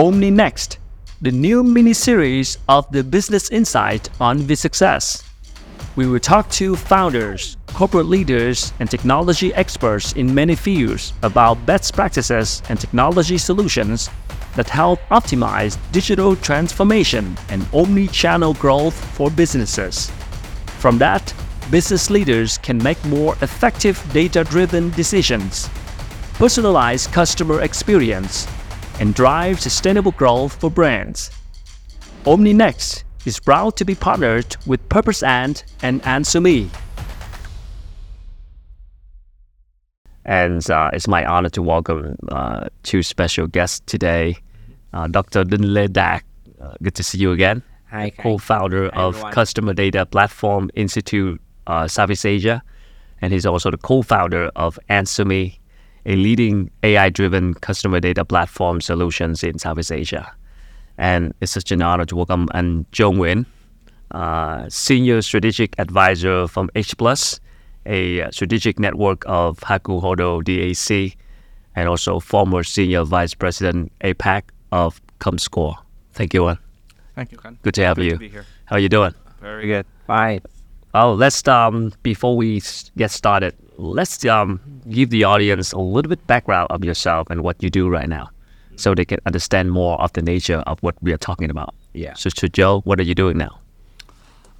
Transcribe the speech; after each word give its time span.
Omni 0.00 0.30
Next, 0.30 0.78
the 1.20 1.30
new 1.30 1.62
mini 1.62 1.92
series 1.92 2.56
of 2.70 2.90
the 2.90 3.04
Business 3.04 3.50
Insight 3.50 4.08
on 4.18 4.46
the 4.46 4.54
Success. 4.54 5.22
We 5.94 6.06
will 6.06 6.18
talk 6.18 6.48
to 6.52 6.74
founders, 6.74 7.58
corporate 7.66 8.06
leaders, 8.06 8.72
and 8.80 8.90
technology 8.90 9.52
experts 9.52 10.14
in 10.14 10.34
many 10.34 10.54
fields 10.54 11.12
about 11.22 11.66
best 11.66 11.92
practices 11.92 12.62
and 12.70 12.80
technology 12.80 13.36
solutions 13.36 14.08
that 14.56 14.70
help 14.70 15.00
optimize 15.10 15.76
digital 15.92 16.34
transformation 16.34 17.36
and 17.50 17.68
omni 17.74 18.08
channel 18.08 18.54
growth 18.54 18.94
for 19.14 19.30
businesses. 19.30 20.10
From 20.78 20.96
that, 20.96 21.34
business 21.70 22.08
leaders 22.08 22.56
can 22.56 22.82
make 22.82 23.04
more 23.04 23.34
effective 23.42 24.02
data 24.14 24.44
driven 24.44 24.88
decisions, 24.92 25.68
personalize 26.38 27.06
customer 27.12 27.60
experience, 27.60 28.46
and 29.00 29.14
drive 29.14 29.60
sustainable 29.60 30.12
growth 30.12 30.60
for 30.60 30.70
brands. 30.70 31.30
OmniNext 32.24 33.02
is 33.26 33.40
proud 33.40 33.76
to 33.76 33.84
be 33.84 33.94
partnered 33.94 34.56
with 34.66 34.86
Purpose 34.88 35.22
Ant 35.22 35.64
and 35.82 36.02
Antsomi. 36.02 36.68
And 40.24 40.70
uh, 40.70 40.90
it's 40.92 41.08
my 41.08 41.24
honor 41.24 41.48
to 41.50 41.62
welcome 41.62 42.14
uh, 42.28 42.68
two 42.82 43.02
special 43.02 43.46
guests 43.46 43.80
today. 43.86 44.36
Uh, 44.92 45.08
Dr. 45.08 45.44
Lê 45.44 45.90
Đạt, 45.90 46.22
uh, 46.60 46.74
good 46.82 46.94
to 46.94 47.02
see 47.02 47.18
you 47.18 47.32
again. 47.32 47.62
Hi, 47.90 48.10
co-founder 48.10 48.90
Hi, 48.92 49.02
of 49.02 49.14
everyone. 49.14 49.32
Customer 49.32 49.74
Data 49.74 50.04
Platform 50.06 50.70
Institute 50.74 51.40
uh, 51.66 51.88
Southeast 51.88 52.26
Asia, 52.26 52.62
and 53.22 53.32
he's 53.32 53.46
also 53.46 53.70
the 53.70 53.78
co-founder 53.78 54.50
of 54.56 54.78
Antsomi, 54.90 55.58
a 56.06 56.16
leading 56.16 56.70
AI-driven 56.82 57.54
customer 57.54 58.00
data 58.00 58.24
platform 58.24 58.80
solutions 58.80 59.42
in 59.44 59.58
Southeast 59.58 59.92
Asia. 59.92 60.32
And 60.98 61.34
it's 61.40 61.52
such 61.52 61.72
an 61.72 61.82
honor 61.82 62.04
to 62.06 62.16
welcome 62.16 62.48
Anh 62.54 62.86
Joe 62.92 63.12
Nguyen, 63.12 63.46
uh, 64.10 64.68
senior 64.68 65.22
strategic 65.22 65.78
advisor 65.78 66.46
from 66.48 66.70
H 66.74 66.96
Plus, 66.96 67.40
a 67.86 68.30
strategic 68.30 68.78
network 68.78 69.22
of 69.26 69.58
Hakuhodo 69.60 70.42
DAC, 70.42 71.16
and 71.76 71.88
also 71.88 72.20
former 72.20 72.62
senior 72.62 73.04
vice 73.04 73.34
president 73.34 73.92
APAC 74.02 74.42
of 74.72 75.00
ComScore. 75.20 75.76
Thank 76.12 76.34
you, 76.34 76.48
Anh. 76.48 76.58
Thank 77.14 77.32
you, 77.32 77.38
Ken. 77.38 77.58
Good 77.62 77.74
to 77.74 77.84
have 77.84 77.96
Good 77.96 78.04
you. 78.04 78.10
to 78.12 78.18
be 78.18 78.28
here. 78.28 78.44
How 78.66 78.76
are 78.76 78.80
you 78.80 78.88
doing? 78.88 79.14
Very 79.40 79.66
good. 79.66 79.86
Fine. 80.06 80.40
Oh, 80.92 81.12
let's 81.12 81.46
um 81.46 81.92
before 82.02 82.36
we 82.36 82.60
get 82.96 83.10
started, 83.10 83.54
let's 83.80 84.24
um 84.26 84.60
give 84.90 85.08
the 85.10 85.24
audience 85.24 85.72
a 85.72 85.78
little 85.78 86.08
bit 86.08 86.26
background 86.26 86.68
of 86.70 86.84
yourself 86.84 87.28
and 87.30 87.42
what 87.42 87.56
you 87.62 87.70
do 87.70 87.88
right 87.88 88.08
now, 88.08 88.28
so 88.76 88.94
they 88.94 89.04
can 89.04 89.18
understand 89.26 89.70
more 89.72 90.00
of 90.00 90.12
the 90.12 90.22
nature 90.22 90.62
of 90.66 90.78
what 90.82 90.94
we 91.02 91.12
are 91.12 91.18
talking 91.18 91.50
about. 91.50 91.74
Yeah. 91.94 92.14
So, 92.14 92.28
so 92.30 92.46
Joe, 92.48 92.80
what 92.84 93.00
are 93.00 93.04
you 93.04 93.14
doing 93.14 93.38
now? 93.38 93.58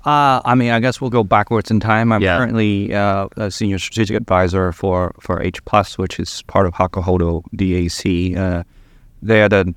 Uh, 0.04 0.40
I 0.46 0.54
mean, 0.54 0.70
I 0.70 0.80
guess 0.80 1.00
we'll 1.00 1.10
go 1.10 1.22
backwards 1.22 1.70
in 1.70 1.78
time. 1.80 2.10
I'm 2.10 2.22
Yeah. 2.22 2.38
currently 2.38 2.94
uh, 2.94 3.28
a 3.36 3.50
senior 3.50 3.78
strategic 3.78 4.16
advisor 4.16 4.72
for, 4.72 5.14
for 5.20 5.42
H 5.42 5.62
Plus, 5.66 5.98
which 5.98 6.18
is 6.18 6.42
part 6.46 6.66
of 6.66 6.72
Hakuhodo 6.72 7.42
DAC. 7.54 8.34
Uh, 8.36 8.62
they 9.22 9.42
are 9.42 9.48
the 9.50 9.74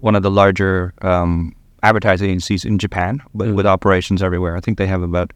one 0.00 0.16
of 0.16 0.22
the 0.22 0.30
larger 0.30 0.94
um, 1.02 1.54
advertising 1.82 2.30
agencies 2.30 2.64
in 2.64 2.78
Japan, 2.78 3.20
but 3.34 3.48
Mm. 3.48 3.54
with 3.56 3.66
operations 3.66 4.22
everywhere. 4.22 4.56
I 4.56 4.60
think 4.60 4.78
they 4.78 4.86
have 4.86 5.02
about 5.02 5.32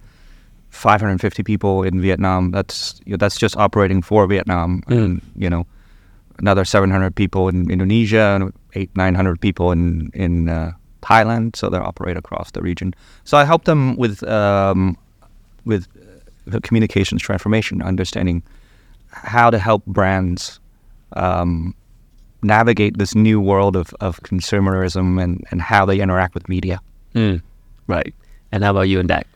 550 0.74 1.42
people 1.42 1.82
in 1.82 2.00
Vietnam. 2.00 2.50
That's 2.50 3.00
you 3.04 3.12
know, 3.12 3.16
that's 3.16 3.38
just 3.38 3.56
operating 3.56 4.02
for 4.02 4.26
Vietnam, 4.26 4.82
and 4.88 5.22
you 5.36 5.48
know, 5.48 5.66
another 6.38 6.64
700 6.64 7.14
people 7.14 7.48
in 7.48 7.70
Indonesia, 7.70 8.38
and 8.40 8.52
eight 8.74 8.90
900 8.96 9.40
people 9.40 9.72
in 9.72 10.10
in 10.14 10.48
uh, 10.48 10.72
Thailand. 11.02 11.56
So 11.56 11.68
they 11.70 11.78
operate 11.78 12.16
across 12.16 12.50
the 12.50 12.62
region. 12.62 12.94
So 13.24 13.38
I 13.38 13.44
help 13.44 13.64
them 13.64 13.96
with 13.96 14.22
um, 14.24 14.96
with 15.64 15.86
uh, 15.96 16.30
the 16.46 16.60
communications 16.60 17.22
transformation, 17.22 17.82
understanding 17.82 18.42
how 19.08 19.50
to 19.50 19.58
help 19.58 19.86
brands 19.86 20.60
um, 21.12 21.74
navigate 22.42 22.98
this 22.98 23.14
new 23.14 23.40
world 23.40 23.76
of, 23.76 23.94
of 24.00 24.20
consumerism 24.20 25.22
and, 25.22 25.44
and 25.50 25.62
how 25.62 25.84
they 25.86 26.00
interact 26.00 26.34
with 26.34 26.48
media. 26.48 26.80
Mm. 27.14 27.42
Right. 27.86 28.14
And 28.52 28.62
how 28.62 28.70
about 28.70 28.82
you 28.82 29.00
and 29.00 29.08
Đạt? 29.08 29.26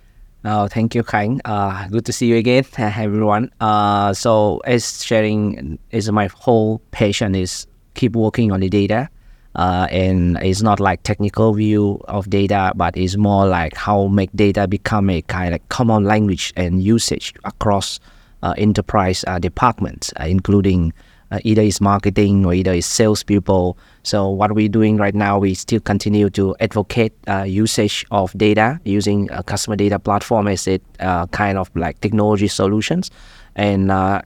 Oh, 0.45 0.69
thank 0.69 0.95
you, 0.95 1.03
Khánh. 1.03 1.41
Uh, 1.45 1.89
good 1.89 2.07
to 2.07 2.13
see 2.13 2.27
you 2.27 2.37
again, 2.37 2.65
everyone. 2.79 3.51
Uh, 3.61 4.15
so, 4.15 4.59
as 4.65 5.05
sharing 5.05 5.79
is 5.91 6.11
my 6.13 6.29
whole 6.29 6.81
passion 6.93 7.35
is 7.35 7.67
keep 7.95 8.15
working 8.15 8.53
on 8.53 8.61
the 8.61 8.69
data, 8.69 9.09
uh, 9.57 9.89
and 9.91 10.39
it's 10.41 10.63
not 10.63 10.79
like 10.79 11.03
technical 11.03 11.53
view 11.55 12.01
of 12.07 12.31
data, 12.31 12.73
but 12.77 12.97
it's 12.97 13.17
more 13.17 13.47
like 13.47 13.75
how 13.77 14.07
make 14.07 14.31
data 14.37 14.69
become 14.69 15.11
a 15.11 15.23
kind 15.23 15.55
of 15.55 15.69
common 15.71 16.05
language 16.05 16.53
and 16.57 16.83
usage 16.83 17.35
across 17.45 17.99
uh, 18.45 18.55
enterprise 18.57 19.25
uh, 19.27 19.41
departments, 19.41 20.13
uh, 20.21 20.25
including 20.25 20.93
uh, 21.31 21.39
either 21.45 21.63
it's 21.63 21.81
marketing 21.81 22.45
or 22.45 22.55
either 22.55 22.73
it's 22.73 22.87
salespeople. 22.87 23.79
So 24.03 24.29
what 24.29 24.53
we're 24.53 24.69
doing 24.69 24.97
right 24.97 25.15
now, 25.15 25.39
we 25.39 25.55
still 25.55 25.81
continue 25.81 26.31
to 26.31 26.57
advocate 26.61 27.13
uh, 27.29 27.43
usage 27.43 28.07
of 28.11 28.33
data 28.39 28.81
using 28.85 29.31
a 29.31 29.43
customer 29.43 29.77
data 29.77 29.99
platform 29.99 30.49
as 30.49 30.67
it 30.67 30.83
uh, 31.01 31.27
kind 31.29 31.59
of 31.59 31.71
like 31.75 32.01
technology 32.01 32.49
solutions, 32.49 33.11
and 33.57 33.91
uh, 33.91 34.23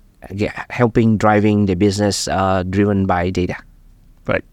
helping 0.71 1.17
driving 1.17 1.67
the 1.67 1.75
business 1.75 2.29
uh, 2.29 2.62
driven 2.65 3.07
by 3.07 3.31
data. 3.31 3.57
Right. 4.27 4.45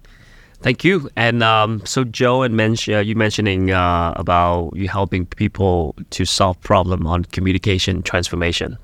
Thank 0.62 0.84
you. 0.84 1.10
And 1.16 1.42
um, 1.42 1.86
so, 1.86 2.04
Joe, 2.04 2.42
and 2.42 2.60
uh, 2.60 3.00
you 3.00 3.16
mentioning 3.16 3.72
uh, 3.72 4.14
about 4.18 4.76
you 4.76 4.90
helping 4.90 5.26
people 5.26 5.96
to 6.10 6.26
solve 6.26 6.60
problem 6.62 7.08
on 7.08 7.24
communication 7.26 8.02
transformation. 8.02 8.78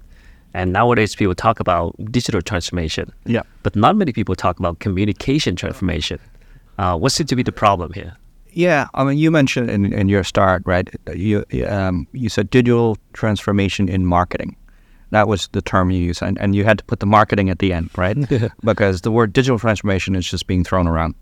And 0.56 0.72
nowadays, 0.72 1.16
people 1.16 1.36
talk 1.36 1.60
about 1.60 1.94
digital 2.12 2.42
transformation. 2.42 3.12
Yeah. 3.26 3.42
But 3.64 3.76
not 3.76 3.98
many 3.98 4.14
people 4.14 4.36
talk 4.36 4.58
about 4.58 4.80
communication 4.80 5.58
transformation. 5.58 6.18
Uh, 6.78 6.98
what 6.98 7.12
seems 7.12 7.30
to 7.30 7.36
be 7.36 7.44
the 7.44 7.52
problem 7.52 7.92
here? 7.92 8.16
Yeah, 8.54 8.88
I 8.94 9.04
mean, 9.04 9.18
you 9.18 9.32
mentioned 9.32 9.70
in, 9.70 9.92
in 9.92 10.08
your 10.08 10.24
start, 10.24 10.64
right? 10.66 10.88
You 11.14 11.44
um, 11.68 12.08
you 12.14 12.30
said 12.30 12.50
digital 12.50 12.98
transformation 13.12 13.90
in 13.90 14.06
marketing. 14.06 14.56
That 15.10 15.28
was 15.28 15.50
the 15.50 15.62
term 15.62 15.92
you 15.92 16.00
used, 16.00 16.22
and, 16.22 16.40
and 16.40 16.56
you 16.56 16.64
had 16.64 16.78
to 16.78 16.86
put 16.86 17.02
the 17.02 17.06
marketing 17.06 17.50
at 17.50 17.60
the 17.60 17.74
end, 17.74 17.90
right? 17.98 18.18
because 18.64 19.02
the 19.02 19.12
word 19.12 19.34
digital 19.34 19.60
transformation 19.60 20.16
is 20.16 20.26
just 20.26 20.48
being 20.48 20.64
thrown 20.64 20.88
around, 20.88 21.16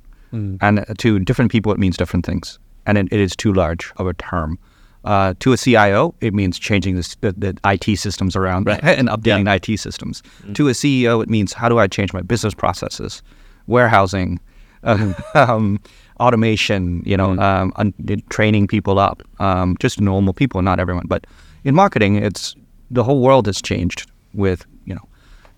and 0.61 0.85
to 0.99 1.17
different 1.19 1.51
people 1.51 1.71
it 1.71 1.79
means 1.79 1.97
different 1.97 2.23
things, 2.23 2.59
and 2.85 2.99
it, 2.99 3.07
it 3.11 3.19
is 3.19 3.35
too 3.35 3.51
large 3.51 3.91
of 3.97 4.05
a 4.05 4.13
term. 4.13 4.59
Uh, 5.05 5.33
to 5.39 5.51
a 5.51 5.57
CIO, 5.57 6.15
it 6.21 6.33
means 6.33 6.57
changing 6.57 6.95
this, 6.95 7.15
the, 7.15 7.33
the 7.33 7.57
IT 7.65 7.97
systems 7.97 8.35
around 8.35 8.65
Right. 8.67 8.81
and 8.83 9.09
updating 9.09 9.53
IT 9.53 9.77
systems. 9.77 10.23
To 10.53 10.69
a 10.69 10.71
CEO, 10.71 11.21
it 11.21 11.29
means 11.29 11.51
how 11.51 11.67
do 11.67 11.77
I 11.77 11.87
change 11.87 12.13
my 12.13 12.21
business 12.21 12.53
processes, 12.53 13.21
warehousing, 13.67 14.39
uh, 14.83 15.13
um, 15.33 15.79
automation, 16.19 17.03
you 17.05 17.17
know, 17.17 17.37
um, 17.39 17.73
un- 17.75 17.93
training 18.29 18.67
people 18.67 18.97
up, 18.97 19.23
um, 19.39 19.75
just 19.79 19.99
normal 19.99 20.33
people, 20.33 20.61
not 20.61 20.79
everyone. 20.79 21.05
But 21.07 21.27
in 21.65 21.75
marketing, 21.75 22.15
it's 22.15 22.55
the 22.89 23.03
whole 23.03 23.19
world 23.21 23.45
has 23.47 23.61
changed 23.61 24.09
with, 24.33 24.65
you 24.85 24.95
know, 24.95 25.01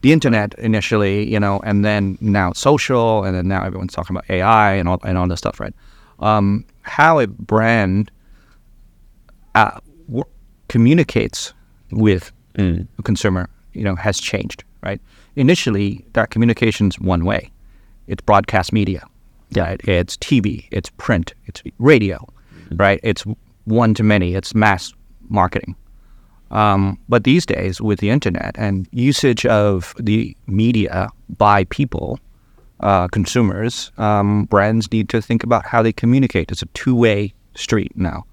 the 0.01 0.12
internet 0.12 0.53
initially, 0.57 1.29
you 1.31 1.39
know, 1.39 1.59
and 1.63 1.83
then 1.85 2.17
now 2.22 2.51
social, 2.53 3.23
and 3.23 3.35
then 3.35 3.47
now 3.47 3.63
everyone's 3.63 3.94
talking 3.94 4.16
about 4.16 4.29
AI 4.29 4.73
and 4.73 4.88
all, 4.88 5.00
and 5.03 5.17
all 5.17 5.27
this 5.27 5.39
stuff, 5.39 5.59
right? 5.59 5.73
Um, 6.19 6.66
how 6.81 7.19
a 7.19 7.27
brand 7.27 8.09
uh, 9.56 9.80
w- 10.07 10.25
communicates 10.68 11.54
with 11.92 12.31
a 12.57 12.86
consumer, 13.04 13.50
you 13.74 13.84
know, 13.84 13.96
has 13.96 14.19
changed, 14.19 14.63
right? 14.84 15.02
Initially, 15.36 16.06
that 16.13 16.30
communication's 16.30 17.00
one 17.00 17.25
way. 17.25 17.52
It's 18.07 18.22
broadcast 18.22 18.72
media, 18.72 19.04
right? 19.56 19.81
It's 19.88 20.18
TV, 20.18 20.68
it's 20.72 20.90
print, 20.98 21.34
it's 21.48 21.63
radio, 21.80 22.25
right? 22.75 23.00
It's 23.04 23.25
one 23.66 23.94
to 23.96 24.04
many, 24.04 24.36
it's 24.36 24.54
mass 24.54 24.94
marketing. 25.30 25.75
Um, 26.52 27.00
but 27.10 27.24
these 27.24 27.46
days, 27.46 27.81
with 27.81 28.00
the 28.00 28.10
internet 28.10 28.56
and 28.57 28.88
usage 28.92 29.46
of 29.48 29.96
the 30.00 30.38
media 30.48 31.10
by 31.38 31.63
people, 31.66 32.19
uh, 32.81 33.07
consumers, 33.07 33.92
um, 33.98 34.46
brands 34.46 34.92
need 34.92 35.10
to 35.10 35.22
think 35.22 35.44
about 35.44 35.66
how 35.66 35.81
they 35.81 35.92
communicate. 35.92 36.52
It's 36.52 36.62
a 36.62 36.68
two-way 36.68 37.34
street 37.56 37.92
now, 37.96 38.25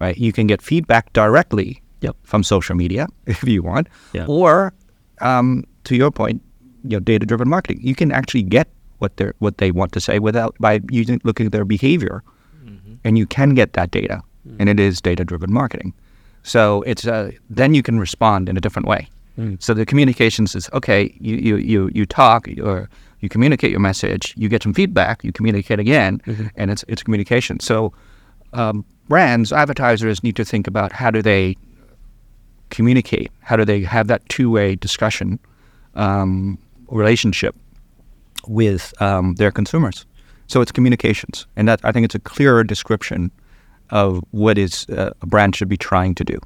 right? 0.00 0.16
You 0.18 0.32
can 0.32 0.46
get 0.46 0.62
feedback 0.62 1.12
directly 1.12 1.82
Yep. 2.02 2.16
from 2.22 2.42
social 2.42 2.76
media 2.76 3.06
if 3.26 3.42
you 3.44 3.62
want, 3.62 3.88
Yeah. 4.12 4.26
or 4.28 4.72
um, 5.20 5.64
to 5.84 5.94
your 5.96 6.10
point, 6.10 6.42
you 6.84 6.90
know, 6.96 7.00
data-driven 7.00 7.48
marketing. 7.48 7.80
You 7.82 7.94
can 7.94 8.12
actually 8.12 8.42
get 8.42 8.66
what 8.98 9.16
they 9.16 9.30
what 9.38 9.56
they 9.58 9.70
want 9.72 9.92
to 9.92 10.00
say 10.00 10.18
without 10.18 10.54
by 10.60 10.80
using 10.90 11.20
looking 11.24 11.46
at 11.46 11.52
their 11.52 11.64
behavior, 11.64 12.22
and 13.04 13.16
you 13.18 13.26
can 13.26 13.54
get 13.54 13.72
that 13.72 13.90
data, 13.90 14.20
and 14.58 14.68
it 14.68 14.78
is 14.80 15.00
data-driven 15.00 15.52
marketing. 15.52 15.92
So 16.42 16.82
it's 16.82 17.06
uh, 17.06 17.30
then 17.56 17.74
you 17.74 17.82
can 17.82 17.98
respond 18.00 18.48
in 18.48 18.56
a 18.56 18.60
different 18.60 18.88
way. 18.88 19.08
So 19.58 19.74
the 19.74 19.84
communications 19.84 20.54
is 20.54 20.70
okay. 20.72 21.14
You 21.20 21.36
you 21.36 21.56
you, 21.56 21.90
you 21.94 22.06
talk 22.06 22.48
or 22.62 22.88
You 23.20 23.28
communicate 23.28 23.70
your 23.70 23.80
message, 23.80 24.34
you 24.36 24.48
get 24.48 24.62
some 24.62 24.74
feedback, 24.74 25.24
you 25.24 25.32
communicate 25.32 25.80
again, 25.80 26.20
and 26.56 26.70
it's 26.70 26.84
it's 26.88 27.02
communication. 27.02 27.60
So 27.60 27.92
um, 28.56 28.84
brands, 29.08 29.52
advertisers 29.52 30.22
need 30.22 30.36
to 30.36 30.44
think 30.44 30.66
about 30.66 30.92
how 30.92 31.10
do 31.10 31.22
they 31.22 31.56
communicate, 32.70 33.30
how 33.40 33.56
do 33.56 33.64
they 33.64 33.82
have 33.82 34.08
that 34.08 34.28
two-way 34.28 34.74
discussion 34.76 35.38
um, 35.94 36.58
relationship 36.88 37.54
with 38.48 39.00
um, 39.00 39.34
their 39.34 39.50
consumers. 39.50 40.06
So 40.46 40.60
it's 40.60 40.72
communications, 40.72 41.46
and 41.56 41.68
that 41.68 41.80
I 41.82 41.92
think 41.92 42.04
it's 42.04 42.14
a 42.14 42.20
clearer 42.20 42.62
description 42.64 43.30
of 43.90 44.22
what 44.30 44.58
is 44.58 44.86
uh, 44.90 45.10
a 45.20 45.26
brand 45.26 45.56
should 45.56 45.68
be 45.68 45.76
trying 45.76 46.14
to 46.16 46.24
do. 46.24 46.38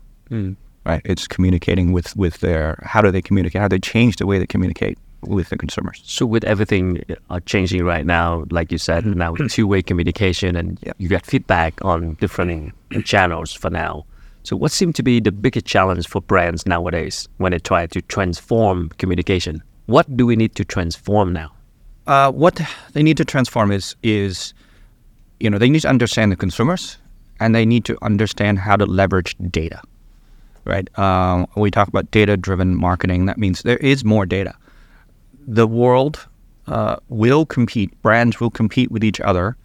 Right? 0.86 1.02
It's 1.04 1.28
communicating 1.28 1.92
with 1.92 2.16
with 2.16 2.38
their 2.38 2.78
how 2.82 3.02
do 3.02 3.10
they 3.10 3.20
communicate? 3.22 3.60
How 3.60 3.68
do 3.68 3.76
they 3.76 3.80
change 3.80 4.16
the 4.16 4.26
way 4.26 4.38
they 4.38 4.46
communicate 4.46 4.98
with 5.22 5.48
the 5.50 5.56
consumers? 5.56 6.00
So 6.04 6.26
with 6.26 6.44
everything 6.44 7.02
uh, 7.28 7.40
changing 7.46 7.84
right 7.84 8.06
now, 8.06 8.44
like 8.50 8.72
you 8.72 8.78
said, 8.78 9.04
now 9.06 9.32
with 9.32 9.50
two-way 9.50 9.82
communication 9.82 10.56
and 10.56 10.78
Yeah. 10.82 10.92
you 10.98 11.08
get 11.08 11.26
feedback 11.26 11.84
on 11.84 12.14
different 12.20 12.72
channels 13.04 13.52
for 13.52 13.70
now. 13.70 14.04
So 14.42 14.56
what 14.56 14.72
seems 14.72 14.94
to 14.96 15.02
be 15.02 15.20
the 15.20 15.32
biggest 15.32 15.66
challenge 15.66 16.08
for 16.08 16.20
brands 16.22 16.66
nowadays 16.66 17.28
when 17.36 17.52
they 17.52 17.58
try 17.58 17.86
to 17.86 18.00
transform 18.02 18.88
communication? 18.98 19.62
What 19.86 20.16
do 20.16 20.24
we 20.26 20.36
need 20.36 20.54
to 20.54 20.64
transform 20.64 21.32
now? 21.32 21.52
Uh, 22.06 22.30
what 22.32 22.60
they 22.94 23.02
need 23.02 23.16
to 23.18 23.24
transform 23.24 23.70
is 23.70 23.94
is 24.02 24.54
you 25.38 25.50
know 25.50 25.58
they 25.58 25.68
need 25.70 25.82
to 25.82 25.88
understand 25.88 26.32
the 26.32 26.36
consumers 26.36 26.96
and 27.38 27.54
they 27.54 27.64
need 27.66 27.84
to 27.84 27.96
understand 28.02 28.58
how 28.58 28.76
to 28.76 28.84
leverage 28.86 29.36
data 29.50 29.80
right 30.64 30.88
um, 30.98 31.46
we 31.56 31.70
talk 31.70 31.88
about 31.88 32.10
data 32.10 32.36
driven 32.36 32.74
marketing 32.76 33.26
that 33.26 33.38
means 33.38 33.62
there 33.62 33.76
is 33.78 34.04
more 34.04 34.26
data 34.26 34.54
the 35.58 35.66
world 35.66 36.16
uh, 36.66 36.96
will 37.08 37.44
compete 37.56 37.90
brands 38.02 38.34
will 38.40 38.50
compete 38.60 38.90
with 38.94 39.02
each 39.10 39.20
other 39.30 39.56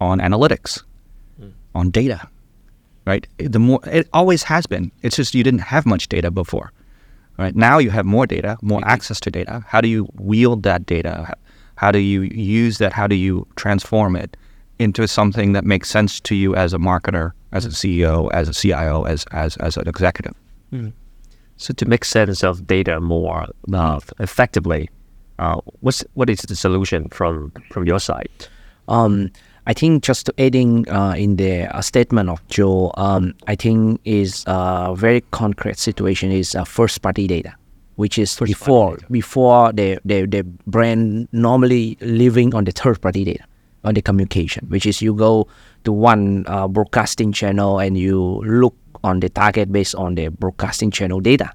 on 0.00 0.18
analytics 0.20 0.72
on 1.74 1.90
data 1.90 2.20
right? 3.06 3.26
The 3.36 3.58
more 3.58 3.80
it 3.98 4.08
always 4.12 4.42
has 4.44 4.64
been. 4.66 4.90
It's 5.02 5.16
just 5.16 5.34
you 5.34 5.44
didn't 5.44 5.64
have 5.74 5.84
much 5.94 6.08
data 6.08 6.30
before 6.30 6.68
right? 7.42 7.54
Now 7.68 7.76
you 7.84 7.90
have 7.90 8.06
more 8.06 8.26
data 8.26 8.56
more 8.62 8.80
access 8.94 9.18
to 9.20 9.30
data. 9.30 9.54
How 9.72 9.80
do 9.80 9.88
you 9.88 10.02
wield 10.30 10.62
that 10.62 10.86
data? 10.86 11.14
How- 11.26 11.92
do 11.92 11.98
you 11.98 12.22
use 12.22 12.78
that? 12.78 12.92
How 12.92 13.06
do 13.08 13.16
you 13.16 13.46
transform 13.56 14.16
it 14.16 14.36
into 14.78 15.06
something 15.08 15.52
that 15.54 15.64
makes 15.64 15.90
sense 15.90 16.20
to 16.28 16.34
you 16.34 16.54
as 16.64 16.72
a 16.72 16.78
marketer 16.78 17.32
as 17.52 17.66
a 17.66 17.70
ceo 17.80 18.30
as 18.32 18.48
a 18.48 18.54
cio 18.54 19.02
as 19.12 19.24
as, 19.32 19.56
as 19.66 19.76
an 19.76 19.86
executive? 19.88 20.36
So 21.56 21.74
to 21.74 21.84
make 21.86 22.04
sense 22.04 22.42
of 22.44 22.66
data 22.66 23.00
more 23.00 23.46
uh, 23.72 24.00
effectively, 24.18 24.88
uh, 25.38 25.60
what's 25.80 26.04
what 26.14 26.30
is 26.30 26.40
the 26.40 26.56
solution 26.56 27.08
from 27.08 27.52
from 27.70 27.86
your 27.86 27.98
side? 27.98 28.30
Um, 28.88 29.30
I 29.66 29.72
think 29.72 30.02
just 30.02 30.30
adding 30.38 30.88
uh, 30.90 31.14
in 31.16 31.36
the 31.36 31.74
uh, 31.74 31.80
statement 31.80 32.28
of 32.28 32.46
Joe, 32.48 32.92
um, 32.96 33.34
I 33.46 33.56
think 33.56 34.00
is 34.04 34.44
a 34.46 34.94
very 34.94 35.22
concrete 35.30 35.78
situation 35.78 36.30
is 36.30 36.54
uh, 36.54 36.64
first 36.64 37.00
party 37.00 37.26
data, 37.26 37.54
which 37.96 38.18
is 38.18 38.30
First-party 38.30 38.52
before 38.52 38.98
before 39.10 39.72
the, 39.72 39.98
the 40.04 40.26
the 40.26 40.42
brand 40.66 41.28
normally 41.32 41.96
living 42.00 42.54
on 42.54 42.64
the 42.64 42.72
third 42.72 43.00
party 43.00 43.24
data 43.24 43.44
on 43.84 43.94
the 43.94 44.02
communication, 44.02 44.66
which 44.68 44.86
is 44.86 45.00
you 45.00 45.14
go 45.14 45.46
to 45.84 45.92
one 45.92 46.44
uh, 46.46 46.68
broadcasting 46.68 47.32
channel 47.32 47.78
and 47.78 47.96
you 47.96 48.42
look 48.44 48.74
on 49.02 49.20
the 49.20 49.28
target 49.28 49.72
based 49.72 49.94
on 49.94 50.14
the 50.14 50.28
broadcasting 50.28 50.90
channel 50.90 51.20
data. 51.20 51.50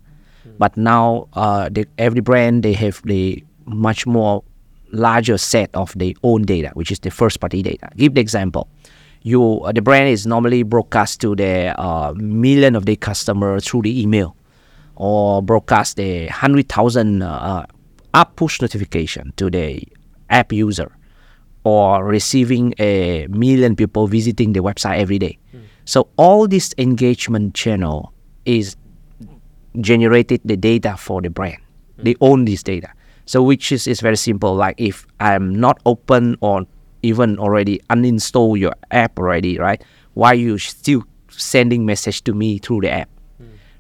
But 0.58 0.78
now 0.78 1.28
uh, 1.34 1.70
the, 1.70 1.88
every 1.98 2.22
brand 2.22 2.64
they 2.64 2.74
have 2.74 3.02
the 3.06 3.44
much 3.70 4.06
more 4.06 4.44
larger 4.92 5.38
set 5.38 5.70
of 5.74 5.94
their 5.96 6.14
own 6.24 6.44
data, 6.44 6.72
which 6.74 6.92
is 6.92 7.00
the 7.00 7.12
first 7.12 7.40
party 7.40 7.62
data. 7.62 7.90
Give 7.96 8.14
the 8.14 8.22
example. 8.22 8.68
You 9.22 9.62
uh, 9.62 9.72
the 9.72 9.82
brand 9.82 10.10
is 10.10 10.26
normally 10.26 10.64
broadcast 10.64 11.22
to 11.22 11.36
the 11.36 11.80
uh, 11.80 12.14
million 12.16 12.76
of 12.76 12.86
their 12.86 12.96
customers 12.96 13.68
through 13.68 13.84
the 13.84 14.02
email, 14.02 14.36
or 14.96 15.44
broadcast 15.44 15.98
the 15.98 16.28
hundred 16.28 16.70
thousand 16.70 17.22
uh, 17.22 17.66
app 18.14 18.36
push 18.36 18.62
notification 18.62 19.34
to 19.36 19.50
the 19.50 19.84
app 20.30 20.54
user, 20.54 20.96
or 21.64 22.06
receiving 22.06 22.74
a 22.80 23.28
million 23.28 23.76
people 23.76 24.08
visiting 24.08 24.54
the 24.54 24.62
website 24.62 24.98
every 24.98 25.20
day. 25.20 25.38
So 25.86 26.08
all 26.18 26.48
this 26.48 26.74
engagement 26.78 27.56
channel 27.56 28.14
is 28.46 28.78
generated 29.82 30.42
the 30.46 30.56
data 30.56 30.96
for 30.98 31.22
the 31.22 31.30
brand. 31.30 31.58
They 31.98 32.16
own 32.22 32.46
this 32.46 32.64
data. 32.64 32.94
So 33.30 33.44
which 33.44 33.72
is, 33.72 33.86
is 33.86 34.02
very 34.02 34.18
simple. 34.18 34.56
Like 34.56 34.74
if 34.82 35.06
I'm 35.20 35.54
not 35.54 35.80
open 35.86 36.36
or 36.42 36.66
even 37.04 37.38
already 37.38 37.80
uninstall 37.92 38.58
your 38.58 38.74
app 38.90 39.20
already, 39.20 39.60
right? 39.60 39.84
Why 40.16 40.34
you 40.34 40.58
still 40.58 41.04
sending 41.30 41.86
message 41.86 42.24
to 42.24 42.34
me 42.34 42.58
through 42.58 42.82
the 42.82 42.90
app? 42.90 43.10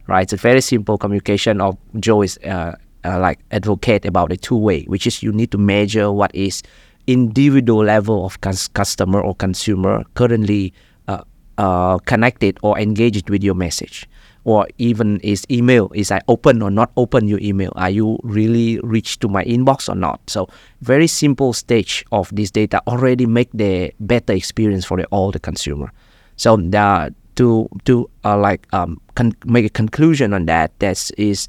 Right? 0.05 0.21
It's 0.21 0.33
a 0.33 0.37
very 0.37 0.61
simple 0.61 0.99
communication 0.99 1.61
of 1.61 1.77
Joe 1.99 2.21
is 2.21 2.37
uh, 2.45 2.75
uh, 3.03 3.19
like 3.19 3.39
advocate 3.49 4.05
about 4.05 4.29
the 4.29 4.37
two 4.37 4.55
way, 4.55 4.83
which 4.83 5.07
is 5.07 5.23
you 5.23 5.31
need 5.31 5.49
to 5.49 5.57
measure 5.57 6.11
what 6.11 6.29
is 6.35 6.61
individual 7.07 7.85
level 7.85 8.27
of 8.27 8.39
cus- 8.41 8.67
customer 8.67 9.19
or 9.19 9.33
consumer 9.33 10.03
currently 10.13 10.73
uh, 11.07 11.23
uh, 11.57 11.97
connected 12.05 12.59
or 12.61 12.77
engaged 12.77 13.31
with 13.31 13.43
your 13.43 13.55
message 13.55 14.07
or 14.49 14.67
even 14.79 15.19
is 15.19 15.45
email 15.51 15.91
is 15.93 16.09
i 16.09 16.19
open 16.27 16.63
or 16.65 16.71
not 16.71 16.89
open 16.97 17.27
your 17.27 17.37
email? 17.39 17.71
Are 17.75 17.91
you 17.91 18.17
really 18.23 18.79
reach 18.81 19.19
to 19.19 19.27
my 19.27 19.43
inbox 19.45 19.87
or 19.87 19.93
not? 19.93 20.17
So 20.25 20.49
very 20.81 21.05
simple 21.05 21.53
stage 21.53 22.03
of 22.11 22.33
this 22.33 22.49
data 22.49 22.81
already 22.87 23.27
make 23.27 23.49
the 23.53 23.93
better 23.99 24.33
experience 24.33 24.85
for 24.85 24.97
the, 24.97 25.05
all 25.13 25.29
the 25.29 25.39
consumer. 25.39 25.93
So 26.35 26.57
the, 26.57 27.13
to 27.35 27.69
to 27.85 28.09
uh, 28.25 28.37
like 28.37 28.65
um, 28.73 28.99
con- 29.13 29.37
make 29.45 29.65
a 29.65 29.69
conclusion 29.69 30.33
on 30.33 30.47
that 30.47 30.73
that 30.79 31.11
is 31.17 31.47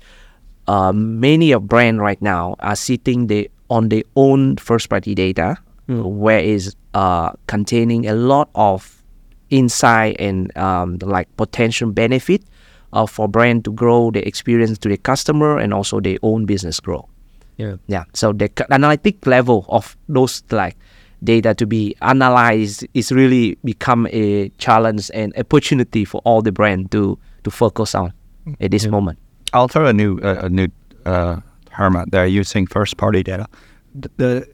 uh, 0.69 0.93
many 0.93 1.53
of 1.53 1.67
brand 1.67 2.03
right 2.03 2.21
now 2.21 2.55
are 2.61 2.77
sitting 2.77 3.29
the 3.29 3.51
on 3.71 3.89
their 3.89 4.05
own 4.15 4.57
first 4.57 4.91
party 4.91 5.15
data 5.15 5.57
where 5.89 6.39
is 6.39 6.77
uh, 6.95 7.33
containing 7.47 8.07
a 8.07 8.15
lot 8.15 8.49
of 8.55 9.03
insight 9.51 10.15
and 10.21 10.57
um, 10.57 10.99
like 11.03 11.27
potential 11.37 11.91
benefit 11.91 12.45
uh, 12.93 13.07
for 13.07 13.29
brand 13.29 13.65
to 13.65 13.73
grow 13.73 14.11
the 14.11 14.27
experience 14.27 14.79
to 14.79 14.89
the 14.89 14.97
customer 14.97 15.59
and 15.59 15.73
also 15.75 16.01
their 16.01 16.19
own 16.23 16.47
business 16.47 16.81
grow 16.81 17.09
Yeah. 17.57 17.77
yeah 17.87 18.05
so 18.15 18.33
the 18.33 18.49
analytic 18.71 19.27
level 19.27 19.65
of 19.69 19.97
those 20.09 20.43
like 20.51 20.77
data 21.23 21.55
to 21.55 21.67
be 21.67 21.95
analyzed 22.01 22.87
is 22.95 23.13
really 23.13 23.57
become 23.65 24.07
a 24.11 24.49
challenge 24.59 25.11
and 25.15 25.33
opportunity 25.37 26.05
for 26.05 26.21
all 26.25 26.41
the 26.43 26.53
brand 26.53 26.91
to 26.93 27.19
to 27.45 27.51
focus 27.51 27.95
on 27.95 28.13
at 28.61 28.71
this 28.71 28.87
moment 28.87 29.19
I'll 29.53 29.69
throw 29.69 29.87
a 29.87 29.93
new 29.93 30.19
uh, 30.23 30.47
a 30.47 30.49
new 30.49 30.69
uh, 31.05 31.41
term 31.77 31.97
out 31.97 32.11
there 32.11 32.27
using 32.27 32.67
first 32.69 32.97
party 32.97 33.23
data. 33.23 33.47
The, 33.95 34.09
the 34.17 34.47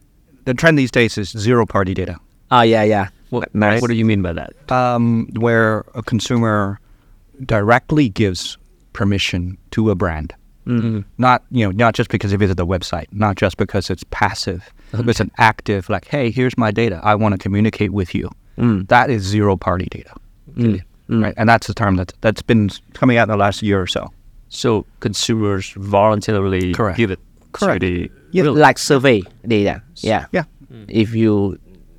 the 0.44 0.54
trend 0.54 0.78
these 0.78 0.90
days 0.90 1.18
is 1.18 1.30
zero 1.36 1.66
party 1.66 1.92
data, 1.94 2.16
ah 2.50 2.62
yeah 2.62 2.82
yeah 2.82 3.08
What, 3.30 3.52
Nice. 3.54 3.82
what 3.82 3.90
do 3.90 3.94
you 3.96 4.04
mean 4.06 4.22
by 4.22 4.32
that? 4.32 4.50
um, 4.72 5.28
where 5.38 5.84
a 5.94 6.02
consumer 6.02 6.78
directly 7.44 8.08
gives 8.08 8.56
permission 8.92 9.58
to 9.72 9.90
a 9.90 9.94
brand. 9.94 10.34
Mm-hmm. 10.66 11.00
Not 11.18 11.44
you 11.50 11.64
know 11.64 11.70
not 11.70 11.94
just 11.94 12.10
because 12.10 12.32
they 12.32 12.36
visit 12.36 12.56
the 12.56 12.66
website, 12.66 13.06
not 13.12 13.36
just 13.36 13.56
because 13.56 13.88
it's 13.90 14.04
passive. 14.10 14.68
It's 14.92 15.20
an 15.20 15.30
active 15.38 15.88
like, 15.88 16.06
hey, 16.08 16.30
here's 16.30 16.56
my 16.58 16.70
data. 16.70 17.00
I 17.04 17.14
want 17.14 17.32
to 17.32 17.38
communicate 17.38 17.92
with 17.92 18.14
you. 18.14 18.30
Mm. 18.58 18.88
That 18.88 19.10
is 19.10 19.22
zero 19.22 19.56
party 19.56 19.86
data, 19.90 20.14
mm. 20.54 20.82
Mm. 21.08 21.22
right? 21.22 21.34
And 21.36 21.48
that's 21.48 21.66
the 21.66 21.74
term 21.74 21.96
that's 21.96 22.14
that's 22.20 22.42
been 22.42 22.70
coming 22.94 23.16
out 23.16 23.24
in 23.24 23.28
the 23.30 23.36
last 23.36 23.62
year 23.62 23.80
or 23.80 23.86
so. 23.86 24.10
So 24.48 24.86
consumers 25.00 25.70
voluntarily 25.76 26.72
Correct. 26.72 26.96
give 26.96 27.10
it 27.10 27.20
Correct. 27.52 27.80
to 27.80 27.86
the 27.86 28.10
Yeah, 28.32 28.44
Really? 28.44 28.60
like 28.60 28.78
survey 28.78 29.22
data. 29.46 29.82
Yeah. 29.96 30.26
Yeah. 30.32 30.44
If 30.88 31.14
you 31.14 31.58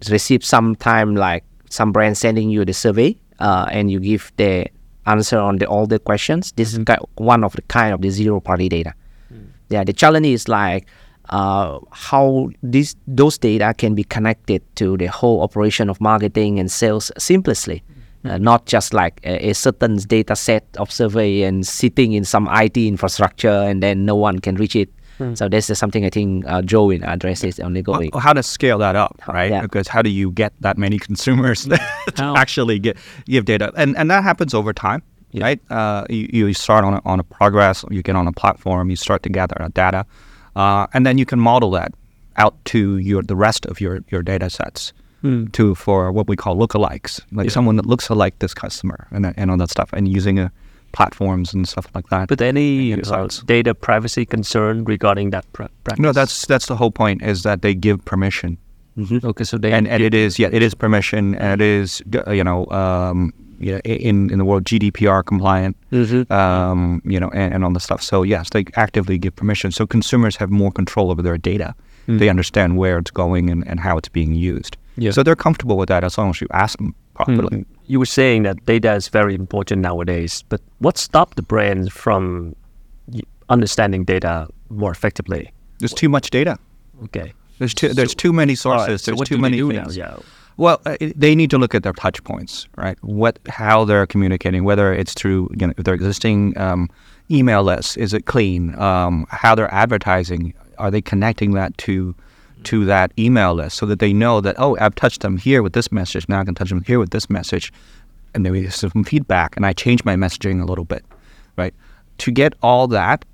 receive 0.09 0.43
some 0.43 0.75
time 0.75 1.15
like 1.15 1.43
some 1.69 1.91
brand 1.91 2.17
sending 2.17 2.49
you 2.49 2.65
the 2.65 2.73
survey, 2.73 3.17
uh, 3.39 3.67
and 3.71 3.91
you 3.91 3.99
give 3.99 4.31
the 4.37 4.67
answer 5.07 5.39
on 5.39 5.57
the 5.57 5.65
all 5.67 5.87
the 5.87 5.99
questions, 5.99 6.51
this 6.53 6.73
is 6.73 6.79
one 7.15 7.43
of 7.43 7.53
the 7.53 7.61
kind 7.63 7.93
of 7.93 8.01
the 8.01 8.09
zero 8.09 8.39
party 8.39 8.69
data. 8.69 8.93
Yeah. 9.69 9.83
The 9.83 9.93
challenge 9.93 10.27
is 10.27 10.47
like 10.47 10.87
uh, 11.29 11.79
how 11.91 12.49
this 12.63 12.95
those 13.07 13.37
data 13.37 13.73
can 13.77 13.95
be 13.95 14.03
connected 14.03 14.61
to 14.75 14.97
the 14.97 15.07
whole 15.07 15.41
operation 15.41 15.89
of 15.89 15.99
marketing 15.99 16.59
and 16.59 16.71
sales 16.71 17.11
seamlessly. 17.17 17.81
Uh, 18.25 18.37
not 18.37 18.65
just 18.65 18.93
like 18.93 19.21
a, 19.23 19.49
a 19.49 19.53
certain 19.53 19.95
data 19.97 20.35
set 20.35 20.65
of 20.77 20.91
survey 20.91 21.43
and 21.43 21.65
sitting 21.65 22.13
in 22.13 22.25
some 22.25 22.49
IT 22.51 22.75
infrastructure 22.75 23.47
and 23.47 23.81
then 23.81 24.05
no 24.05 24.15
one 24.15 24.39
can 24.39 24.55
reach 24.55 24.75
it. 24.75 24.89
So 25.35 25.49
this 25.49 25.69
is 25.69 25.79
something 25.79 26.05
I 26.05 26.09
think 26.09 26.45
uh, 26.47 26.61
Joe 26.61 26.85
will 26.85 27.03
address 27.03 27.43
is 27.43 27.59
ongoing. 27.59 28.09
Well, 28.13 28.21
how 28.21 28.33
to 28.33 28.43
scale 28.43 28.77
that 28.79 28.95
up, 28.95 29.19
right? 29.27 29.49
yeah. 29.51 29.61
Because 29.61 29.87
how 29.87 30.01
do 30.01 30.09
you 30.09 30.31
get 30.31 30.53
that 30.61 30.77
many 30.77 30.99
consumers 31.07 31.65
to 31.65 31.77
How? 32.17 32.35
actually 32.37 32.79
get 32.79 32.97
give 33.25 33.45
data, 33.45 33.71
and 33.75 33.97
and 33.97 34.09
that 34.11 34.23
happens 34.23 34.53
over 34.53 34.73
time, 34.73 35.01
right? 35.33 35.59
Uh, 35.71 36.05
you, 36.09 36.29
you 36.47 36.53
start 36.53 36.85
on 36.85 36.93
a, 36.93 37.01
on 37.05 37.19
a 37.19 37.23
progress, 37.23 37.83
you 37.89 38.03
get 38.03 38.15
on 38.15 38.27
a 38.27 38.31
platform, 38.31 38.89
you 38.89 38.95
start 38.95 39.23
to 39.23 39.29
gather 39.29 39.55
data, 39.73 40.05
uh, 40.55 40.85
and 40.93 41.05
then 41.05 41.17
you 41.17 41.25
can 41.25 41.39
model 41.39 41.71
that 41.71 41.91
out 42.37 42.53
to 42.65 42.97
your 42.99 43.23
the 43.23 43.35
rest 43.35 43.65
of 43.65 43.81
your 43.81 44.01
your 44.11 44.21
data 44.21 44.49
sets 44.49 44.93
Hmm. 45.21 45.47
to 45.47 45.73
for 45.73 46.11
what 46.11 46.27
we 46.27 46.35
call 46.35 46.55
lookalikes, 46.55 47.21
like 47.31 47.49
someone 47.49 47.75
that 47.77 47.87
looks 47.87 48.07
like 48.11 48.37
this 48.37 48.53
customer 48.53 49.07
and 49.11 49.25
and 49.35 49.49
all 49.49 49.57
that 49.57 49.71
stuff, 49.71 49.89
and 49.93 50.07
using 50.07 50.37
uh, 50.39 50.49
platforms 50.91 51.53
and 51.53 51.67
stuff 51.67 51.87
like 51.95 52.07
that. 52.09 52.27
But 52.29 52.41
any 52.41 52.93
uh, 52.93 53.27
data 53.45 53.73
privacy 53.75 54.25
concern 54.25 54.83
regarding 54.85 55.29
that 55.31 55.45
pra- 55.53 55.69
practice? 55.83 56.01
no, 56.03 56.11
that's 56.11 56.45
that's 56.45 56.65
the 56.67 56.75
whole 56.75 56.91
point 56.91 57.21
is 57.21 57.43
that 57.43 57.61
they 57.61 57.73
give 57.73 58.03
permission, 58.05 58.57
okay. 59.23 59.43
So 59.43 59.57
they 59.57 59.71
and 59.73 59.87
and 59.87 60.01
it 60.03 60.13
is 60.13 60.39
yeah, 60.39 60.49
it 60.51 60.61
is 60.63 60.73
permission, 60.73 61.35
and 61.35 61.61
it 61.61 61.65
is 61.65 62.01
uh, 62.27 62.31
you 62.31 62.43
know 62.43 62.65
um, 62.67 63.33
you 63.59 63.71
know, 63.71 63.79
in 63.85 64.29
in 64.29 64.37
the 64.37 64.45
world 64.45 64.65
GDPR 64.65 65.23
compliant, 65.25 65.75
Mhm. 65.91 66.29
um, 66.31 67.01
you 67.05 67.19
know, 67.19 67.29
and, 67.33 67.53
and 67.55 67.63
all 67.63 67.73
the 67.73 67.79
stuff. 67.79 68.01
So 68.03 68.23
yes, 68.23 68.49
they 68.51 68.65
actively 68.75 69.17
give 69.17 69.35
permission, 69.35 69.71
so 69.71 69.85
consumers 69.87 70.35
have 70.37 70.49
more 70.51 70.71
control 70.71 71.09
over 71.11 71.21
their 71.21 71.37
data. 71.37 71.73
They 72.09 72.29
understand 72.29 72.77
where 72.77 72.97
it's 72.99 73.11
going 73.11 73.49
and, 73.49 73.67
and 73.67 73.81
how 73.81 73.97
it's 73.97 74.07
being 74.07 74.33
used. 74.33 74.77
Yeah. 74.95 75.11
So 75.11 75.23
they're 75.23 75.35
comfortable 75.35 75.75
with 75.77 75.89
that 75.89 76.05
as 76.05 76.17
long 76.17 76.29
as 76.29 76.39
you 76.39 76.47
ask 76.53 76.77
them 76.77 76.95
properly. 77.15 77.65
You 77.87 77.99
were 77.99 78.05
saying 78.05 78.43
that 78.43 78.65
data 78.65 78.93
is 78.93 79.07
very 79.07 79.33
important 79.33 79.81
nowadays, 79.81 80.43
but 80.49 80.61
what 80.79 80.97
stopped 80.97 81.37
the 81.37 81.41
brands 81.41 81.89
from 81.89 82.55
understanding 83.49 84.03
data 84.03 84.47
more 84.69 84.91
effectively? 84.91 85.51
There's 85.79 85.93
too 85.93 86.09
much 86.09 86.29
data. 86.29 86.57
Okay. 87.05 87.33
There's 87.59 87.73
too 87.73 87.93
there's 87.93 88.13
too 88.13 88.33
many 88.33 88.55
sources. 88.55 88.87
right, 88.87 88.99
so 88.99 89.11
there's 89.15 89.27
too 89.29 89.37
many 89.37 89.57
do 89.57 89.71
now? 89.71 89.83
things. 89.83 89.97
Yeah. 89.97 90.17
Well, 90.57 90.81
uh, 90.85 90.97
it- 90.99 91.19
they 91.19 91.33
need 91.35 91.49
to 91.51 91.57
look 91.57 91.73
at 91.75 91.83
their 91.83 91.93
touch 91.93 92.23
points, 92.23 92.67
right? 92.75 92.97
What, 93.01 93.39
how 93.47 93.85
they're 93.85 94.05
communicating, 94.07 94.63
whether 94.63 94.93
it's 94.93 95.13
through 95.13 95.49
you 95.59 95.67
know 95.67 95.73
their 95.77 95.93
existing 95.93 96.57
um, 96.57 96.89
email 97.31 97.63
list, 97.63 97.97
is 97.97 98.13
it 98.13 98.25
clean? 98.25 98.77
Um, 98.79 99.25
how 99.29 99.55
they're 99.55 99.73
advertising, 99.73 100.53
are 100.77 100.91
they 100.91 101.01
connecting 101.01 101.51
that 101.51 101.77
to 101.79 102.15
to 102.67 102.85
that 102.85 103.11
email 103.17 103.53
list 103.53 103.77
so 103.77 103.85
that 103.85 103.99
they 103.99 104.13
know 104.13 104.41
that 104.41 104.55
oh, 104.59 104.77
I've 104.79 104.95
touched 104.95 105.21
them 105.21 105.37
here 105.37 105.63
with 105.63 105.73
this 105.73 105.91
message, 105.91 106.27
now 106.27 106.41
I 106.41 106.45
can 106.45 106.55
touch 106.55 106.69
them 106.69 106.83
here 106.83 106.99
with 106.99 107.11
this 107.11 107.29
message, 107.29 107.71
and 108.33 108.43
get 108.43 108.73
some 108.73 109.03
feedback, 109.03 109.55
and 109.55 109.65
I 109.65 109.73
change 109.73 110.03
my 110.05 110.15
messaging 110.15 110.61
a 110.61 110.65
little 110.65 110.85
bit, 110.85 111.05
right? 111.57 111.73
To 112.19 112.31
get 112.31 112.53
all 112.61 112.87
that, 112.87 113.25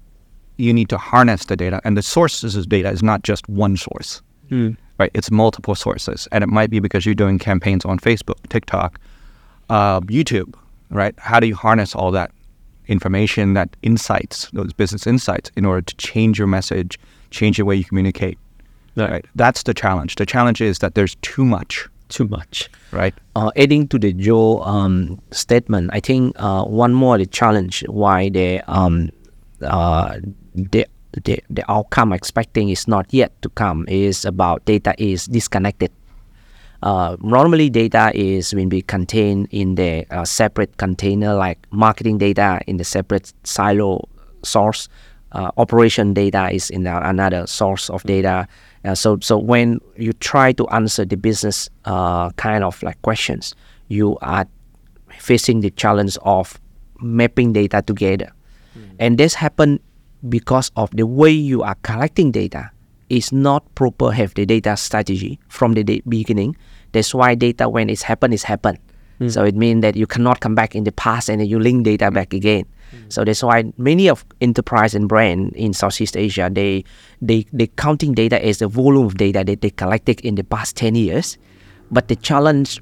you 0.58 0.74
need 0.74 0.90
to 0.90 0.98
harness 0.98 1.46
the 1.46 1.56
data, 1.56 1.82
and 1.84 1.98
the 1.98 2.02
sources 2.02 2.56
of 2.56 2.70
data 2.70 2.90
is 2.90 3.02
not 3.02 3.24
just 3.24 3.48
one 3.50 3.76
source 3.76 4.22
right? 5.00 5.12
It's 5.14 5.32
multiple 5.32 5.76
sources, 5.76 6.28
and 6.32 6.44
it 6.44 6.48
might 6.48 6.70
be 6.70 6.80
because 6.80 7.06
you're 7.06 7.16
doing 7.16 7.40
campaigns 7.40 7.86
on 7.86 7.98
Facebook, 8.00 8.38
TikTok, 8.50 9.00
uh, 9.70 10.02
YouTube, 10.02 10.54
right? 10.90 11.16
How 11.18 11.40
do 11.40 11.48
you 11.48 11.56
harness 11.56 11.96
all 11.96 12.12
that 12.12 12.32
information, 12.88 13.54
that 13.54 13.76
insights, 13.82 14.50
those 14.52 14.74
business 14.74 15.08
insights, 15.08 15.50
in 15.56 15.66
order 15.66 15.82
to 15.82 15.96
change 15.96 16.38
your 16.38 16.48
message, 16.48 17.00
change 17.32 17.58
the 17.58 17.66
way 17.66 17.76
you 17.76 17.84
communicate? 17.84 18.38
Right. 18.96 19.10
Right. 19.12 19.26
That's 19.36 19.64
the 19.64 19.74
challenge. 19.74 20.16
The 20.16 20.26
challenge 20.26 20.62
is 20.62 20.80
that 20.80 20.94
there's 20.96 21.16
too 21.22 21.44
much, 21.46 21.88
Too 22.10 22.28
much. 22.28 22.70
right? 22.92 23.14
uh, 23.36 23.52
adding 23.58 23.88
to 23.88 23.98
the 23.98 24.14
Joe 24.14 24.62
um, 24.62 25.20
statement, 25.32 25.90
I 25.94 26.00
think 26.00 26.36
uh, 26.38 26.64
one 26.66 26.94
more 26.94 27.18
the 27.18 27.26
challenge 27.26 27.84
why 27.88 28.30
they 28.30 28.62
um 28.68 29.10
uh 29.62 30.20
the, 30.54 30.86
the 31.24 31.40
the 31.50 31.64
outcome 31.72 32.14
expecting 32.14 32.70
is 32.70 32.88
not 32.88 33.06
yet 33.14 33.32
to 33.42 33.50
come 33.50 33.86
is 33.88 34.26
about 34.26 34.66
data 34.66 34.94
is 34.98 35.26
disconnected. 35.26 35.92
Uh, 36.84 37.16
normally, 37.22 37.70
data 37.70 38.12
is 38.14 38.54
will 38.54 38.68
be 38.68 38.82
contained 38.82 39.48
in 39.52 39.76
the 39.76 40.06
uh, 40.12 40.26
separate 40.26 40.76
container, 40.78 41.34
like 41.34 41.58
marketing 41.72 42.18
data 42.18 42.60
in 42.68 42.78
the 42.78 42.84
separate 42.84 43.34
silo 43.44 44.08
source. 44.44 44.90
Uh, 45.32 45.50
operation 45.58 46.14
data 46.14 46.50
is 46.52 46.70
in 46.70 46.84
the, 46.84 47.10
another 47.10 47.48
source 47.48 47.90
of 47.90 48.04
data. 48.04 48.48
Uh, 48.86 48.96
so, 48.96 49.18
so 49.22 49.38
when 49.38 49.80
you 49.98 50.14
try 50.14 50.52
to 50.52 50.68
answer 50.68 51.06
the 51.06 51.16
business 51.16 51.70
uh, 51.86 52.30
kind 52.32 52.64
of 52.64 52.82
like 52.84 53.02
questions, 53.02 53.56
you 53.88 54.18
are 54.22 54.46
facing 55.20 55.62
the 55.62 55.70
challenge 55.72 56.18
of 56.24 56.60
mapping 57.00 57.54
data 57.54 57.82
together, 57.82 58.32
and 59.00 59.18
this 59.18 59.34
happen 59.36 59.80
because 60.28 60.72
of 60.76 60.90
the 60.92 61.06
way 61.06 61.32
you 61.32 61.64
are 61.64 61.76
collecting 61.84 62.32
data 62.32 62.72
is 63.10 63.32
not 63.32 63.64
proper 63.76 64.12
have 64.12 64.34
the 64.34 64.46
data 64.46 64.76
strategy 64.76 65.40
from 65.48 65.74
the 65.74 66.02
beginning. 66.08 66.56
That's 66.92 67.14
why 67.14 67.36
data 67.36 67.70
when 67.70 67.90
it's 67.90 68.04
happened 68.04 68.34
is 68.34 68.44
happened. 68.44 68.80
So 69.30 69.44
it 69.46 69.56
means 69.56 69.82
that 69.84 69.96
you 69.96 70.08
cannot 70.08 70.40
come 70.40 70.56
back 70.56 70.76
in 70.76 70.84
the 70.84 70.92
past 70.92 71.30
and 71.30 71.40
then 71.40 71.48
you 71.48 71.60
link 71.60 71.86
data 71.86 72.12
back 72.12 72.34
again. 72.34 72.66
So 73.10 73.24
that's 73.24 73.44
why 73.44 73.72
many 73.78 74.10
of 74.10 74.26
enterprise 74.42 74.96
and 74.96 75.08
brand 75.08 75.54
in 75.56 75.74
Southeast 75.74 76.18
Asia 76.18 76.50
they 76.52 76.84
they 77.22 77.46
they 77.54 77.68
counting 77.68 78.14
data 78.14 78.44
as 78.44 78.60
the 78.60 78.68
volume 78.68 79.06
of 79.06 79.18
data 79.18 79.44
that 79.44 79.62
they 79.62 79.70
collected 79.70 80.20
in 80.22 80.36
the 80.36 80.44
past 80.44 80.76
10 80.78 80.96
years. 80.96 81.38
But 81.92 82.08
the 82.08 82.16
challenge 82.16 82.82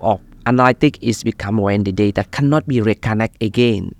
of 0.00 0.20
analytic 0.46 0.98
is 1.02 1.22
become 1.22 1.58
when 1.58 1.84
the 1.84 1.92
data 1.92 2.24
cannot 2.30 2.66
be 2.66 2.78
reconnect 2.80 3.40
again 3.40 3.94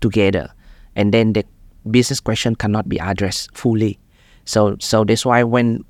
together. 0.00 0.52
And 0.94 1.12
then 1.12 1.32
the 1.32 1.44
business 1.90 2.20
question 2.20 2.54
cannot 2.54 2.88
be 2.88 2.98
addressed 2.98 3.56
fully. 3.56 3.98
So 4.44 4.76
so 4.80 5.04
that's 5.04 5.26
why 5.26 5.42
when 5.42 5.84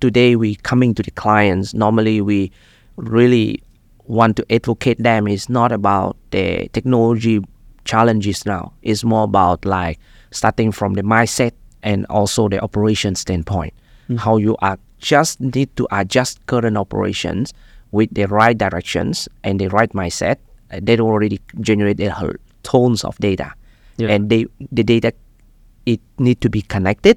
today 0.00 0.36
we 0.36 0.56
coming 0.56 0.94
to 0.94 1.02
the 1.02 1.10
clients 1.10 1.74
normally 1.74 2.20
we 2.20 2.50
really 2.96 3.62
want 4.08 4.36
to 4.36 4.44
advocate 4.52 4.98
them. 4.98 5.28
Is 5.28 5.48
not 5.48 5.70
about 5.70 6.16
the 6.30 6.68
technology 6.72 7.40
challenges 7.84 8.44
now 8.46 8.72
it's 8.82 9.04
more 9.04 9.24
about 9.24 9.64
like 9.64 9.98
starting 10.30 10.70
from 10.72 10.94
the 10.94 11.02
mindset 11.02 11.52
and 11.82 12.04
also 12.10 12.48
the 12.48 12.60
operation 12.60 13.14
standpoint 13.14 13.72
how 14.18 14.36
you 14.38 14.56
are 14.62 14.78
just 14.98 15.40
need 15.40 15.68
to 15.76 15.86
adjust 15.92 16.44
current 16.46 16.76
operations 16.76 17.52
with 17.92 18.08
the 18.14 18.24
right 18.26 18.56
directions 18.58 19.28
and 19.44 19.60
the 19.60 19.68
right 19.68 19.92
mindset 19.92 20.36
uh, 20.72 20.80
they 20.82 20.98
already 20.98 21.40
generate 21.60 22.00
a 22.00 22.10
whole 22.10 22.32
tons 22.62 23.04
of 23.04 23.16
data 23.18 23.52
Yeah. 23.98 24.08
and 24.14 24.28
they 24.30 24.46
the 24.72 24.82
data 24.84 25.12
it 25.86 26.00
need 26.18 26.40
to 26.40 26.48
be 26.50 26.62
connected 26.62 27.16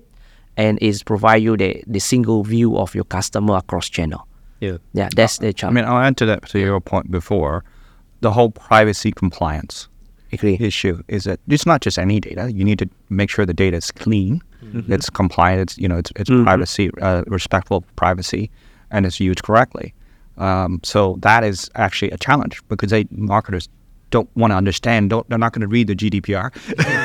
and 0.58 0.77
is 0.82 1.03
provide 1.03 1.41
you 1.44 1.56
the, 1.58 1.84
the 1.88 2.00
single 2.00 2.44
view 2.44 2.77
of 2.77 2.94
your 2.96 3.06
customer 3.06 3.56
across 3.58 3.89
channel 3.89 4.27
Yeah. 4.60 4.77
yeah 4.94 5.10
that's 5.15 5.38
the 5.39 5.53
challenge. 5.53 5.77
I 5.77 5.82
mean, 5.82 5.86
I'll 5.89 6.03
add 6.08 6.18
to 6.18 6.25
that 6.25 6.48
to 6.50 6.60
your 6.60 6.80
point 6.82 7.10
before. 7.12 7.63
The 8.22 8.32
whole 8.32 8.51
privacy 8.51 9.12
compliance 9.12 9.88
agree 10.32 10.58
issue 10.60 11.02
is 11.08 11.24
that 11.26 11.40
it's 11.48 11.66
not 11.66 11.82
just 11.82 11.98
any 12.00 12.20
data. 12.20 12.52
You 12.52 12.64
need 12.64 12.80
to 12.80 12.90
make 13.10 13.30
sure 13.30 13.46
the 13.46 13.54
data 13.54 13.78
is 13.78 13.92
clean, 13.92 14.42
it's 14.88 15.10
compliant, 15.10 15.62
it's 15.62 15.78
you 15.78 15.88
know, 15.88 15.98
it's, 15.98 16.12
it's 16.16 16.30
privacy, 16.30 16.90
uh, 17.02 17.24
respectful 17.28 17.84
privacy, 17.96 18.50
and 18.90 19.06
it's 19.06 19.20
used 19.20 19.44
correctly. 19.44 19.94
Um, 20.38 20.80
so 20.84 21.18
that 21.22 21.44
is 21.44 21.70
actually 21.76 22.12
a 22.12 22.18
challenge 22.18 22.62
because 22.68 22.92
they 22.92 23.06
marketers 23.12 23.68
don't 24.12 24.30
want 24.36 24.52
to 24.52 24.56
understand. 24.56 25.10
Don't 25.10 25.28
they're 25.30 25.38
not 25.38 25.54
going 25.54 25.62
to 25.62 25.68
read 25.68 25.88
the 25.88 25.96
GDPR. 25.96 26.54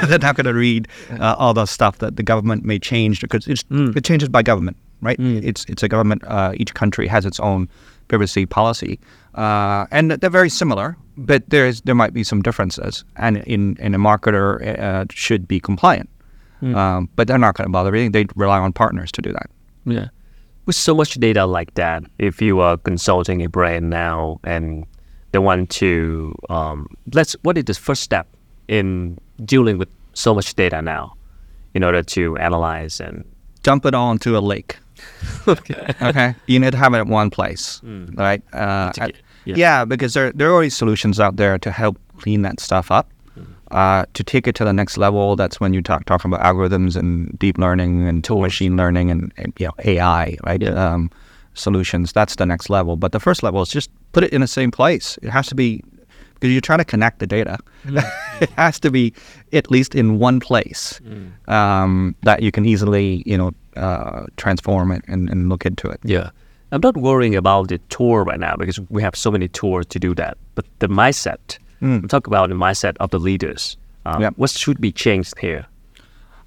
they're 0.08 0.18
not 0.18 0.36
going 0.36 0.46
to 0.46 0.54
read 0.54 0.88
uh, 1.20 1.34
all 1.38 1.54
the 1.54 1.66
stuff 1.66 1.98
that 1.98 2.16
the 2.16 2.22
government 2.22 2.64
may 2.64 2.78
change 2.78 3.20
because 3.20 3.46
it's, 3.46 3.64
it 3.96 4.04
changes 4.04 4.28
by 4.28 4.42
government, 4.42 4.76
right? 5.00 5.16
It's 5.44 5.64
it's 5.66 5.82
a 5.82 5.88
government. 5.88 6.22
Uh, 6.26 6.52
each 6.56 6.74
country 6.74 7.06
has 7.06 7.24
its 7.24 7.40
own 7.40 7.68
privacy 8.08 8.46
policy, 8.46 8.98
uh, 9.34 9.86
and 9.90 10.10
they're 10.10 10.30
very 10.30 10.50
similar, 10.50 10.96
but 11.16 11.48
there's 11.48 11.80
there 11.82 11.94
might 11.94 12.12
be 12.12 12.24
some 12.24 12.42
differences. 12.42 13.04
And 13.16 13.38
in 13.38 13.76
in 13.80 13.94
a 13.94 13.98
marketer 13.98 14.78
uh, 14.78 15.04
should 15.10 15.46
be 15.46 15.60
compliant, 15.60 16.08
um, 16.62 17.08
but 17.16 17.28
they're 17.28 17.38
not 17.38 17.54
going 17.54 17.66
to 17.66 17.72
bother 17.72 17.92
reading. 17.92 18.12
They 18.12 18.26
rely 18.34 18.58
on 18.58 18.72
partners 18.72 19.12
to 19.12 19.22
do 19.22 19.32
that. 19.32 19.50
Yeah. 19.84 20.08
With 20.66 20.76
so 20.76 20.94
much 20.94 21.14
data 21.14 21.46
like 21.46 21.74
that, 21.74 22.02
if 22.18 22.42
you 22.42 22.60
are 22.60 22.76
consulting 22.76 23.42
a 23.44 23.48
brand 23.48 23.88
now 23.88 24.40
and 24.42 24.84
they 25.30 25.38
want 25.38 25.70
to, 25.70 26.34
um, 26.50 26.88
let's, 27.12 27.36
what 27.42 27.56
is 27.56 27.64
the 27.64 27.74
first 27.74 28.02
step 28.02 28.26
in 28.66 29.16
dealing 29.44 29.78
with 29.78 29.88
so 30.14 30.34
much 30.34 30.54
data 30.56 30.82
now 30.82 31.14
in 31.74 31.84
order 31.84 32.02
to 32.02 32.36
analyze 32.38 32.98
and, 32.98 33.24
dump 33.66 33.84
it 33.84 33.94
all 33.94 34.12
into 34.12 34.38
a 34.38 34.42
lake. 34.52 34.76
okay. 35.48 35.94
Okay, 36.02 36.34
you 36.46 36.58
need 36.58 36.72
to 36.72 36.76
have 36.78 36.94
it 36.94 36.98
at 36.98 37.06
one 37.06 37.30
place, 37.30 37.80
right? 38.14 38.42
Uh, 38.52 38.92
at- 38.98 39.12
yeah. 39.44 39.54
yeah. 39.56 39.84
because 39.84 40.14
there 40.14 40.32
there 40.32 40.48
are 40.50 40.52
already 40.52 40.70
solutions 40.70 41.20
out 41.20 41.36
there 41.36 41.58
to 41.58 41.70
help 41.70 41.98
clean 42.18 42.42
that 42.42 42.60
stuff 42.60 42.90
up. 42.90 43.10
Uh, 43.72 44.04
to 44.14 44.22
take 44.22 44.46
it 44.46 44.54
to 44.54 44.64
the 44.64 44.72
next 44.72 44.96
level, 44.96 45.34
that's 45.34 45.58
when 45.60 45.74
you 45.74 45.82
talk 45.82 46.04
talking 46.04 46.32
about 46.32 46.40
algorithms 46.40 46.94
and 46.96 47.36
deep 47.36 47.58
learning 47.58 48.06
and 48.06 48.22
tool 48.22 48.40
machine 48.40 48.76
learning 48.76 49.10
and, 49.10 49.32
and, 49.36 49.52
you 49.58 49.66
know 49.66 49.72
AI, 49.84 50.36
right? 50.46 50.62
Yeah. 50.62 50.70
Um, 50.92 51.10
solutions. 51.54 52.12
That's 52.12 52.36
the 52.36 52.46
next 52.46 52.70
level. 52.70 52.96
But 52.96 53.10
the 53.10 53.18
first 53.18 53.42
level 53.42 53.60
is 53.62 53.68
just 53.68 53.90
put 54.12 54.22
it 54.22 54.32
in 54.32 54.40
the 54.40 54.46
same 54.46 54.70
place. 54.70 55.18
It 55.20 55.30
has 55.30 55.48
to 55.48 55.56
be 55.56 55.82
because 56.34 56.52
you're 56.52 56.60
trying 56.60 56.78
to 56.78 56.84
connect 56.84 57.18
the 57.18 57.26
data. 57.26 57.58
it 58.40 58.50
has 58.50 58.78
to 58.80 58.90
be 58.90 59.12
at 59.52 59.70
least 59.70 59.94
in 59.94 60.18
one 60.20 60.38
place 60.38 61.00
um, 61.48 62.14
that 62.22 62.42
you 62.42 62.52
can 62.52 62.66
easily, 62.66 63.22
you 63.26 63.36
know, 63.36 63.52
uh, 63.76 64.26
transform 64.36 64.90
it 64.92 65.02
and, 65.08 65.28
and 65.30 65.48
look 65.48 65.66
into 65.66 65.88
it. 65.88 66.00
Yeah. 66.04 66.30
I'm 66.72 66.80
not 66.82 66.96
worrying 66.96 67.36
about 67.36 67.68
the 67.68 67.78
tour 67.88 68.24
right 68.24 68.40
now 68.40 68.56
because 68.56 68.80
we 68.90 69.00
have 69.02 69.14
so 69.14 69.30
many 69.30 69.48
tours 69.48 69.86
to 69.86 69.98
do 69.98 70.14
that. 70.16 70.36
But 70.54 70.64
the 70.80 70.88
mindset, 70.88 71.58
I'm 71.80 72.08
talking 72.08 72.32
about 72.32 72.48
the 72.48 72.56
mindset 72.56 72.96
of 72.98 73.10
the 73.10 73.18
leaders. 73.20 73.76
Um, 74.04 74.22
Yep. 74.22 74.34
What 74.36 74.50
should 74.50 74.80
be 74.80 74.92
changed 74.92 75.38
here? 75.38 75.66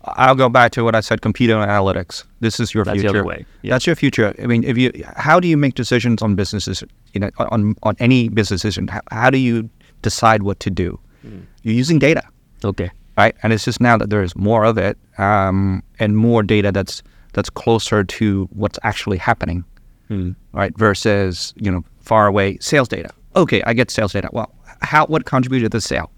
I'll 0.03 0.35
go 0.35 0.47
back 0.49 0.71
to 0.71 0.83
what 0.83 0.95
I 0.95 1.01
said: 1.01 1.21
computer 1.21 1.55
analytics. 1.55 2.23
This 2.39 2.59
is 2.59 2.73
your 2.73 2.85
That's 2.85 3.01
future. 3.01 3.23
way. 3.23 3.45
That's 3.63 3.85
your 3.85 3.95
future. 3.97 4.33
I 4.41 4.47
mean, 4.47 4.63
if 4.63 4.77
you, 4.77 4.91
how 5.17 5.39
do 5.41 5.47
you 5.47 5.57
make 5.57 5.75
decisions 5.75 6.21
on 6.21 6.35
businesses? 6.35 6.83
You 7.13 7.19
know, 7.19 7.29
on 7.37 7.75
on 7.83 7.95
any 7.99 8.29
business 8.29 8.61
decision, 8.61 8.87
how, 8.87 9.01
how 9.11 9.29
do 9.29 9.37
you 9.37 9.69
decide 10.01 10.43
what 10.43 10.59
to 10.61 10.69
do? 10.69 10.97
Hmm. 11.21 11.39
You're 11.63 11.75
using 11.75 11.99
data, 11.99 12.23
Okay. 12.63 12.89
right? 13.17 13.35
And 13.43 13.51
it's 13.51 13.65
just 13.65 13.81
now 13.81 13.97
that 13.97 14.09
there 14.09 14.23
is 14.23 14.33
more 14.37 14.63
of 14.63 14.77
it, 14.77 14.97
um, 15.17 15.83
and 15.99 16.15
more 16.15 16.43
data 16.43 16.71
that's 16.71 17.03
that's 17.33 17.49
closer 17.49 18.03
to 18.03 18.47
what's 18.53 18.79
actually 18.83 19.17
happening, 19.17 19.63
Hmm. 20.07 20.31
right? 20.53 20.75
Versus 20.77 21.53
you 21.57 21.71
know 21.71 21.83
far 21.99 22.27
away 22.27 22.57
sales 22.59 22.87
data. 22.87 23.09
Okay, 23.35 23.61
I 23.65 23.73
get 23.73 23.91
sales 23.91 24.13
data. 24.13 24.29
Well, 24.31 24.53
how 24.81 25.05
what 25.05 25.25
contributed 25.25 25.71
to 25.71 25.77
the 25.77 25.81
sale? 25.81 26.09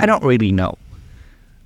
I 0.00 0.06
don't 0.06 0.24
really 0.24 0.52
know. 0.52 0.78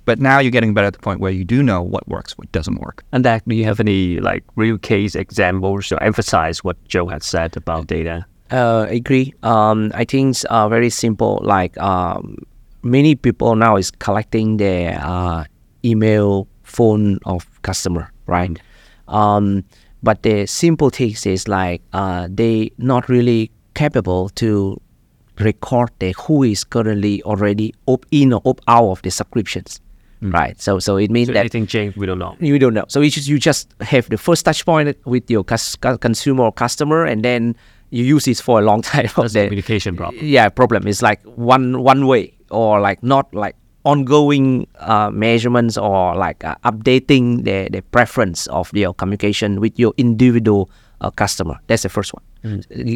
But 0.05 0.19
now 0.19 0.39
you're 0.39 0.51
getting 0.51 0.73
better 0.73 0.87
at 0.87 0.93
the 0.93 0.99
point 0.99 1.19
where 1.19 1.31
you 1.31 1.43
do 1.43 1.61
know 1.63 1.81
what 1.81 2.07
works, 2.07 2.37
what 2.37 2.49
doesn't 2.53 2.79
work. 2.79 3.03
And 3.11 3.25
that, 3.25 3.45
do 3.47 3.55
you 3.55 3.65
have 3.65 3.79
any 3.81 4.19
like 4.19 4.43
real 4.55 4.77
case 4.77 5.15
examples 5.15 5.87
to 5.89 6.01
emphasize 6.01 6.63
what 6.63 6.77
Joe 6.87 7.07
had 7.07 7.23
said 7.23 7.57
about 7.57 7.87
data? 7.87 8.25
Uh, 8.51 8.85
agree. 8.89 9.33
Um, 9.43 9.91
I 9.93 10.05
think 10.05 10.29
it's 10.31 10.45
uh, 10.45 10.69
very 10.69 10.89
simple. 10.89 11.39
Like 11.43 11.77
um, 11.77 12.37
many 12.83 13.15
people 13.15 13.55
now 13.57 13.75
is 13.75 13.91
collecting 13.91 14.57
their 14.57 14.97
uh, 15.03 15.43
email, 15.83 16.47
phone 16.63 17.19
of 17.25 17.45
customer, 17.63 18.11
right? 18.27 18.57
Um, 19.07 19.63
but 20.03 20.23
the 20.23 20.45
simple 20.45 20.89
things 20.89 21.25
is 21.25 21.47
like 21.47 21.81
uh, 21.93 22.27
they 22.29 22.71
not 22.77 23.09
really 23.09 23.51
capable 23.73 24.29
to 24.29 24.79
record 25.39 25.89
the 25.99 26.13
who 26.25 26.43
is 26.43 26.63
currently 26.63 27.21
already 27.23 27.73
opt 27.87 28.07
in 28.11 28.33
or 28.33 28.41
opt 28.45 28.63
out 28.67 28.89
of 28.89 29.01
the 29.03 29.11
subscriptions, 29.11 29.79
right? 30.21 30.59
So 30.59 30.79
so 30.79 30.97
it 30.97 31.11
means 31.11 31.27
So 31.27 31.33
that 31.33 31.39
anything 31.41 31.67
changed, 31.67 31.97
we 31.97 32.05
don't 32.05 32.19
know. 32.19 32.35
you 32.39 32.57
don't 32.59 32.73
know. 32.73 32.85
So 32.87 33.01
you 33.01 33.09
just, 33.09 33.27
you 33.27 33.37
just 33.39 33.73
have 33.81 34.09
the 34.09 34.17
first 34.17 34.45
touch 34.45 34.65
point 34.65 34.97
with 35.05 35.29
your 35.29 35.43
cus- 35.43 35.75
consumer 35.75 36.43
or 36.45 36.51
customer, 36.51 37.05
and 37.05 37.23
then 37.23 37.55
you 37.91 38.03
use 38.03 38.27
it 38.27 38.37
for 38.37 38.59
a 38.59 38.63
long 38.63 38.81
time. 38.91 39.07
That's 39.15 39.33
the 39.33 39.45
communication 39.45 39.95
problem. 39.95 40.23
Yeah, 40.25 40.49
problem 40.49 40.87
is 40.87 41.01
like 41.01 41.21
one 41.23 41.81
one 41.83 42.07
way 42.07 42.33
or 42.49 42.79
like 42.81 43.03
not 43.03 43.33
like 43.33 43.55
ongoing 43.85 44.67
uh, 44.79 45.09
measurements 45.11 45.77
or 45.77 46.15
like 46.15 46.43
uh, 46.43 46.55
updating 46.65 47.43
the, 47.43 47.69
the 47.71 47.81
preference 47.81 48.47
of 48.47 48.73
your 48.73 48.93
communication 48.93 49.59
with 49.59 49.77
your 49.79 49.93
individual 49.97 50.69
uh, 51.01 51.09
customer. 51.11 51.57
That's 51.67 51.83
the 51.83 51.89
first 51.89 52.13
one. 52.13 52.23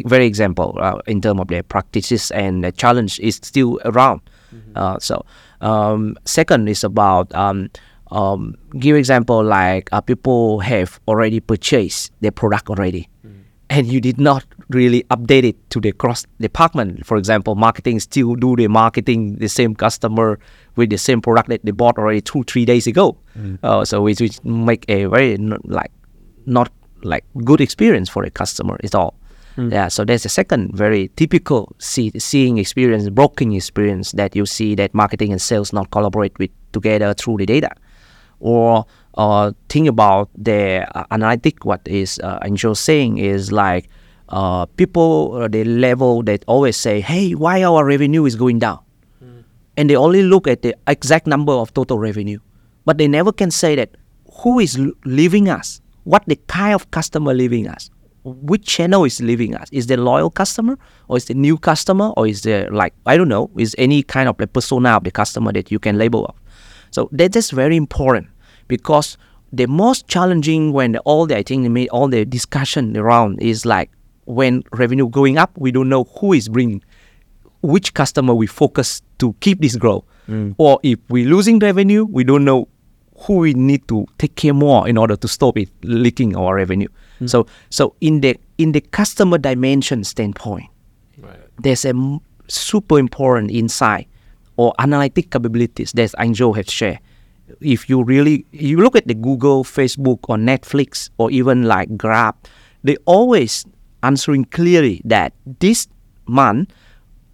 Very 0.06 0.26
example 0.26 0.76
uh, 0.80 1.00
in 1.06 1.20
terms 1.20 1.40
of 1.40 1.48
the 1.48 1.62
practices 1.62 2.30
and 2.30 2.64
the 2.64 2.72
challenge 2.72 3.20
is 3.20 3.36
still 3.36 3.78
around. 3.84 4.20
Uh, 4.76 4.98
so 4.98 5.24
um, 5.60 6.16
second 6.24 6.68
is 6.68 6.84
about 6.84 7.34
um, 7.34 7.70
um, 8.10 8.54
give 8.78 8.96
example 8.96 9.42
like 9.42 9.88
uh, 9.92 10.00
people 10.00 10.60
have 10.60 11.00
already 11.08 11.40
purchased 11.40 12.12
their 12.20 12.30
product 12.30 12.68
already 12.68 13.08
and 13.72 13.86
you 13.86 14.02
did 14.02 14.20
not 14.20 14.44
really 14.68 15.02
update 15.04 15.44
it 15.44 15.56
to 15.70 15.80
the 15.80 15.92
cross 15.92 16.26
department. 16.38 17.06
For 17.06 17.16
example, 17.16 17.54
marketing 17.54 18.00
still 18.00 18.34
do 18.34 18.54
the 18.54 18.68
marketing 18.68 19.36
the 19.36 19.48
same 19.48 19.74
customer 19.74 20.38
with 20.76 20.90
the 20.90 20.98
same 20.98 21.20
product 21.20 21.48
that 21.48 21.64
they 21.64 21.70
bought 21.70 21.98
already 21.98 22.20
two 22.20 22.44
three 22.44 22.64
days 22.64 22.86
ago. 22.86 23.16
Uh, 23.62 23.84
so 23.84 24.02
which, 24.02 24.20
which 24.20 24.42
make 24.44 24.84
a 24.88 25.06
very 25.06 25.36
like 25.64 25.92
not 26.46 26.70
like 27.02 27.24
good 27.44 27.60
experience 27.60 28.08
for 28.08 28.24
the 28.24 28.30
customer 28.30 28.76
is 28.82 28.94
all. 28.94 29.14
Yeah, 29.70 29.88
so 29.88 30.04
there's 30.04 30.24
a 30.24 30.30
second 30.30 30.74
very 30.74 31.10
typical 31.16 31.76
see, 31.78 32.10
seeing 32.18 32.56
experience, 32.56 33.10
broken 33.10 33.52
experience 33.52 34.12
that 34.12 34.34
you 34.34 34.46
see 34.46 34.74
that 34.76 34.94
marketing 34.94 35.30
and 35.30 35.42
sales 35.42 35.74
not 35.74 35.90
collaborate 35.90 36.38
with 36.38 36.50
together 36.72 37.12
through 37.12 37.36
the 37.36 37.44
data 37.44 37.70
or 38.42 38.84
uh, 39.14 39.52
think 39.68 39.88
about 39.88 40.28
the 40.36 40.86
uh, 40.96 41.04
analytic 41.10 41.64
what 41.64 41.80
is 41.86 42.18
uh, 42.20 42.38
Angel 42.44 42.74
saying 42.74 43.18
is 43.18 43.52
like 43.52 43.88
uh, 44.30 44.66
people 44.66 45.34
uh, 45.34 45.48
the 45.48 45.64
level 45.64 46.22
that 46.24 46.44
always 46.46 46.76
say 46.76 47.00
hey 47.00 47.32
why 47.32 47.62
our 47.62 47.84
revenue 47.84 48.24
is 48.24 48.36
going 48.36 48.58
down 48.58 48.80
and 49.76 49.88
they 49.88 49.96
only 49.96 50.22
look 50.22 50.46
at 50.46 50.62
the 50.62 50.76
exact 50.86 51.26
number 51.26 51.52
of 51.52 51.72
total 51.74 51.98
revenue. 51.98 52.38
But 52.84 52.98
they 52.98 53.08
never 53.08 53.32
can 53.32 53.50
say 53.50 53.74
that 53.76 53.90
who 54.42 54.58
is 54.58 54.78
leaving 55.04 55.48
us? 55.48 55.80
What 56.04 56.24
the 56.26 56.36
kind 56.48 56.74
of 56.74 56.90
customer 56.90 57.32
leaving 57.34 57.68
us? 57.68 57.90
Which 58.24 58.66
channel 58.66 59.04
is 59.04 59.20
leaving 59.20 59.54
us? 59.54 59.68
Is 59.72 59.86
the 59.86 59.96
loyal 59.96 60.30
customer 60.30 60.78
or 61.08 61.16
is 61.16 61.26
the 61.26 61.34
new 61.34 61.58
customer 61.58 62.10
or 62.16 62.26
is 62.26 62.42
there 62.42 62.70
like 62.70 62.94
i 63.06 63.16
don't 63.16 63.28
know 63.28 63.50
is 63.56 63.74
any 63.78 64.02
kind 64.02 64.28
of 64.28 64.36
the 64.36 64.46
persona 64.46 64.90
of 64.90 65.04
the 65.04 65.10
customer 65.10 65.52
that 65.52 65.70
you 65.70 65.78
can 65.78 65.98
label 65.98 66.24
of? 66.26 66.36
So 66.90 67.08
that 67.12 67.34
is 67.34 67.50
very 67.50 67.76
important 67.76 68.28
because 68.68 69.16
the 69.52 69.66
most 69.66 70.08
challenging 70.08 70.72
when 70.72 70.96
all 70.98 71.26
the 71.26 71.36
I 71.36 71.42
think 71.42 71.88
all 71.90 72.08
the 72.08 72.24
discussion 72.24 72.96
around 72.96 73.42
is 73.42 73.66
like 73.66 73.90
when 74.24 74.62
revenue 74.72 75.08
going 75.08 75.36
up, 75.36 75.50
we 75.58 75.72
don't 75.72 75.88
know 75.88 76.04
who 76.04 76.32
is 76.32 76.48
bringing 76.48 76.82
which 77.62 77.94
customer 77.94 78.34
we 78.34 78.46
focus 78.46 79.02
to 79.18 79.34
keep 79.40 79.60
this 79.60 79.76
growth. 79.76 80.04
Mm. 80.28 80.54
Or 80.58 80.80
if 80.82 80.98
we're 81.08 81.28
losing 81.28 81.58
revenue, 81.58 82.04
we 82.04 82.24
don't 82.24 82.44
know 82.44 82.68
who 83.26 83.36
we 83.36 83.54
need 83.54 83.86
to 83.88 84.06
take 84.18 84.34
care 84.34 84.54
more 84.54 84.88
in 84.88 84.96
order 84.98 85.16
to 85.16 85.28
stop 85.28 85.56
it 85.56 85.70
leaking 85.82 86.36
our 86.36 86.56
revenue. 86.56 86.88
Mm. 87.20 87.30
So 87.30 87.46
so 87.70 87.94
in 88.00 88.20
the 88.20 88.36
in 88.58 88.72
the 88.72 88.80
customer 88.80 89.38
dimension 89.38 90.04
standpoint, 90.04 90.66
there's 91.62 91.84
a 91.84 91.90
m- 91.90 92.20
super 92.48 92.98
important 92.98 93.50
insight 93.50 94.08
or 94.56 94.74
analytic 94.78 95.30
capabilities 95.30 95.92
that 95.92 96.14
Angel 96.18 96.52
has 96.54 96.70
shared. 96.70 96.98
If 97.60 97.88
you 97.88 98.02
really 98.02 98.46
you 98.50 98.78
look 98.78 98.96
at 98.96 99.06
the 99.06 99.14
Google, 99.14 99.64
Facebook, 99.64 100.18
or 100.28 100.36
Netflix, 100.36 101.10
or 101.18 101.30
even 101.30 101.64
like 101.64 101.96
Grab, 101.96 102.34
they 102.82 102.96
always 103.04 103.64
answering 104.02 104.44
clearly 104.46 105.00
that 105.04 105.32
this 105.60 105.86
month 106.26 106.72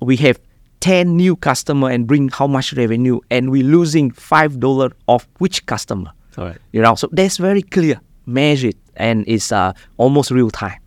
we 0.00 0.16
have 0.16 0.38
10 0.80 1.16
new 1.16 1.34
customer 1.36 1.90
and 1.90 2.06
bring 2.06 2.28
how 2.28 2.46
much 2.46 2.72
revenue 2.74 3.20
and 3.30 3.50
we 3.50 3.62
losing 3.62 4.10
five 4.10 4.60
dollar 4.60 4.90
of 5.08 5.26
which 5.38 5.66
customer? 5.66 6.12
All 6.36 6.44
right. 6.44 6.58
you 6.72 6.80
know 6.80 6.94
so 6.94 7.08
that's 7.12 7.36
very 7.36 7.62
clear. 7.62 8.00
Measured 8.26 8.76
and 8.96 9.24
it's 9.26 9.50
uh, 9.52 9.72
almost 9.96 10.30
real 10.30 10.50
time. 10.50 10.78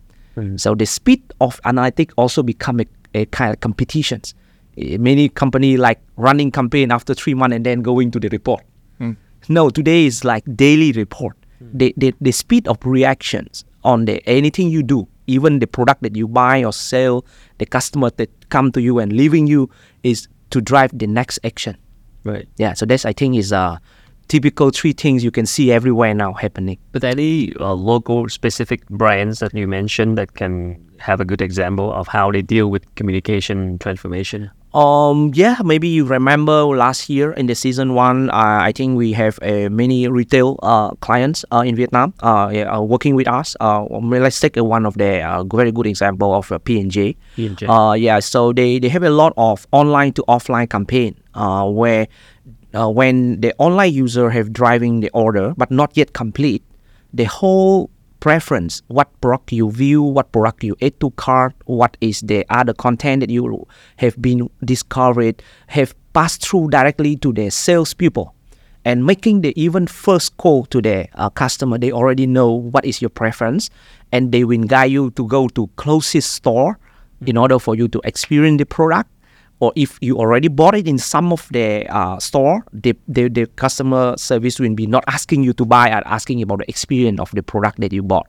So 0.56 0.74
the 0.74 0.86
speed 0.86 1.22
of 1.42 1.60
analytics 1.62 2.12
also 2.16 2.42
become 2.42 2.80
a, 2.80 2.86
a 3.14 3.26
kind 3.26 3.52
of 3.52 3.60
competitions. 3.60 4.34
Eh, 4.78 4.96
many 4.96 5.28
company 5.28 5.76
like 5.76 6.00
running 6.16 6.50
campaign 6.50 6.90
after 6.90 7.12
three 7.12 7.34
months 7.34 7.56
and 7.56 7.66
then 7.66 7.82
going 7.82 8.10
to 8.12 8.20
the 8.20 8.28
report. 8.30 8.64
No 9.48 9.70
today 9.70 10.06
is 10.06 10.24
like 10.24 10.44
daily 10.56 10.92
report. 10.92 11.36
The, 11.60 11.92
the, 11.96 12.14
the 12.20 12.32
speed 12.32 12.66
of 12.68 12.78
reactions 12.84 13.64
on 13.84 14.04
the 14.06 14.22
anything 14.26 14.68
you 14.70 14.82
do 14.82 15.06
even 15.26 15.58
the 15.58 15.66
product 15.66 16.02
that 16.02 16.16
you 16.16 16.26
buy 16.28 16.64
or 16.64 16.72
sell 16.72 17.24
the 17.58 17.66
customer 17.66 18.10
that 18.16 18.30
come 18.50 18.72
to 18.72 18.80
you 18.80 18.98
and 18.98 19.12
leaving 19.12 19.46
you 19.46 19.70
is 20.02 20.28
to 20.50 20.60
drive 20.60 20.90
the 20.98 21.06
next 21.06 21.38
action 21.44 21.76
Right. 22.24 22.48
yeah 22.56 22.72
so 22.74 22.86
that's 22.86 23.04
i 23.04 23.12
think 23.12 23.34
is 23.36 23.52
uh 23.52 23.78
typical 24.28 24.70
three 24.70 24.92
things 24.92 25.24
you 25.24 25.30
can 25.32 25.44
see 25.44 25.72
everywhere 25.72 26.14
now 26.14 26.32
happening 26.32 26.78
But 26.92 27.04
any 27.04 27.52
uh, 27.58 27.72
local 27.74 28.28
specific 28.28 28.86
brands 28.88 29.40
that 29.40 29.52
you 29.54 29.66
mentioned 29.66 30.16
that 30.18 30.34
can 30.34 30.78
have 30.98 31.20
a 31.20 31.24
good 31.24 31.42
example 31.42 31.92
of 31.92 32.06
how 32.06 32.30
they 32.30 32.42
deal 32.42 32.70
with 32.70 32.82
communication 32.94 33.78
transformation? 33.78 34.50
Um, 34.74 35.32
yeah, 35.34 35.56
maybe 35.62 35.88
you 35.88 36.06
remember 36.06 36.64
last 36.64 37.10
year 37.10 37.32
in 37.32 37.46
the 37.46 37.54
season 37.54 37.92
one, 37.92 38.30
uh, 38.30 38.60
I 38.62 38.72
think 38.72 38.96
we 38.96 39.12
have 39.12 39.38
uh, 39.42 39.68
many 39.68 40.08
retail 40.08 40.58
uh, 40.62 40.92
clients 40.96 41.44
uh, 41.52 41.60
in 41.60 41.76
Vietnam 41.76 42.14
uh, 42.22 42.50
yeah, 42.52 42.74
uh, 42.74 42.80
working 42.80 43.14
with 43.14 43.28
us. 43.28 43.54
Uh, 43.60 43.84
um, 43.92 44.08
let's 44.08 44.40
take 44.40 44.56
one 44.56 44.86
of 44.86 44.96
the 44.96 45.20
uh, 45.20 45.44
very 45.44 45.72
good 45.72 45.86
example 45.86 46.34
of 46.34 46.50
uh, 46.50 46.58
PNJ. 46.58 47.16
PNJ. 47.36 47.68
Uh, 47.68 47.92
yeah, 47.92 48.18
so 48.18 48.52
they, 48.52 48.78
they 48.78 48.88
have 48.88 49.02
a 49.02 49.10
lot 49.10 49.34
of 49.36 49.66
online 49.72 50.12
to 50.14 50.22
offline 50.26 50.70
campaign 50.70 51.20
uh, 51.34 51.68
where 51.68 52.08
uh, 52.74 52.88
when 52.88 53.42
the 53.42 53.54
online 53.58 53.92
user 53.92 54.30
have 54.30 54.54
driving 54.54 55.00
the 55.00 55.10
order 55.10 55.52
but 55.58 55.70
not 55.70 55.94
yet 55.98 56.14
complete, 56.14 56.64
the 57.12 57.24
whole 57.24 57.90
preference, 58.22 58.82
what 58.86 59.08
product 59.20 59.50
you 59.50 59.68
view, 59.68 60.00
what 60.00 60.30
product 60.30 60.62
you 60.62 60.76
add 60.80 60.98
to 61.00 61.10
cart, 61.10 61.52
what 61.64 61.96
is 62.00 62.20
the 62.20 62.46
other 62.50 62.72
content 62.72 63.18
that 63.18 63.30
you 63.30 63.66
have 63.96 64.14
been 64.22 64.48
discovered, 64.64 65.42
have 65.66 65.92
passed 66.12 66.46
through 66.46 66.68
directly 66.70 67.16
to 67.16 67.32
the 67.32 67.50
salespeople 67.50 68.32
and 68.84 69.04
making 69.04 69.40
the 69.40 69.52
even 69.60 69.88
first 69.88 70.36
call 70.36 70.64
to 70.66 70.80
the 70.80 71.08
uh, 71.14 71.30
customer. 71.30 71.78
They 71.78 71.90
already 71.90 72.28
know 72.28 72.52
what 72.52 72.84
is 72.84 73.02
your 73.02 73.10
preference 73.10 73.70
and 74.12 74.30
they 74.30 74.44
will 74.44 74.62
guide 74.62 74.92
you 74.92 75.10
to 75.10 75.26
go 75.26 75.48
to 75.48 75.66
closest 75.74 76.30
store 76.30 76.78
in 77.26 77.36
order 77.36 77.58
for 77.58 77.74
you 77.74 77.88
to 77.88 78.00
experience 78.04 78.58
the 78.58 78.66
product 78.66 79.10
or 79.62 79.72
if 79.76 79.96
you 80.00 80.18
already 80.18 80.48
bought 80.48 80.74
it 80.74 80.88
in 80.88 80.98
some 80.98 81.32
of 81.32 81.48
the 81.52 81.86
uh, 81.86 82.18
store, 82.18 82.64
the, 82.72 82.96
the, 83.06 83.28
the 83.28 83.46
customer 83.46 84.16
service 84.16 84.58
will 84.58 84.74
be 84.74 84.88
not 84.88 85.04
asking 85.06 85.44
you 85.44 85.52
to 85.52 85.64
buy 85.64 85.88
and 85.88 86.02
asking 86.04 86.42
about 86.42 86.58
the 86.58 86.68
experience 86.68 87.20
of 87.20 87.30
the 87.30 87.44
product 87.44 87.78
that 87.78 87.92
you 87.92 88.02
bought. 88.02 88.26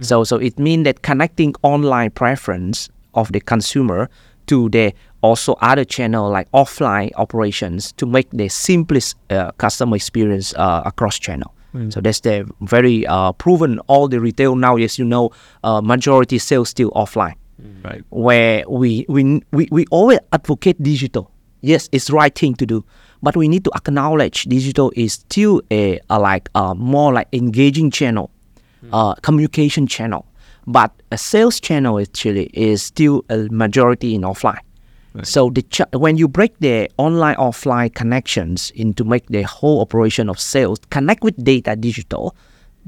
So 0.00 0.22
so 0.22 0.36
it 0.36 0.56
means 0.58 0.84
that 0.84 1.02
connecting 1.02 1.54
online 1.62 2.10
preference 2.10 2.90
of 3.14 3.32
the 3.32 3.40
consumer 3.40 4.08
to 4.46 4.68
the 4.68 4.92
also 5.22 5.54
other 5.62 5.84
channel 5.84 6.30
like 6.30 6.48
offline 6.52 7.10
operations 7.16 7.92
to 7.92 8.06
make 8.06 8.30
the 8.30 8.48
simplest 8.48 9.16
uh, 9.30 9.50
customer 9.52 9.96
experience 9.96 10.54
uh, 10.54 10.82
across 10.84 11.18
channel. 11.18 11.54
So 11.90 12.00
that's 12.00 12.20
the 12.20 12.48
very 12.60 13.06
uh, 13.06 13.32
proven. 13.32 13.78
All 13.88 14.08
the 14.08 14.20
retail 14.20 14.56
now, 14.56 14.76
as 14.76 14.98
you 14.98 15.06
know, 15.06 15.30
uh, 15.64 15.80
majority 15.80 16.38
sales 16.38 16.68
still 16.68 16.90
offline 16.92 17.36
Mm. 17.60 17.84
Right. 17.84 18.04
where 18.10 18.64
we, 18.68 19.04
we 19.08 19.42
we 19.50 19.68
we 19.72 19.84
always 19.90 20.20
advocate 20.32 20.80
digital. 20.80 21.32
Yes, 21.60 21.88
it's 21.90 22.08
right 22.08 22.32
thing 22.32 22.54
to 22.54 22.66
do, 22.66 22.84
but 23.20 23.36
we 23.36 23.48
need 23.48 23.64
to 23.64 23.72
acknowledge 23.74 24.44
digital 24.44 24.92
is 24.94 25.14
still 25.14 25.60
a, 25.72 25.98
a 26.08 26.20
like 26.20 26.48
a 26.54 26.76
more 26.76 27.12
like 27.12 27.26
engaging 27.32 27.90
channel, 27.90 28.30
hmm. 28.80 28.94
uh, 28.94 29.14
communication 29.26 29.88
channel. 29.88 30.24
But 30.68 30.92
a 31.10 31.18
sales 31.18 31.58
channel 31.58 31.98
actually 31.98 32.50
is 32.52 32.82
still 32.82 33.24
a 33.28 33.48
majority 33.50 34.14
in 34.14 34.22
offline. 34.22 34.60
So 35.24 35.50
the 35.50 35.62
ch- 35.62 35.82
when 35.94 36.16
you 36.16 36.28
break 36.28 36.56
the 36.60 36.88
online 36.96 37.36
offline 37.36 37.92
connections 37.92 38.70
into 38.76 39.02
make 39.04 39.26
the 39.26 39.42
whole 39.42 39.80
operation 39.80 40.28
of 40.28 40.38
sales 40.38 40.78
connect 40.90 41.24
with 41.24 41.42
data 41.42 41.74
digital, 41.74 42.36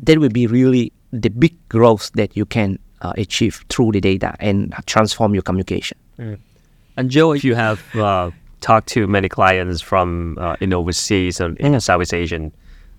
that 0.03 0.19
will 0.19 0.29
be 0.29 0.47
really 0.47 0.93
the 1.13 1.31
big 1.31 1.57
growth 1.69 2.13
that 2.15 2.37
you 2.37 2.47
can 2.47 2.79
uh, 3.03 3.13
achieve 3.17 3.65
through 3.69 3.93
the 3.93 4.01
data 4.01 4.35
and 4.41 4.75
transform 4.87 5.35
your 5.35 5.43
communication. 5.43 5.99
And 6.97 7.11
Joe, 7.11 7.33
if 7.33 7.45
you 7.45 7.55
have 7.55 7.95
uh, 7.97 8.31
talked 8.61 8.89
to 8.89 9.07
many 9.07 9.29
clients 9.29 9.81
from 9.81 10.37
uh, 10.39 10.57
in 10.61 10.73
overseas 10.73 11.41
or 11.41 11.55
in 11.55 11.81
Southeast 11.81 12.13
Asian 12.15 12.53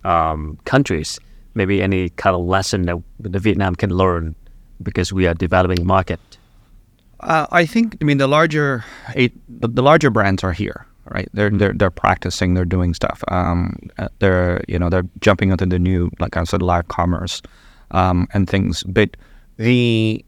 um, 0.03 0.57
countries, 0.65 1.19
maybe 1.53 1.81
any 1.81 2.09
kind 2.09 2.35
of 2.35 2.41
lesson 2.45 2.83
that 2.83 2.97
the 3.19 3.39
Vietnam 3.39 3.75
can 3.75 3.91
learn 3.91 4.35
because 4.81 5.13
we 5.13 5.27
are 5.27 5.33
developing 5.33 5.85
market. 5.85 6.19
Uh, 7.19 7.45
I 7.51 7.65
think 7.65 7.97
I 8.01 8.05
mean 8.05 8.17
the 8.17 8.27
larger 8.27 8.83
eight, 9.13 9.33
the, 9.47 9.67
the 9.67 9.83
larger 9.83 10.09
brands 10.09 10.43
are 10.43 10.53
here, 10.53 10.87
right? 11.05 11.29
They're 11.33 11.51
they're 11.51 11.73
they're 11.73 11.91
practicing, 11.91 12.55
they're 12.55 12.65
doing 12.65 12.95
stuff. 12.95 13.23
Um, 13.27 13.75
uh, 13.99 14.07
they're 14.17 14.63
you 14.67 14.79
know 14.79 14.89
they're 14.89 15.07
jumping 15.19 15.51
into 15.51 15.67
the 15.67 15.77
new 15.77 16.09
like 16.19 16.35
I 16.35 16.43
said 16.45 16.63
live 16.63 16.87
commerce, 16.87 17.43
um, 17.91 18.27
and 18.33 18.49
things. 18.49 18.81
But 18.83 19.17
the 19.62 20.26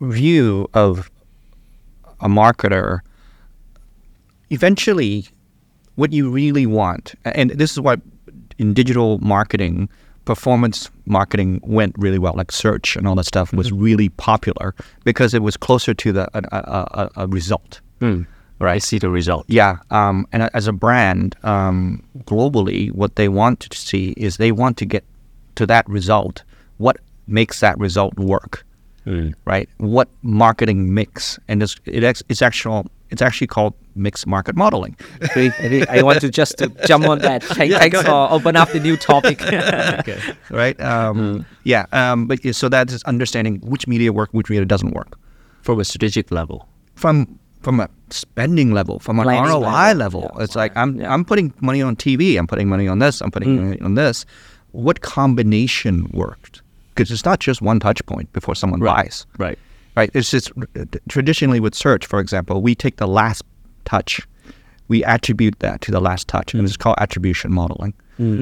view 0.00 0.68
of 0.74 1.10
a 2.20 2.28
marketer, 2.28 3.00
eventually, 4.50 5.26
what 5.96 6.12
you 6.12 6.30
really 6.30 6.66
want, 6.66 7.14
and 7.24 7.50
this 7.50 7.72
is 7.72 7.80
what 7.80 8.00
in 8.58 8.74
digital 8.74 9.18
marketing, 9.18 9.88
performance 10.24 10.90
marketing 11.06 11.60
went 11.64 11.94
really 11.98 12.18
well. 12.18 12.34
Like 12.36 12.52
search 12.52 12.96
and 12.96 13.06
all 13.08 13.14
that 13.16 13.26
stuff 13.26 13.52
was 13.52 13.72
really 13.72 14.08
popular 14.10 14.74
because 15.04 15.34
it 15.34 15.42
was 15.42 15.56
closer 15.56 15.94
to 15.94 16.12
the 16.12 16.28
a, 16.34 16.42
a, 16.52 17.10
a, 17.16 17.26
result. 17.28 17.80
Right. 18.58 18.74
I 18.76 18.78
See 18.78 18.98
the 18.98 19.10
result. 19.10 19.44
Yeah, 19.48 19.78
um, 19.90 20.26
and 20.32 20.48
as 20.54 20.66
a 20.68 20.72
brand, 20.72 21.36
um, 21.42 22.02
globally, 22.20 22.92
what 22.92 23.16
they 23.16 23.28
want 23.28 23.60
to 23.60 23.76
see 23.76 24.14
is 24.16 24.36
they 24.36 24.52
want 24.52 24.76
to 24.78 24.86
get 24.86 25.04
to 25.56 25.66
that 25.66 25.88
result. 25.88 26.44
What 26.78 26.98
makes 27.26 27.60
that 27.60 27.78
result 27.78 28.16
work, 28.18 28.64
right? 29.44 29.68
What 29.78 30.08
marketing 30.22 30.94
mix, 30.94 31.38
and 31.48 31.62
it's 31.62 31.76
it, 31.84 32.04
ex- 32.04 32.22
it's 32.28 32.42
actual 32.42 32.86
it's 33.10 33.22
actually 33.22 33.46
called 33.46 33.74
mixed 33.94 34.26
market 34.26 34.56
modeling. 34.56 34.96
Agree, 35.20 35.52
agree. 35.60 35.86
I 35.86 36.02
want 36.02 36.20
to 36.20 36.28
just 36.30 36.58
to 36.58 36.68
jump 36.86 37.06
on 37.06 37.20
that. 37.20 37.42
Thank, 37.56 37.72
thanks 37.72 38.02
for 38.02 38.28
open 38.32 38.56
up 38.56 38.70
the 38.72 38.80
new 38.80 38.96
topic. 38.96 39.40
right? 40.50 40.80
Um, 40.80 41.46
Yeah, 41.64 41.86
um, 41.92 42.26
but 42.26 42.40
so 42.54 42.68
that 42.68 42.90
is 42.90 43.02
understanding 43.04 43.60
which 43.62 43.86
media 43.86 44.12
work, 44.12 44.30
which 44.32 44.50
media 44.50 44.64
doesn't 44.64 44.92
work. 44.94 45.16
From 45.62 45.80
a 45.80 45.84
strategic 45.84 46.30
level. 46.30 46.68
From 46.94 47.38
from 47.62 47.80
a 47.80 47.88
spending 48.10 48.72
level, 48.72 48.98
from 48.98 49.18
an 49.18 49.24
Planning 49.24 49.50
ROI 49.50 49.94
level. 49.94 50.20
level, 50.22 50.40
it's 50.40 50.54
like 50.54 50.76
I'm 50.76 51.00
I'm 51.04 51.24
putting 51.24 51.52
money 51.60 51.80
on 51.82 51.96
TV, 51.96 52.36
I'm 52.38 52.46
putting 52.46 52.68
money 52.68 52.86
on 52.88 52.98
this, 52.98 53.22
I'm 53.22 53.30
putting 53.30 53.56
money 53.64 53.80
on 53.80 53.94
this. 53.94 54.26
What 54.72 55.00
combination 55.00 56.10
worked? 56.12 56.53
Because 56.94 57.10
it's 57.10 57.24
not 57.24 57.40
just 57.40 57.60
one 57.60 57.80
touch 57.80 58.04
point 58.06 58.32
before 58.32 58.54
someone 58.54 58.80
buys. 58.80 59.26
Right. 59.38 59.58
right? 59.96 60.10
It's 60.14 60.30
just 60.30 60.52
uh, 60.56 60.84
traditionally 61.08 61.60
with 61.60 61.74
search, 61.74 62.06
for 62.06 62.20
example, 62.20 62.62
we 62.62 62.74
take 62.74 62.96
the 62.96 63.08
last 63.08 63.42
touch, 63.84 64.26
we 64.88 65.04
attribute 65.04 65.58
that 65.60 65.80
to 65.82 65.90
the 65.90 66.00
last 66.00 66.28
touch, 66.28 66.54
and 66.54 66.64
it's 66.64 66.76
called 66.76 66.96
attribution 66.98 67.52
modeling. 67.52 67.94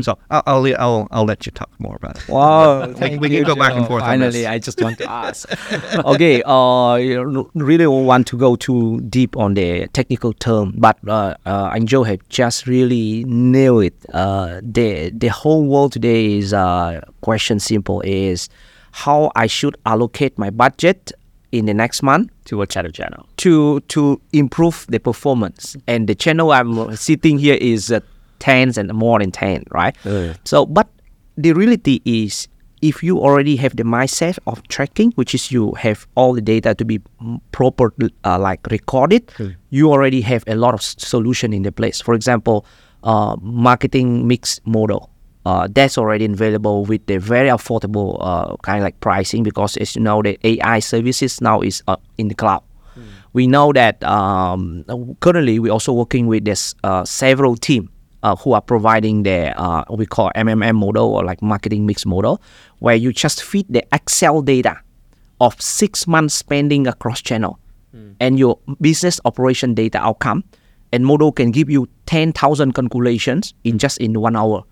So 0.03 0.19
I'll, 0.31 0.43
I'll 0.47 0.77
I'll 0.79 1.09
I'll 1.11 1.25
let 1.25 1.47
you 1.47 1.53
talk 1.53 1.71
more 1.79 1.97
about 1.97 2.19
it. 2.19 2.29
Wow, 2.29 2.89
we 2.89 3.17
we 3.17 3.31
can 3.31 3.43
go 3.45 3.57
back 3.57 3.73
and 3.73 3.87
forth. 3.87 4.03
on 4.03 4.11
Finally. 4.11 4.47
I 4.47 4.59
just 4.59 4.79
want 4.83 4.99
to 4.99 5.11
ask. 5.11 5.49
okay, 6.05 6.43
uh, 6.43 6.97
you 6.97 7.51
really 7.55 7.87
want 7.87 8.27
to 8.27 8.37
go 8.37 8.55
too 8.55 9.01
deep 9.09 9.35
on 9.35 9.55
the 9.55 9.87
technical 9.95 10.35
term, 10.35 10.75
but 10.77 10.99
uh, 11.09 11.35
uh, 11.47 11.71
and 11.75 11.89
Joe 11.89 12.03
have 12.03 12.21
just 12.29 12.67
really 12.67 13.25
nailed 13.25 13.85
it. 13.85 13.95
Uh, 14.13 14.61
the 14.63 15.11
the 15.15 15.29
whole 15.29 15.65
world 15.65 15.93
today 15.93 16.37
is 16.37 16.53
uh, 16.53 17.01
question 17.23 17.59
simple 17.59 18.03
is 18.03 18.51
how 18.93 19.33
I 19.35 19.47
should 19.47 19.77
allocate 19.87 20.37
my 20.37 20.51
budget 20.51 21.13
in 21.53 21.67
the 21.67 21.75
next 21.75 22.03
month 22.03 22.31
To 22.47 22.63
a 22.63 22.67
channel 22.67 22.91
channel. 22.91 23.27
to 23.37 23.81
to 23.95 24.21
improve 24.33 24.87
the 24.89 24.99
performance. 24.99 25.77
And 25.87 26.09
the 26.09 26.15
channel 26.15 26.51
I'm 26.51 26.97
sitting 26.97 27.39
here 27.39 27.55
is 27.61 27.93
uh, 27.93 28.01
tens 28.39 28.79
and 28.79 28.93
more 28.93 29.19
than 29.21 29.31
ten, 29.31 29.65
right? 29.71 29.95
Uh. 30.07 30.35
So, 30.45 30.67
but 30.67 30.89
the 31.37 31.53
reality 31.53 32.01
is, 32.05 32.49
if 32.81 33.03
you 33.03 33.21
already 33.21 33.57
have 33.57 33.77
the 33.77 33.85
mindset 33.85 34.39
of 34.47 34.67
tracking, 34.69 35.13
which 35.15 35.35
is 35.35 35.53
you 35.53 35.73
have 35.79 36.07
all 36.17 36.33
the 36.35 36.41
data 36.43 36.75
to 36.75 36.85
be 36.85 36.99
mm, 37.23 37.39
proper, 37.53 37.93
uh, 38.25 38.39
like 38.39 38.61
recorded, 38.71 39.23
you 39.71 39.91
already 39.93 40.21
have 40.23 40.43
a 40.49 40.57
lot 40.57 40.75
of 40.75 40.83
solution 40.83 41.53
in 41.53 41.63
the 41.63 41.71
place. 41.73 42.01
For 42.03 42.15
example, 42.15 42.65
uh, 43.05 43.37
marketing 43.41 44.27
mix 44.27 44.59
model. 44.65 45.11
Uh, 45.45 45.67
that's 45.71 45.99
already 45.99 46.25
available 46.25 46.85
with 46.85 47.05
the 47.07 47.19
very 47.19 47.49
affordable 47.49 48.17
uh, 48.21 48.57
kind 48.63 48.79
of 48.79 48.85
like 48.85 48.99
pricing 49.01 49.43
because 49.43 49.77
as 49.79 49.97
you 49.97 50.03
know 50.03 50.23
the 50.23 50.39
AI 50.45 50.79
services 50.79 51.41
now 51.41 51.61
is 51.61 51.83
uh, 51.89 51.97
in 52.17 52.29
the 52.29 52.35
cloud. 52.35 52.63
We 53.33 53.47
know 53.47 53.73
that 53.73 54.03
um, 54.05 54.85
currently 55.21 55.59
we're 55.59 55.73
also 55.73 55.93
working 55.93 56.27
with 56.27 56.45
this 56.45 56.75
uh, 56.85 57.05
several 57.07 57.57
team 57.57 57.89
uh, 58.23 58.37
who 58.37 58.53
are 58.53 58.61
providing 58.61 59.23
the 59.25 59.59
uh, 59.59 59.85
we 59.91 60.07
call 60.07 60.31
MMM 60.37 60.77
model 60.77 61.07
or 61.15 61.25
like 61.25 61.41
marketing 61.43 61.87
mix 61.87 62.05
model, 62.07 62.41
where 62.79 62.95
you 62.95 63.13
just 63.13 63.43
feed 63.43 63.67
the 63.69 63.83
Excel 63.93 64.43
data 64.43 64.79
of 65.41 65.61
six 65.61 66.07
months 66.07 66.35
spending 66.35 66.87
across 66.87 67.21
channel 67.21 67.59
and 68.21 68.39
your 68.39 68.59
business 68.81 69.21
operation 69.25 69.75
data 69.75 69.99
outcome, 69.99 70.45
and 70.93 71.05
model 71.05 71.33
can 71.33 71.51
give 71.51 71.69
you 71.69 71.89
ten 72.07 72.33
thousand 72.33 72.73
calculations 72.75 73.55
in 73.65 73.79
just 73.79 73.99
in 73.99 74.19
one 74.21 74.37
hour, 74.37 74.63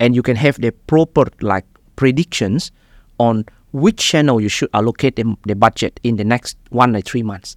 and 0.00 0.16
you 0.16 0.22
can 0.22 0.34
have 0.36 0.60
the 0.60 0.72
proper 0.88 1.26
like 1.40 1.64
predictions 1.94 2.72
on 3.18 3.44
which 3.72 3.98
channel 3.98 4.40
you 4.40 4.48
should 4.48 4.68
allocate 4.74 5.14
the, 5.16 5.36
the 5.46 5.54
budget 5.54 6.00
in 6.02 6.16
the 6.16 6.24
next 6.24 6.56
one 6.70 6.96
or 6.96 7.00
three 7.00 7.22
months 7.22 7.56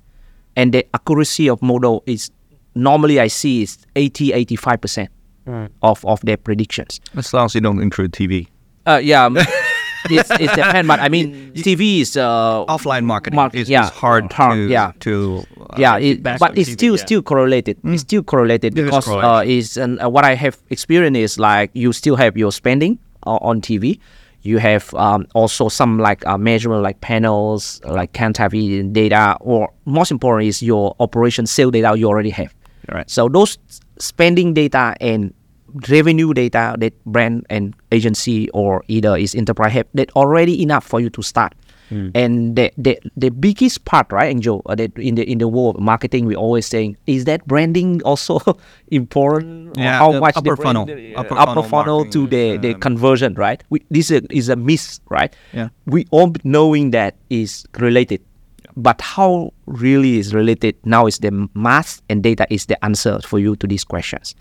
and 0.55 0.73
the 0.73 0.85
accuracy 0.93 1.49
of 1.49 1.59
model 1.61 2.03
is 2.05 2.29
normally 2.75 3.19
I 3.19 3.27
see 3.27 3.63
is 3.63 3.77
80 3.95 4.33
85 4.33 4.81
percent 4.81 5.09
of 5.81 6.05
of 6.05 6.21
their 6.21 6.37
predictions. 6.37 7.01
as 7.15 7.33
long 7.33 7.45
as 7.45 7.55
you 7.55 7.61
don't 7.61 7.81
include 7.81 8.13
TV. 8.13 8.47
Uh, 8.85 8.99
yeah, 9.01 9.29
it's 10.09 10.31
it's 10.31 10.55
depend, 10.55 10.87
but 10.87 10.99
I 10.99 11.09
mean 11.09 11.53
TV 11.53 12.01
is 12.01 12.17
uh, 12.17 12.65
Offline 12.65 13.03
marketing 13.05 13.35
Mark- 13.35 13.55
is, 13.55 13.69
yeah, 13.69 13.85
is 13.85 13.89
hard, 13.91 14.31
hard, 14.31 14.55
to 14.55 14.67
yeah. 14.67 14.91
to 15.01 15.43
uh, 15.59 15.75
yeah, 15.77 15.97
it, 15.97 16.23
but 16.23 16.57
it's 16.57 16.69
TV, 16.69 16.73
still 16.73 16.95
yeah. 16.95 17.01
still 17.01 17.21
correlated. 17.21 17.77
It's 17.83 18.01
still 18.01 18.23
correlated 18.23 18.77
is 18.77 18.85
because 18.85 19.07
uh, 19.07 19.43
is 19.45 19.77
and 19.77 20.01
uh, 20.01 20.09
what 20.09 20.25
I 20.25 20.35
have 20.35 20.57
experienced 20.69 21.17
is 21.17 21.39
like 21.39 21.71
you 21.73 21.93
still 21.93 22.15
have 22.15 22.37
your 22.37 22.51
spending 22.51 22.99
uh, 23.25 23.37
on 23.41 23.61
TV. 23.61 23.99
You 24.41 24.57
have 24.57 24.93
um, 24.95 25.25
also 25.33 25.69
some 25.69 25.99
like 25.99 26.25
uh, 26.27 26.37
measurement 26.37 26.83
like 26.83 26.99
panels, 26.99 27.79
like 27.85 28.11
Cantavi 28.11 28.91
data, 28.91 29.37
or 29.39 29.71
most 29.85 30.11
important 30.11 30.49
is 30.49 30.61
your 30.61 30.95
operation 30.99 31.45
sale 31.45 31.71
data 31.71 31.97
you 31.97 32.07
already 32.07 32.29
have. 32.31 32.53
Right. 32.91 33.09
So 33.09 33.29
those 33.29 33.57
spending 33.99 34.53
data 34.53 34.95
and 34.99 35.33
revenue 35.89 36.33
data 36.33 36.75
that 36.79 36.93
brand 37.05 37.45
and 37.49 37.73
agency 37.91 38.49
or 38.49 38.83
either 38.87 39.15
is 39.17 39.35
enterprise 39.35 39.71
have 39.73 39.87
that 39.93 40.11
already 40.15 40.61
enough 40.61 40.85
for 40.85 40.99
you 40.99 41.09
to 41.09 41.21
start. 41.21 41.53
And 42.15 42.55
the, 42.55 42.71
the 42.75 42.97
the 43.15 43.29
biggest 43.29 43.85
part, 43.85 44.11
right, 44.11 44.25
Angel, 44.25 44.63
uh, 44.65 44.73
that 44.73 44.97
in 44.97 45.13
the 45.13 45.29
in 45.29 45.37
the 45.37 45.47
world 45.47 45.75
of 45.75 45.81
marketing, 45.83 46.25
we 46.25 46.35
always 46.35 46.65
saying 46.65 46.97
is 47.05 47.25
that 47.25 47.45
branding 47.45 48.01
also 48.01 48.39
important. 48.87 49.77
or 49.77 49.81
Yeah, 49.83 49.99
how 49.99 50.11
the 50.11 50.19
much 50.19 50.35
upper 50.35 50.55
the 50.55 50.61
funnel, 50.63 50.85
brand- 50.85 51.13
upper 51.15 51.35
upper, 51.37 51.61
funnel 51.61 51.69
funnel 51.69 52.05
to 52.09 52.25
the 52.25 52.57
marketing, 52.57 52.61
the 52.61 52.73
um, 52.73 52.79
conversion, 52.79 53.33
right? 53.35 53.63
We, 53.69 53.85
this 53.91 54.09
is 54.09 54.21
a, 54.23 54.35
is 54.35 54.49
a 54.49 54.55
miss, 54.55 55.01
right? 55.09 55.35
Yeah. 55.53 55.69
We 55.85 56.07
all 56.09 56.33
knowing 56.43 56.91
that 56.97 57.13
is 57.29 57.63
related. 57.77 58.21
But 58.75 58.99
how 58.99 59.53
really 59.67 60.17
is 60.17 60.33
related 60.33 60.75
now 60.85 61.05
is 61.05 61.19
the 61.19 61.47
math 61.53 62.01
and 62.09 62.23
data 62.23 62.47
is 62.49 62.65
the 62.65 62.83
answer 62.83 63.19
for 63.21 63.37
you 63.37 63.55
to 63.57 63.67
these 63.67 63.83
questions. 63.83 64.33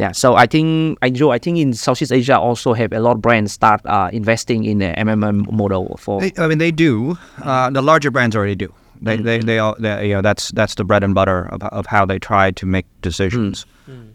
Yeah, 0.00 0.12
so 0.12 0.34
I 0.34 0.46
think 0.46 0.96
I 1.02 1.10
Joe, 1.10 1.30
I 1.30 1.38
think 1.38 1.58
in 1.58 1.74
Southeast 1.74 2.10
Asia 2.10 2.38
also 2.38 2.72
have 2.72 2.90
a 2.94 3.00
lot 3.00 3.16
of 3.16 3.22
brands 3.22 3.52
start 3.52 3.82
uh, 3.84 4.08
investing 4.14 4.64
in 4.64 4.78
the 4.78 4.94
MMM 4.96 5.52
model 5.52 5.98
for 5.98 6.22
They, 6.22 6.32
I 6.38 6.48
mean, 6.48 6.56
they 6.56 6.70
do. 6.70 7.18
Uh, 7.42 7.68
the 7.68 7.82
larger 7.82 8.10
brands 8.10 8.34
already 8.34 8.54
do. 8.54 8.72
They, 9.02 9.16
they, 9.16 9.38
they, 9.38 9.58
all, 9.58 9.76
they, 9.78 10.08
you 10.08 10.14
know, 10.14 10.22
that's 10.22 10.50
that's 10.52 10.74
the 10.74 10.84
bread 10.84 11.04
and 11.04 11.14
butter 11.14 11.48
of, 11.52 11.62
of 11.64 11.84
how 11.84 12.06
they 12.06 12.18
try 12.18 12.50
to 12.50 12.66
make 12.66 12.86
decisions. 13.02 13.66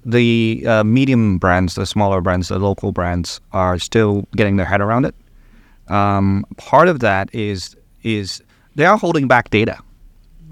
The 0.06 0.64
uh, 0.68 0.84
medium 0.84 1.38
brands, 1.38 1.76
the 1.76 1.86
smaller 1.86 2.22
brands, 2.22 2.48
the 2.48 2.60
local 2.60 2.92
brands 2.92 3.42
are 3.52 3.78
still 3.78 4.28
getting 4.36 4.56
their 4.58 4.66
head 4.66 4.82
around 4.82 5.06
it. 5.06 5.16
Um, 5.88 6.46
part 6.58 6.88
of 6.88 7.00
that 7.02 7.30
is 7.34 7.76
is 8.04 8.42
they 8.76 8.86
are 8.86 8.98
holding 8.98 9.28
back 9.28 9.50
data, 9.52 9.78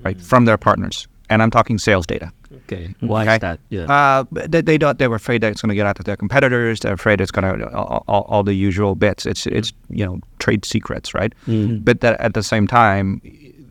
right, 0.02 0.20
from 0.20 0.46
their 0.46 0.58
partners, 0.58 1.08
and 1.30 1.42
I'm 1.42 1.52
talking 1.52 1.80
sales 1.80 2.06
data. 2.06 2.32
Okay. 2.54 2.88
Mm-hmm. 2.88 3.08
Why 3.08 3.24
Okay. 3.24 3.34
is 3.34 3.40
that? 3.40 3.60
Yeah. 3.70 3.84
Uh, 3.84 4.24
they, 4.32 4.62
they 4.62 4.78
don't. 4.78 4.98
They 4.98 5.08
were 5.08 5.16
afraid 5.16 5.42
that 5.42 5.52
it's 5.52 5.62
going 5.62 5.70
to 5.70 5.76
get 5.76 5.86
out 5.86 5.96
to 5.98 6.04
their 6.04 6.18
competitors. 6.18 6.80
They're 6.80 6.94
afraid 6.94 7.22
it's 7.22 7.32
going 7.32 7.60
to 7.60 7.66
uh, 7.66 7.72
all, 7.72 8.04
all, 8.08 8.22
all 8.24 8.44
the 8.44 8.54
usual 8.54 8.96
bits. 8.96 9.26
It's 9.26 9.48
it's 9.48 9.74
you 9.90 10.06
know 10.06 10.20
trade 10.40 10.66
secrets, 10.66 11.14
right? 11.14 11.34
Mm-hmm. 11.48 11.78
But 11.78 12.02
that 12.02 12.20
at 12.20 12.34
the 12.34 12.44
same 12.44 12.68
time, 12.68 13.22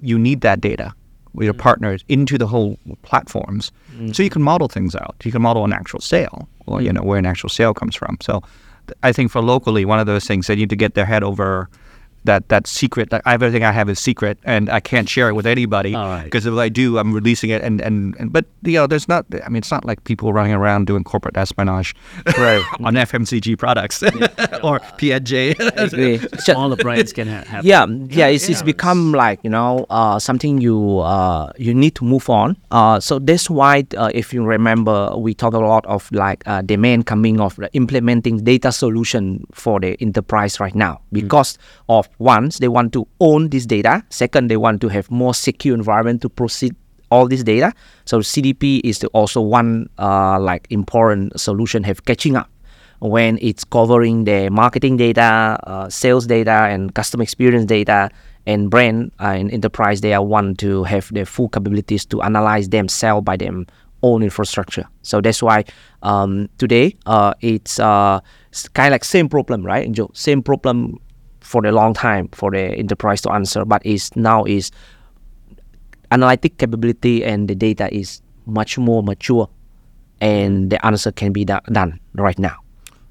you 0.02 0.18
need 0.18 0.40
that 0.42 0.60
data 0.60 0.92
with 1.34 1.44
your 1.46 1.54
mm. 1.54 1.58
partners 1.58 2.04
into 2.08 2.36
the 2.36 2.46
whole 2.46 2.78
platforms, 3.02 3.72
so 3.90 4.02
you 4.02 4.10
mm-hmm. 4.10 4.28
can 4.28 4.42
model 4.42 4.68
things 4.68 4.94
out. 4.94 5.16
You 5.24 5.32
can 5.32 5.42
model 5.42 5.64
an 5.64 5.72
actual 5.72 6.00
sale, 6.00 6.48
or 6.66 6.82
you 6.82 6.90
mm. 6.90 6.94
know 6.94 7.02
where 7.02 7.18
an 7.18 7.26
actual 7.26 7.48
sale 7.48 7.72
comes 7.72 7.96
from. 7.96 8.18
So, 8.20 8.42
I 9.02 9.12
think 9.12 9.30
for 9.30 9.40
locally, 9.40 9.84
one 9.84 9.98
of 9.98 10.06
those 10.06 10.26
things 10.26 10.46
they 10.46 10.56
need 10.56 10.70
to 10.70 10.76
get 10.76 10.94
their 10.94 11.06
head 11.06 11.22
over. 11.22 11.68
That 12.24 12.48
that 12.50 12.66
secret, 12.68 13.10
that 13.10 13.22
everything 13.26 13.64
I 13.64 13.72
have 13.72 13.88
is 13.90 13.98
secret, 13.98 14.38
and 14.44 14.70
I 14.70 14.78
can't 14.80 15.08
share 15.08 15.28
it 15.28 15.34
with 15.34 15.46
anybody 15.46 15.94
All 15.94 16.06
right. 16.06 16.22
because 16.24 16.46
if 16.46 16.54
I 16.54 16.68
do, 16.68 16.98
I'm 16.98 17.12
releasing 17.12 17.50
it, 17.50 17.62
and, 17.62 17.80
and, 17.80 18.14
and 18.18 18.32
but 18.32 18.44
you 18.62 18.74
know, 18.74 18.86
there's 18.86 19.08
not. 19.08 19.26
I 19.44 19.48
mean, 19.48 19.56
it's 19.58 19.70
not 19.72 19.84
like 19.84 20.04
people 20.04 20.32
running 20.32 20.52
around 20.52 20.86
doing 20.86 21.02
corporate 21.04 21.36
espionage 21.36 21.94
on 22.26 22.94
FMCG 22.94 23.58
products 23.58 24.02
or 24.62 24.78
PNJ. 25.00 25.58
All 26.56 26.68
the 26.68 26.76
brands 26.76 27.12
can 27.12 27.26
ha- 27.28 27.44
have. 27.46 27.64
yeah 27.64 27.86
yeah 28.10 28.26
it's, 28.26 28.48
it's 28.48 28.62
become 28.62 29.12
like 29.12 29.40
you 29.42 29.50
know 29.50 29.86
uh, 29.90 30.18
something 30.18 30.60
you 30.60 30.98
uh, 31.00 31.50
you 31.58 31.74
need 31.74 31.94
to 31.96 32.04
move 32.04 32.28
on 32.30 32.56
uh, 32.70 33.00
so 33.00 33.18
that's 33.18 33.48
why 33.50 33.84
uh, 33.96 34.10
if 34.14 34.32
you 34.32 34.44
remember 34.44 35.16
we 35.16 35.34
talk 35.34 35.54
a 35.54 35.58
lot 35.58 35.84
of 35.86 36.10
like 36.12 36.42
uh, 36.46 36.62
demand 36.62 37.06
coming 37.06 37.40
of 37.40 37.58
implementing 37.72 38.42
data 38.44 38.70
solution 38.72 39.44
for 39.52 39.80
the 39.80 39.96
enterprise 40.00 40.60
right 40.60 40.74
now 40.74 41.00
because 41.12 41.58
of 41.88 42.08
once 42.18 42.58
they 42.58 42.68
want 42.68 42.92
to 42.92 43.06
own 43.20 43.48
this 43.50 43.66
data 43.66 44.02
second 44.10 44.48
they 44.48 44.56
want 44.56 44.80
to 44.80 44.88
have 44.88 45.10
more 45.10 45.34
secure 45.34 45.74
environment 45.74 46.20
to 46.22 46.28
proceed 46.28 46.74
all 47.10 47.28
this 47.28 47.42
data 47.42 47.72
so 48.04 48.20
cdp 48.20 48.80
is 48.84 49.04
also 49.12 49.40
one 49.40 49.88
uh, 49.98 50.38
like 50.40 50.66
important 50.70 51.38
solution 51.38 51.82
have 51.82 52.04
catching 52.04 52.36
up 52.36 52.48
when 53.00 53.38
it's 53.42 53.64
covering 53.64 54.24
the 54.24 54.48
marketing 54.48 54.96
data, 54.96 55.58
uh, 55.64 55.88
sales 55.88 56.26
data, 56.26 56.68
and 56.70 56.94
customer 56.94 57.24
experience 57.24 57.64
data, 57.64 58.08
and 58.46 58.70
brand 58.70 59.10
uh, 59.20 59.34
and 59.36 59.50
enterprise, 59.50 60.00
they 60.00 60.14
are 60.14 60.24
want 60.24 60.58
to 60.58 60.84
have 60.84 61.12
the 61.12 61.24
full 61.24 61.48
capabilities 61.48 62.04
to 62.06 62.22
analyze 62.22 62.68
them, 62.68 62.88
sell 62.88 63.20
by 63.20 63.36
them 63.36 63.66
own 64.02 64.22
infrastructure. 64.22 64.84
So 65.02 65.20
that's 65.20 65.42
why 65.42 65.64
um, 66.02 66.48
today 66.58 66.96
uh, 67.06 67.34
it's 67.40 67.78
uh, 67.78 68.20
kind 68.74 68.88
of 68.88 68.92
like 68.92 69.04
same 69.04 69.28
problem, 69.28 69.64
right, 69.64 69.90
Joe? 69.90 70.10
Same 70.14 70.42
problem 70.42 70.98
for 71.42 71.64
a 71.66 71.72
long 71.72 71.94
time 71.94 72.28
for 72.32 72.50
the 72.50 72.60
enterprise 72.60 73.20
to 73.22 73.32
answer, 73.32 73.64
but 73.64 73.84
is 73.84 74.14
now 74.16 74.44
is 74.44 74.70
analytic 76.10 76.58
capability 76.58 77.24
and 77.24 77.48
the 77.48 77.54
data 77.54 77.92
is 77.94 78.22
much 78.46 78.78
more 78.78 79.02
mature, 79.02 79.48
and 80.20 80.70
the 80.70 80.84
answer 80.84 81.12
can 81.12 81.32
be 81.32 81.44
do- 81.44 81.58
done 81.72 81.98
right 82.14 82.38
now 82.38 82.56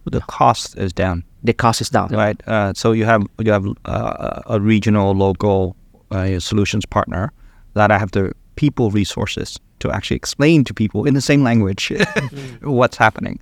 the 0.06 0.22
cost 0.22 0.78
is 0.78 0.94
down, 0.94 1.24
the 1.44 1.54
cost 1.54 1.82
is 1.82 1.90
down. 1.90 2.10
right? 2.10 2.42
Uh, 2.48 2.74
so 2.74 2.92
you 2.92 3.06
have 3.06 3.24
you 3.40 3.52
have 3.52 3.66
uh, 3.86 4.42
a 4.48 4.60
regional, 4.60 5.14
local 5.14 5.76
uh, 6.12 6.40
solutions 6.40 6.86
partner 6.86 7.32
that 7.74 7.92
I 7.92 7.98
have 7.98 8.12
the 8.12 8.34
people 8.56 8.92
resources 8.92 9.60
to 9.80 9.92
actually 9.92 10.18
explain 10.18 10.64
to 10.66 10.74
people 10.74 11.06
in 11.06 11.14
the 11.14 11.22
same 11.22 11.44
language 11.44 11.92
what's 12.62 12.98
happening. 12.98 13.40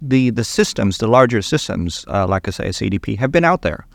The 0.00 0.30
the 0.30 0.44
systems, 0.44 0.98
the 0.98 1.08
larger 1.08 1.42
systems, 1.42 2.04
uh, 2.08 2.26
like 2.26 2.48
I 2.48 2.50
say, 2.52 2.68
CDP, 2.68 3.18
have 3.18 3.32
been 3.32 3.44
out 3.44 3.62
there. 3.62 3.86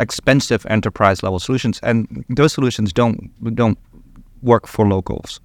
Expensive 0.00 0.66
enterprise 0.68 1.22
level 1.22 1.38
solutions, 1.38 1.78
and 1.84 2.24
those 2.28 2.52
solutions 2.52 2.92
don't 2.92 3.30
don't 3.54 3.78
work 4.42 4.66
for 4.66 4.88
locals, 4.88 5.40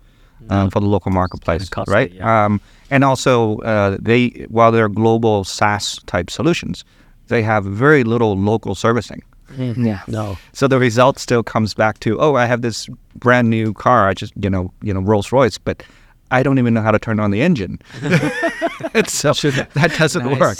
uh, 0.50 0.70
for 0.72 0.80
the 0.80 0.88
local 0.88 1.12
marketplace, 1.12 1.70
costly, 1.70 1.94
right? 1.94 2.12
yeah. 2.12 2.46
Um, 2.46 2.60
and 2.90 3.04
also, 3.04 3.60
uh, 3.60 3.98
they 4.00 4.48
while 4.50 4.72
they're 4.72 4.90
global 4.90 5.44
SaaS 5.44 6.00
type 6.08 6.32
solutions, 6.32 6.84
they 7.28 7.44
have 7.44 7.64
very 7.66 8.04
little 8.04 8.36
local 8.36 8.74
servicing. 8.74 9.22
Yeah. 9.56 10.02
No. 10.08 10.38
So 10.54 10.68
the 10.68 10.80
result 10.80 11.20
still 11.20 11.44
comes 11.44 11.74
back 11.74 12.00
to, 12.00 12.20
oh, 12.20 12.36
I 12.36 12.46
have 12.46 12.62
this 12.62 12.90
brand 13.16 13.50
new 13.50 13.74
car, 13.74 14.08
I 14.08 14.14
just 14.14 14.34
you 14.42 14.50
know 14.50 14.74
you 14.82 14.94
know 14.94 15.02
Rolls 15.02 15.32
Royce, 15.32 15.58
but 15.58 15.84
I 16.32 16.44
don't 16.44 16.60
even 16.60 16.74
know 16.74 16.82
how 16.82 16.92
to 16.92 17.00
turn 17.00 17.20
on 17.20 17.32
the 17.32 17.42
engine. 17.42 17.80
so 19.08 19.34
that 19.74 19.96
doesn't 19.98 20.40
work. 20.40 20.58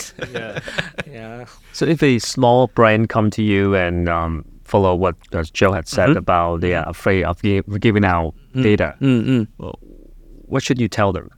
yeah. 1.08 1.46
So 1.74 1.86
if 1.86 2.02
a 2.04 2.20
small 2.20 2.68
brand 2.68 3.10
come 3.10 3.30
to 3.32 3.44
you 3.44 3.76
and 3.76 4.10
um, 4.10 4.46
follow 4.64 4.96
what 4.96 5.16
uh, 5.34 5.44
Joe 5.44 5.74
had 5.74 5.88
said 5.88 6.16
about 6.18 6.62
they 6.62 6.74
are 6.74 6.88
afraid 6.88 7.24
of 7.24 7.42
gi- 7.42 7.62
giving 7.80 8.06
out 8.06 8.34
data, 8.54 8.96
well, 9.58 9.80
what 10.46 10.64
should 10.64 10.80
you 10.80 10.88
tell 10.88 11.12
them? 11.14 11.30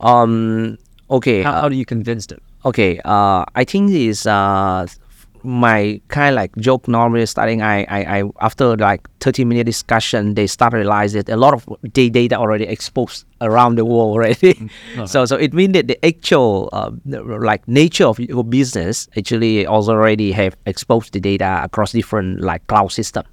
Um. 0.00 0.78
Okay. 1.10 1.42
How, 1.42 1.52
uh, 1.52 1.60
how 1.62 1.68
do 1.68 1.76
you 1.76 1.84
convince 1.84 2.26
them? 2.26 2.40
okay. 2.64 3.00
Uh. 3.04 3.44
I 3.54 3.64
think 3.64 3.90
is 3.90 4.26
uh 4.26 4.86
my 5.44 6.00
kind 6.08 6.34
of 6.34 6.36
like 6.36 6.54
joke 6.56 6.88
normally 6.88 7.26
starting. 7.26 7.62
I, 7.62 7.84
I 7.84 8.18
I 8.18 8.22
after 8.40 8.76
like 8.76 9.08
thirty 9.20 9.44
minute 9.44 9.64
discussion, 9.64 10.34
they 10.34 10.46
start 10.46 10.72
realize 10.72 11.12
that 11.12 11.28
a 11.28 11.36
lot 11.36 11.54
of 11.54 11.68
the 11.82 12.10
data 12.10 12.36
already 12.36 12.64
exposed 12.64 13.24
around 13.40 13.76
the 13.76 13.84
world 13.84 14.16
already. 14.16 14.70
so 15.06 15.24
so 15.24 15.36
it 15.36 15.52
means 15.52 15.72
that 15.74 15.88
the 15.88 16.04
actual 16.04 16.68
uh, 16.72 16.90
like 17.04 17.66
nature 17.68 18.06
of 18.06 18.18
your 18.18 18.44
business 18.44 19.08
actually 19.16 19.66
also 19.66 19.92
already 19.92 20.32
have 20.32 20.56
exposed 20.66 21.12
the 21.12 21.20
data 21.20 21.60
across 21.62 21.92
different 21.92 22.40
like 22.40 22.66
cloud 22.66 22.92
system. 22.92 23.24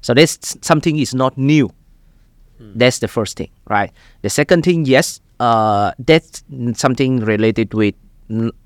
So 0.00 0.14
that's 0.14 0.56
something 0.62 0.98
is 0.98 1.14
not 1.14 1.36
new. 1.36 1.70
That's 2.76 3.00
the 3.00 3.08
first 3.08 3.36
thing, 3.36 3.50
right? 3.68 3.90
The 4.22 4.30
second 4.30 4.62
thing, 4.62 4.84
yes, 4.86 5.20
uh, 5.40 5.92
that's 5.98 6.44
something 6.74 7.20
related 7.20 7.74
with 7.74 7.94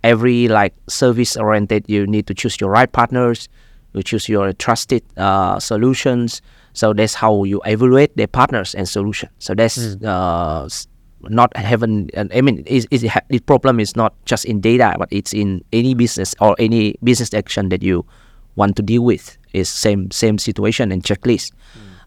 every 0.05 0.49
like 0.49 0.75
service 0.89 1.37
oriented. 1.37 1.85
You 1.89 2.07
need 2.07 2.27
to 2.29 2.35
choose 2.35 2.61
your 2.61 2.71
right 2.71 2.91
partners. 2.91 3.49
You 3.93 4.03
choose 4.03 4.29
your 4.29 4.53
trusted 4.53 5.03
uh, 5.17 5.59
solutions. 5.59 6.43
So 6.73 6.93
that's 6.93 7.15
how 7.15 7.45
you 7.45 7.61
evaluate 7.67 8.17
the 8.17 8.27
partners 8.29 8.75
and 8.75 8.89
solution. 8.89 9.29
So 9.39 9.55
that's 9.55 9.77
uh, 10.05 10.65
s- 10.67 10.87
not 11.23 11.55
having. 11.57 12.09
and 12.15 12.31
I 12.33 12.41
mean, 12.41 12.63
is 12.67 12.87
the 12.91 13.41
problem 13.47 13.81
is 13.81 13.97
not 13.97 14.15
just 14.25 14.45
in 14.45 14.61
data, 14.61 14.95
but 14.99 15.09
it's 15.11 15.33
in 15.35 15.65
any 15.73 15.95
business 15.95 16.35
or 16.41 16.55
any 16.59 16.95
business 17.03 17.35
action 17.35 17.69
that 17.71 17.83
you 17.83 18.07
want 18.55 18.77
to 18.77 18.83
deal 18.83 19.03
with. 19.03 19.37
Is 19.53 19.69
same 19.69 20.13
same 20.13 20.39
situation 20.39 20.93
and 20.93 21.03
checklist. 21.03 21.51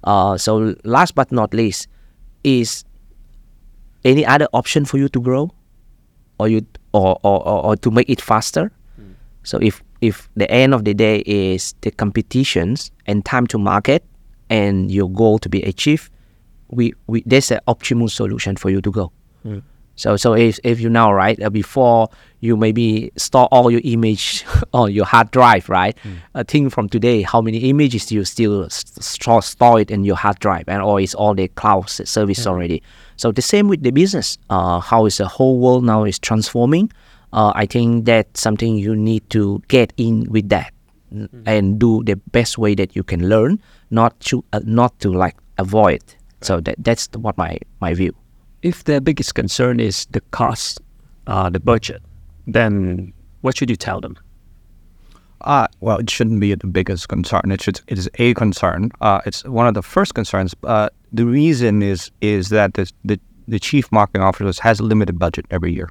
Uh, 0.06 0.38
so 0.38 0.76
last 0.86 1.13
but 1.16 1.30
not 1.32 1.54
least, 1.54 1.88
is 2.46 2.86
any 4.06 4.26
other 4.26 4.48
option 4.54 4.86
for 4.86 4.98
you 4.98 5.10
to 5.10 5.20
grow, 5.20 5.52
or 6.39 6.48
you 6.48 6.66
or 6.94 7.20
or, 7.24 7.46
or, 7.48 7.66
or 7.66 7.76
to 7.78 7.92
make 7.92 8.10
it 8.10 8.22
faster. 8.22 8.72
Hmm. 8.96 9.12
So 9.44 9.58
if 9.58 9.84
if 10.02 10.30
the 10.36 10.50
end 10.50 10.74
of 10.74 10.86
the 10.86 10.94
day 10.94 11.24
is 11.26 11.76
the 11.82 11.92
competitions 11.92 12.92
and 13.06 13.26
time 13.26 13.48
to 13.48 13.58
market 13.58 14.04
and 14.50 14.92
your 14.92 15.10
goal 15.10 15.40
to 15.40 15.50
be 15.50 15.62
achieved, 15.64 16.12
we, 16.70 16.94
we 17.08 17.24
there's 17.26 17.52
an 17.52 17.60
optimal 17.68 18.10
solution 18.10 18.56
for 18.56 18.70
you 18.70 18.82
to 18.82 18.92
go. 18.92 19.12
Hmm. 19.44 19.60
So 19.96 20.18
so 20.18 20.34
if, 20.34 20.60
if 20.64 20.80
you 20.80 20.90
know 20.90 21.12
right 21.12 21.42
uh, 21.42 21.50
before 21.50 22.10
you 22.40 22.58
maybe 22.58 23.12
store 23.16 23.48
all 23.52 23.70
your 23.72 23.82
image 23.84 24.44
on 24.74 24.92
your 24.92 25.06
hard 25.06 25.30
drive 25.32 25.70
right, 25.70 25.96
uh, 26.36 26.44
think 26.48 26.74
from 26.74 26.90
today 26.90 27.22
how 27.22 27.42
many 27.42 27.58
images 27.70 28.12
you 28.12 28.26
still 28.26 28.66
s- 28.66 28.84
store 29.00 29.42
store 29.44 29.80
it 29.82 29.92
in 29.92 30.04
your 30.04 30.16
hard 30.18 30.40
drive 30.40 30.64
and 30.68 30.82
or 30.82 31.00
is 31.00 31.14
all 31.16 31.34
the 31.36 31.48
cloud 31.50 31.90
service 31.90 32.46
already. 32.48 32.82
So 33.18 33.32
the 33.32 33.42
same 33.42 33.68
with 33.68 33.84
the 33.84 33.92
business. 33.92 34.38
Uh, 34.50 34.80
how 34.80 35.06
is 35.06 35.18
the 35.18 35.28
whole 35.28 35.60
world 35.60 35.84
now 35.84 36.04
is 36.06 36.18
transforming. 36.20 36.92
Uh, 37.32 37.52
I 37.56 37.66
think 37.66 38.06
that's 38.06 38.42
something 38.42 38.76
you 38.78 38.96
need 38.96 39.30
to 39.30 39.62
get 39.68 39.94
in 39.98 40.26
with 40.30 40.50
that 40.50 40.72
n- 41.12 41.30
and 41.46 41.80
do 41.80 42.04
the 42.04 42.16
best 42.32 42.58
way 42.58 42.76
that 42.76 42.96
you 42.96 43.04
can 43.04 43.30
learn, 43.30 43.60
not 43.92 44.20
to 44.22 44.44
uh, 44.54 44.60
not 44.66 45.00
to 45.02 45.12
like 45.12 45.36
avoid. 45.58 46.02
So 46.42 46.60
that 46.62 46.76
that's 46.80 47.08
what 47.16 47.38
my 47.38 47.58
my 47.80 47.94
view. 47.94 48.14
If 48.63 48.86
their 48.86 49.02
biggest 49.02 49.36
concern 49.36 49.80
is 49.80 50.06
the 50.12 50.21
cost, 50.32 50.82
uh, 51.28 51.49
the 51.49 51.60
budget, 51.60 52.02
then 52.47 53.13
what 53.41 53.58
should 53.58 53.69
you 53.69 53.76
tell 53.76 54.02
them? 54.02 54.17
Uh, 55.41 55.67
well, 55.82 55.97
it 55.97 56.10
shouldn't 56.10 56.39
be 56.39 56.56
the 56.56 56.67
biggest 56.67 57.10
concern. 57.10 57.52
It 57.52 57.62
should. 57.62 57.82
It 57.88 57.97
is 57.97 58.10
a 58.17 58.34
concern. 58.34 58.91
Uh, 59.02 59.19
it's 59.26 59.43
one 59.43 59.67
of 59.67 59.73
the 59.73 59.82
first 59.82 60.15
concerns. 60.15 60.56
Uh, 60.63 60.88
the 61.12 61.26
reason 61.26 61.84
is 61.84 62.10
is 62.21 62.47
that 62.49 62.73
the, 62.76 62.89
the 63.04 63.19
the 63.49 63.60
chief 63.60 63.91
marketing 63.91 64.21
officer 64.21 64.63
has 64.63 64.80
a 64.80 64.84
limited 64.84 65.19
budget 65.19 65.45
every 65.52 65.73
year, 65.73 65.89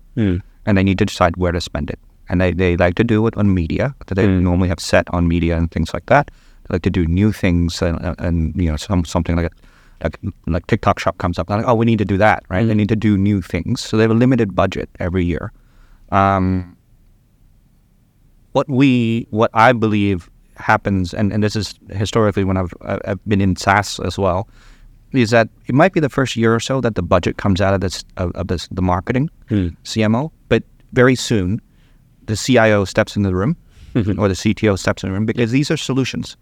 and 0.64 0.78
they 0.78 0.82
need 0.82 0.98
to 0.98 1.04
decide 1.04 1.36
where 1.36 1.52
to 1.52 1.60
spend 1.60 1.90
it. 1.90 1.98
And 2.30 2.40
they, 2.40 2.52
they 2.52 2.78
like 2.78 2.94
to 2.94 3.04
do 3.04 3.26
it 3.26 3.36
on 3.36 3.52
media 3.52 3.94
that 4.06 4.14
they 4.14 4.26
normally 4.26 4.68
have 4.68 4.80
set 4.80 5.04
on 5.12 5.28
media 5.28 5.58
and 5.58 5.70
things 5.70 5.92
like 5.92 6.06
that. 6.06 6.30
They 6.62 6.76
like 6.76 6.82
to 6.82 6.90
do 6.90 7.04
new 7.04 7.30
things, 7.32 7.82
and, 7.82 7.98
and 8.18 8.56
you 8.56 8.70
know, 8.70 8.78
some 8.78 9.04
something 9.04 9.36
like 9.36 9.52
like 10.02 10.18
like 10.46 10.66
TikTok 10.66 10.98
Shop 10.98 11.18
comes 11.18 11.38
up, 11.38 11.48
they're 11.48 11.58
like, 11.58 11.66
oh, 11.66 11.74
we 11.74 11.86
need 11.86 11.98
to 11.98 12.04
do 12.04 12.16
that, 12.18 12.44
right? 12.48 12.66
They 12.66 12.74
need 12.74 12.88
to 12.88 12.96
do 12.96 13.16
new 13.16 13.42
things, 13.42 13.80
so 13.80 13.96
they 13.96 14.02
have 14.02 14.10
a 14.10 14.14
limited 14.14 14.54
budget 14.54 14.88
every 14.98 15.24
year. 15.24 15.52
Um, 16.10 16.76
what 18.52 18.68
we, 18.68 19.26
what 19.30 19.50
I 19.54 19.72
believe 19.72 20.30
happens, 20.56 21.14
and, 21.14 21.32
and 21.32 21.42
this 21.42 21.56
is 21.56 21.74
historically 21.90 22.44
when 22.44 22.56
I've 22.56 22.72
I've 22.82 23.24
been 23.26 23.40
in 23.40 23.56
SaaS 23.56 23.98
as 24.00 24.18
well, 24.18 24.48
is 25.12 25.30
that 25.30 25.48
it 25.66 25.74
might 25.74 25.92
be 25.92 26.00
the 26.00 26.08
first 26.08 26.36
year 26.36 26.54
or 26.54 26.60
so 26.60 26.80
that 26.80 26.94
the 26.94 27.02
budget 27.02 27.36
comes 27.36 27.60
out 27.60 27.74
of 27.74 27.80
this 27.80 28.04
of, 28.16 28.32
of 28.32 28.48
this 28.48 28.68
the 28.70 28.82
marketing 28.82 29.30
CMO, 29.84 30.30
but 30.48 30.62
very 30.92 31.14
soon 31.14 31.60
the 32.26 32.36
CIO 32.36 32.84
steps 32.84 33.16
into 33.16 33.28
the 33.28 33.34
room 33.34 33.56
or 33.94 34.28
the 34.28 34.34
CTO 34.34 34.78
steps 34.78 35.02
in 35.02 35.08
the 35.08 35.12
room 35.12 35.26
because 35.26 35.50
these 35.50 35.70
are 35.70 35.76
solutions. 35.76 36.36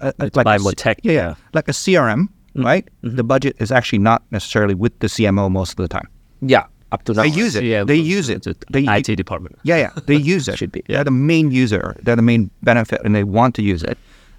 Uh, 0.00 0.12
uh, 0.20 0.28
buy 0.42 0.56
a 0.56 0.72
tech, 0.72 0.98
yeah, 1.02 1.12
yeah. 1.12 1.34
like 1.52 1.68
a 1.68 1.72
CRM, 1.72 2.28
Mm-hmm. 2.54 2.66
right? 2.66 2.88
Mm-hmm. 3.02 3.16
The 3.16 3.24
budget 3.24 3.56
is 3.58 3.72
actually 3.72 3.98
not 3.98 4.22
necessarily 4.30 4.74
with 4.74 4.98
the 5.00 5.08
CMO 5.08 5.50
most 5.50 5.70
of 5.72 5.76
the 5.76 5.88
time. 5.88 6.08
Yeah, 6.40 6.66
up 6.92 7.02
to 7.04 7.12
now. 7.12 7.22
They 7.22 7.28
use 7.28 7.56
it. 7.56 7.64
Yeah, 7.64 7.84
they 7.84 7.96
use 7.96 8.28
it. 8.28 8.44
the 8.44 8.86
IT 8.88 9.16
department. 9.16 9.58
yeah, 9.64 9.76
yeah, 9.76 9.90
they 10.06 10.16
use 10.34 10.48
it. 10.48 10.58
Should 10.58 10.72
be. 10.72 10.82
They're 10.86 11.04
the 11.04 11.10
main 11.10 11.50
user. 11.50 11.96
They're 12.02 12.16
the 12.16 12.22
main 12.22 12.50
benefit, 12.62 13.00
and 13.04 13.14
they 13.14 13.24
want 13.24 13.54
to 13.56 13.62
use 13.62 13.82
it. 13.82 13.98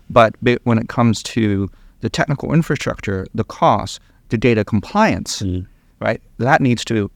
But 0.10 0.36
when 0.64 0.78
it 0.78 0.88
comes 0.88 1.24
to 1.24 1.70
the 2.02 2.10
technical 2.10 2.54
infrastructure, 2.54 3.26
the 3.34 3.44
cost, 3.44 4.00
the 4.30 4.38
data 4.38 4.64
compliance, 4.64 5.42
mm-hmm. 5.42 5.66
right? 6.04 6.22
That 6.38 6.62
needs 6.62 6.86
to 6.86 7.10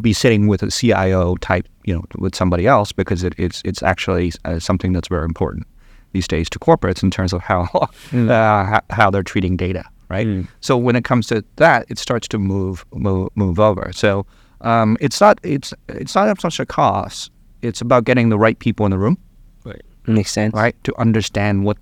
be 0.00 0.12
sitting 0.14 0.48
with 0.48 0.62
a 0.62 0.70
CIO 0.70 1.36
type, 1.36 1.68
you 1.84 1.94
know, 1.94 2.02
with 2.16 2.34
somebody 2.34 2.66
else 2.66 2.92
because 2.92 3.22
it, 3.22 3.34
it's 3.36 3.62
it's 3.64 3.82
actually 3.82 4.32
uh, 4.44 4.58
something 4.58 4.92
that's 4.92 5.08
very 5.08 5.24
important 5.24 5.66
these 6.12 6.28
days 6.28 6.48
to 6.50 6.58
corporates 6.58 7.02
in 7.02 7.10
terms 7.10 7.32
of 7.32 7.40
how 7.42 7.62
uh, 8.12 8.64
how, 8.64 8.80
how 8.90 9.10
they're 9.10 9.22
treating 9.22 9.56
data, 9.56 9.84
right? 10.08 10.26
So 10.60 10.76
when 10.76 10.96
it 10.96 11.04
comes 11.04 11.26
to 11.28 11.44
that, 11.56 11.86
it 11.88 11.98
starts 11.98 12.28
to 12.28 12.38
move 12.38 12.84
move, 12.92 13.28
move 13.34 13.58
over. 13.60 13.90
So 13.92 14.26
um, 14.60 14.96
it's 15.00 15.20
not 15.20 15.38
it's 15.42 15.72
it's 15.88 16.14
not 16.14 16.40
so 16.40 16.46
much 16.46 16.60
a 16.60 16.66
cost. 16.66 17.30
It's 17.62 17.80
about 17.80 18.04
getting 18.04 18.28
the 18.28 18.38
right 18.38 18.58
people 18.58 18.84
in 18.86 18.90
the 18.90 18.98
room, 18.98 19.16
Right. 19.64 19.82
Makes 20.06 20.32
sense. 20.32 20.52
right, 20.54 20.74
to 20.84 20.92
understand 21.00 21.64
what 21.64 21.76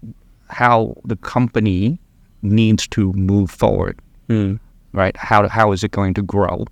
how 0.49 0.95
the 1.05 1.17
company 1.17 1.99
needs 2.43 2.87
to 2.89 3.13
move 3.15 3.51
forward, 3.51 3.99
right? 4.93 5.17
How 5.17 5.49
how 5.49 5.73
is 5.73 5.83
it 5.85 5.91
going 5.91 6.15
to 6.15 6.23
grow, 6.23 6.65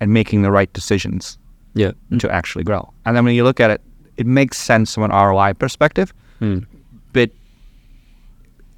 and 0.00 0.12
making 0.12 0.42
the 0.42 0.50
right 0.50 0.72
decisions 0.72 1.38
Yeah. 1.74 1.92
to 2.18 2.30
actually 2.30 2.64
grow. 2.64 2.92
And 3.04 3.16
then 3.16 3.24
when 3.24 3.34
you 3.34 3.44
look 3.44 3.60
at 3.60 3.70
it, 3.70 3.80
it 4.16 4.26
makes 4.26 4.56
sense 4.58 4.94
from 4.94 5.02
an 5.04 5.10
ROI 5.10 5.54
perspective, 5.54 6.12
but 6.40 6.73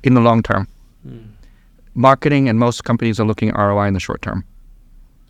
in 0.07 0.15
the 0.15 0.21
long 0.21 0.43
term, 0.43 0.67
hmm. 1.03 1.19
marketing 1.95 2.49
and 2.49 2.59
most 2.59 2.85
companies 2.85 3.19
are 3.21 3.27
looking 3.27 3.49
at 3.51 3.57
ROI 3.57 3.87
in 3.89 3.95
the 3.95 4.01
short 4.01 4.23
term, 4.23 4.45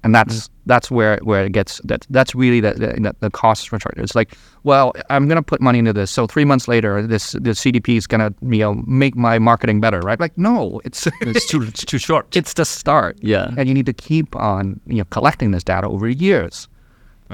and 0.04 0.14
that's 0.14 0.48
that's 0.66 0.90
where 0.90 1.18
where 1.22 1.44
it 1.46 1.52
gets 1.52 1.80
that 1.84 2.06
that's 2.10 2.34
really 2.34 2.60
the 2.60 2.72
the, 2.74 3.14
the 3.20 3.30
cost 3.30 3.66
short. 3.66 3.82
It's 3.96 4.14
like, 4.14 4.36
well, 4.64 4.92
I'm 5.10 5.28
gonna 5.28 5.42
put 5.42 5.60
money 5.60 5.78
into 5.78 5.92
this, 5.92 6.10
so 6.10 6.26
three 6.26 6.44
months 6.44 6.68
later, 6.68 7.06
this 7.06 7.32
this 7.40 7.60
CDP 7.62 7.96
is 7.96 8.06
gonna 8.06 8.32
you 8.42 8.58
know 8.58 8.74
make 8.86 9.16
my 9.16 9.38
marketing 9.38 9.80
better, 9.80 10.00
right? 10.00 10.20
Like, 10.20 10.36
no, 10.36 10.80
it's 10.84 11.06
It's 11.20 11.46
too 11.48 11.62
it's 11.62 11.84
too 11.84 11.98
short. 11.98 12.36
it's 12.36 12.54
the 12.54 12.64
start, 12.64 13.16
Yeah. 13.22 13.50
and 13.56 13.68
you 13.68 13.74
need 13.74 13.86
to 13.86 13.92
keep 13.94 14.34
on 14.36 14.80
you 14.86 14.98
know 14.98 15.04
collecting 15.10 15.52
this 15.52 15.64
data 15.64 15.86
over 15.88 16.08
years. 16.08 16.68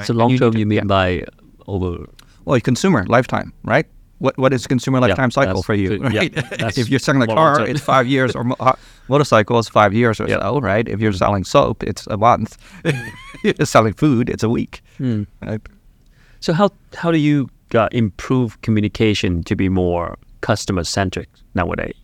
So 0.05 0.13
And 0.13 0.19
long 0.19 0.39
term, 0.39 0.53
to- 0.53 0.59
you 0.59 0.67
mean 0.67 0.77
yeah. 0.79 0.85
by 0.85 1.25
over 1.67 2.07
Well, 2.45 2.61
consumer 2.61 3.05
lifetime, 3.09 3.53
right? 3.65 3.87
What 4.23 4.35
what 4.39 4.53
is 4.53 4.67
consumer 4.69 5.01
lifetime 5.01 5.31
cycle 5.33 5.63
for 5.63 5.75
you? 5.75 5.89
good. 5.99 6.13
Yeah, 6.13 6.21
Right? 6.65 6.79
if 6.83 6.89
you're 6.89 7.01
selling 7.07 7.23
a 7.23 7.27
car, 7.27 7.61
it's 7.71 7.81
five 7.81 8.07
years, 8.07 8.37
or 8.37 8.45
mo- 8.51 8.77
motorcycle 9.09 9.59
is 9.59 9.69
five 9.69 9.93
years 10.01 10.21
or 10.21 10.29
Yeah. 10.29 10.39
so, 10.41 10.61
right? 10.61 10.87
If 10.89 11.01
you're 11.01 11.13
selling 11.25 11.45
soap, 11.45 11.83
it's 11.83 12.07
a 12.07 12.17
month. 12.17 12.57
if 13.45 13.59
you're 13.59 13.67
selling 13.67 13.95
food, 13.95 14.31
it's 14.31 14.45
a 14.45 14.49
week. 14.49 14.81
Right? 15.47 15.61
So 16.41 16.53
how 16.53 16.69
how 17.03 17.11
do 17.13 17.19
you 17.19 17.49
uh, 17.75 17.89
improve 17.93 18.57
communication 18.63 19.43
to 19.45 19.57
be 19.57 19.69
more 19.69 20.17
customer 20.41 20.85
centric 20.85 21.29
nowadays? 21.55 21.97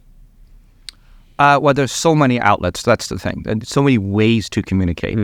Uh, 1.38 1.58
well, 1.62 1.74
there's 1.74 1.92
so 1.92 2.14
many 2.14 2.40
outlets. 2.40 2.82
That's 2.82 3.08
the 3.08 3.18
thing, 3.18 3.44
and 3.46 3.66
so 3.66 3.80
many 3.82 3.98
ways 3.98 4.48
to 4.50 4.62
communicate. 4.62 5.18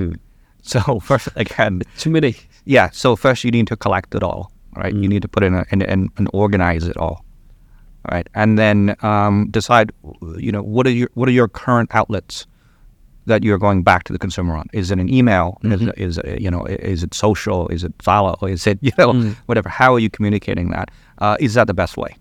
So 0.62 1.00
first, 1.00 1.28
again, 1.36 1.82
Too 1.98 2.10
many. 2.10 2.34
yeah. 2.66 2.90
So 2.92 3.16
first, 3.16 3.42
you 3.44 3.50
need 3.50 3.66
to 3.66 3.76
collect 3.76 4.14
it 4.14 4.22
all, 4.22 4.50
right? 4.76 4.94
You 4.94 5.08
need 5.08 5.22
to 5.22 5.28
put 5.28 5.42
in 5.42 5.54
a, 5.54 5.64
and, 5.70 5.82
and, 5.82 6.10
and 6.16 6.28
organize 6.32 6.86
it 6.86 6.96
all, 6.96 7.24
right? 8.10 8.28
And 8.34 8.58
then 8.58 8.96
um, 9.02 9.48
decide, 9.50 9.92
you 10.36 10.52
know, 10.52 10.62
what 10.62 10.86
are 10.86 10.90
your 10.90 11.08
what 11.14 11.28
are 11.28 11.32
your 11.32 11.48
current 11.48 11.94
outlets 11.94 12.46
that 13.26 13.42
you're 13.42 13.58
going 13.58 13.82
back 13.82 14.04
to 14.04 14.12
the 14.12 14.18
consumer 14.18 14.54
on? 14.54 14.66
Is 14.72 14.90
it 14.90 14.98
an 14.98 15.12
email? 15.12 15.58
Is, 15.64 15.82
it, 15.82 15.98
is 15.98 16.18
it, 16.18 16.40
you 16.40 16.50
know, 16.50 16.64
is 16.66 17.02
it 17.02 17.14
social? 17.14 17.68
Is 17.68 17.84
it 17.84 17.94
follow? 18.02 18.36
Is 18.46 18.66
it 18.66 18.78
you 18.82 18.92
know 18.98 19.12
whatever? 19.46 19.68
How 19.68 19.94
are 19.94 19.98
you 19.98 20.10
communicating 20.10 20.70
that? 20.70 20.90
Uh, 21.18 21.36
is 21.40 21.54
that 21.54 21.66
the 21.66 21.74
best 21.74 21.96
way? 21.96 22.16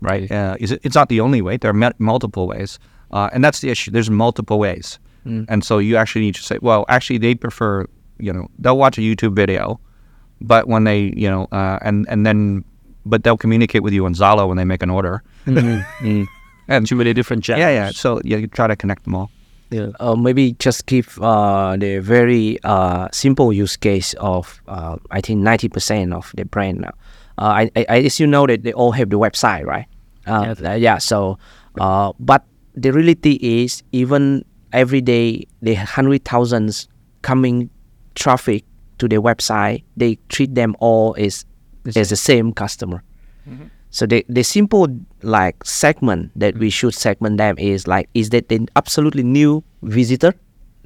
Right? 0.00 0.30
Uh, 0.30 0.56
is 0.60 0.72
it? 0.72 0.80
It's 0.82 0.94
not 0.94 1.08
the 1.08 1.20
only 1.20 1.42
way. 1.42 1.56
There 1.56 1.70
are 1.70 1.74
mu- 1.74 1.90
multiple 1.98 2.46
ways, 2.46 2.78
uh, 3.12 3.30
and 3.32 3.42
that's 3.44 3.60
the 3.60 3.70
issue. 3.70 3.90
There's 3.90 4.10
multiple 4.10 4.58
ways, 4.58 4.98
and 5.48 5.64
so 5.64 5.78
you 5.78 5.96
actually 5.96 6.22
need 6.22 6.34
to 6.34 6.42
say, 6.42 6.58
well, 6.60 6.84
actually, 6.88 7.18
they 7.18 7.34
prefer, 7.34 7.86
you 8.18 8.32
know, 8.32 8.48
they'll 8.58 8.78
watch 8.78 8.98
a 8.98 9.00
YouTube 9.00 9.34
video, 9.34 9.80
but 10.40 10.68
when 10.68 10.84
they, 10.84 11.12
you 11.16 11.28
know, 11.30 11.46
uh, 11.52 11.78
and 11.82 12.06
and 12.08 12.26
then, 12.26 12.64
but 13.04 13.22
they'll 13.24 13.36
communicate 13.38 13.82
with 13.82 13.92
you 13.92 14.04
on 14.06 14.14
Zalo 14.14 14.46
when 14.48 14.56
they 14.56 14.64
make 14.64 14.82
an 14.82 14.90
order, 14.90 15.22
and 15.46 16.86
Too 16.86 16.96
many 16.96 17.12
different 17.14 17.44
channels. 17.44 17.60
yeah, 17.60 17.70
yeah. 17.70 17.90
So 17.90 18.20
yeah, 18.24 18.36
you 18.38 18.46
try 18.48 18.66
to 18.66 18.76
connect 18.76 19.04
them 19.04 19.14
all. 19.14 19.30
yeah. 19.70 19.90
uh, 20.00 20.14
maybe 20.14 20.52
just 20.58 20.86
give 20.86 21.18
uh, 21.22 21.76
the 21.76 21.98
very 21.98 22.58
uh, 22.64 23.08
simple 23.12 23.52
use 23.52 23.76
case 23.76 24.14
of 24.18 24.60
uh, 24.68 24.96
I 25.10 25.20
think 25.20 25.40
ninety 25.40 25.68
percent 25.68 26.12
of 26.12 26.32
the 26.36 26.44
brand 26.44 26.80
now. 26.80 26.92
Uh, 27.38 27.66
I, 27.66 27.70
I, 27.76 27.86
I- 27.88 27.98
as 28.06 28.18
you 28.20 28.26
know 28.26 28.46
that 28.46 28.62
they 28.62 28.72
all 28.72 28.92
have 28.92 29.10
the 29.10 29.18
website, 29.18 29.64
right? 29.64 29.86
Uh, 30.26 30.54
uh, 30.64 30.72
yeah. 30.72 30.98
So, 30.98 31.38
uh, 31.80 32.12
but 32.18 32.44
the 32.74 32.90
reality 32.92 33.38
is 33.40 33.82
even 33.92 34.44
every 34.72 35.00
day 35.00 35.46
the 35.62 35.74
hundred 35.74 36.24
thousands 36.24 36.88
coming 37.22 37.70
traffic 38.14 38.64
to 38.98 39.08
their 39.08 39.20
website, 39.20 39.84
they 39.96 40.18
treat 40.28 40.54
them 40.54 40.76
all 40.80 41.14
as 41.18 41.44
as 41.94 42.10
the 42.10 42.16
same. 42.16 42.52
customer. 42.52 43.02
Mm-hmm. 43.48 43.66
So 43.90 44.06
the 44.06 44.24
the 44.28 44.42
simple 44.42 44.88
like 45.22 45.62
segment 45.64 46.32
that 46.36 46.54
we 46.54 46.68
mm-hmm. 46.68 46.70
should 46.70 46.94
segment 46.94 47.38
them 47.38 47.56
is 47.58 47.86
like 47.86 48.08
is 48.14 48.30
that 48.30 48.50
an 48.50 48.68
absolutely 48.76 49.22
new 49.22 49.62
visitor 49.82 50.34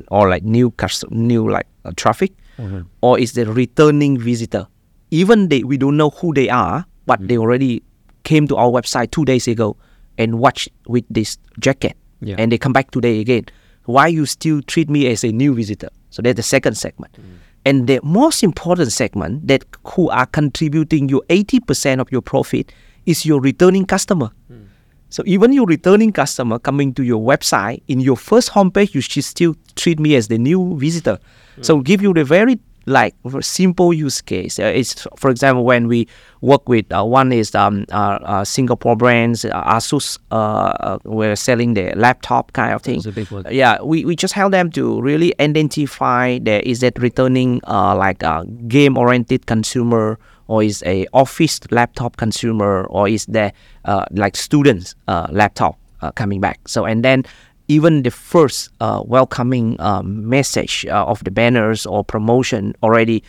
or 0.08 0.28
like 0.28 0.42
new 0.42 0.70
custom 0.72 1.08
new 1.12 1.48
like 1.48 1.66
uh, 1.84 1.92
traffic? 1.96 2.32
Mm-hmm. 2.58 2.82
Or 3.00 3.18
is 3.18 3.32
the 3.32 3.46
returning 3.46 4.18
visitor? 4.18 4.66
Even 5.10 5.48
they 5.48 5.64
we 5.64 5.78
don't 5.78 5.96
know 5.96 6.10
who 6.10 6.34
they 6.34 6.48
are 6.48 6.84
but 7.06 7.18
they 7.26 7.38
already 7.38 7.82
came 8.22 8.46
to 8.46 8.56
our 8.56 8.70
website 8.70 9.10
two 9.10 9.24
days 9.24 9.48
ago 9.48 9.76
and 10.18 10.38
watched 10.38 10.68
with 10.86 11.04
this 11.10 11.38
jacket. 11.58 11.96
Yeah. 12.22 12.36
and 12.36 12.52
they 12.52 12.58
come 12.58 12.74
back 12.74 12.90
today 12.90 13.18
again. 13.20 13.46
Why 13.86 14.06
you 14.08 14.26
still 14.26 14.60
treat 14.60 14.90
me 14.90 15.08
as 15.08 15.24
a 15.24 15.32
new 15.32 15.54
visitor? 15.54 15.88
So 16.10 16.20
that's 16.20 16.36
the 16.36 16.42
second 16.44 16.76
segment 16.76 17.16
and 17.64 17.86
the 17.86 18.00
most 18.02 18.42
important 18.42 18.92
segment 18.92 19.46
that 19.48 19.64
who 19.84 20.08
are 20.10 20.26
contributing 20.26 21.08
you 21.08 21.22
80% 21.28 22.00
of 22.00 22.10
your 22.10 22.22
profit 22.22 22.72
is 23.06 23.26
your 23.26 23.40
returning 23.40 23.84
customer. 23.84 24.30
Hmm. 24.48 24.64
So 25.10 25.22
even 25.26 25.52
your 25.52 25.66
returning 25.66 26.12
customer 26.12 26.58
coming 26.58 26.94
to 26.94 27.02
your 27.02 27.20
website 27.20 27.82
in 27.88 28.00
your 28.00 28.16
first 28.16 28.50
homepage, 28.50 28.94
you 28.94 29.00
should 29.00 29.24
still 29.24 29.56
treat 29.74 29.98
me 29.98 30.14
as 30.14 30.28
the 30.28 30.38
new 30.38 30.78
visitor. 30.78 31.18
Hmm. 31.56 31.62
So 31.62 31.80
give 31.80 32.00
you 32.00 32.14
the 32.14 32.24
very 32.24 32.58
like 32.86 33.14
simple 33.40 33.92
use 33.92 34.20
case. 34.20 34.58
Uh, 34.58 34.64
it's 34.64 35.06
for 35.16 35.30
example 35.30 35.64
when 35.64 35.86
we 35.88 36.08
work 36.40 36.68
with 36.68 36.90
uh, 36.92 37.04
one 37.04 37.32
is 37.32 37.54
um, 37.54 37.84
uh, 37.92 38.18
uh, 38.22 38.44
Singapore 38.44 38.96
brands, 38.96 39.44
uh, 39.44 39.62
Asus. 39.64 40.18
Uh, 40.30 40.34
uh, 40.34 40.98
we're 41.04 41.36
selling 41.36 41.74
the 41.74 41.92
laptop 41.96 42.52
kind 42.52 42.74
of 42.74 42.82
thing. 42.82 42.96
It's 42.96 43.06
a 43.06 43.12
big 43.12 43.30
one. 43.30 43.44
Yeah, 43.50 43.82
we, 43.82 44.04
we 44.04 44.16
just 44.16 44.34
help 44.34 44.52
them 44.52 44.70
to 44.72 45.00
really 45.00 45.34
identify 45.40 46.38
there 46.38 46.60
is 46.60 46.80
that 46.80 46.98
returning 46.98 47.60
uh, 47.66 47.96
like 47.96 48.22
a 48.22 48.44
game 48.68 48.96
oriented 48.96 49.46
consumer 49.46 50.18
or 50.50 50.64
is 50.64 50.82
a 50.84 51.06
office 51.12 51.60
laptop 51.70 52.16
consumer 52.16 52.84
or 52.90 53.08
is 53.08 53.24
there 53.26 53.52
uh, 53.84 54.04
like 54.10 54.34
students 54.34 54.96
uh, 55.06 55.28
laptop 55.30 55.78
uh, 56.02 56.10
coming 56.12 56.40
back 56.40 56.58
so 56.66 56.84
and 56.84 57.04
then 57.04 57.24
even 57.70 58.02
the 58.02 58.10
first 58.10 58.68
uh, 58.80 59.00
welcoming 59.06 59.76
um, 59.80 60.28
message 60.28 60.74
uh, 60.90 61.12
of 61.12 61.22
the 61.24 61.30
banners 61.30 61.86
or 61.86 62.02
promotion 62.04 62.74
already 62.82 63.22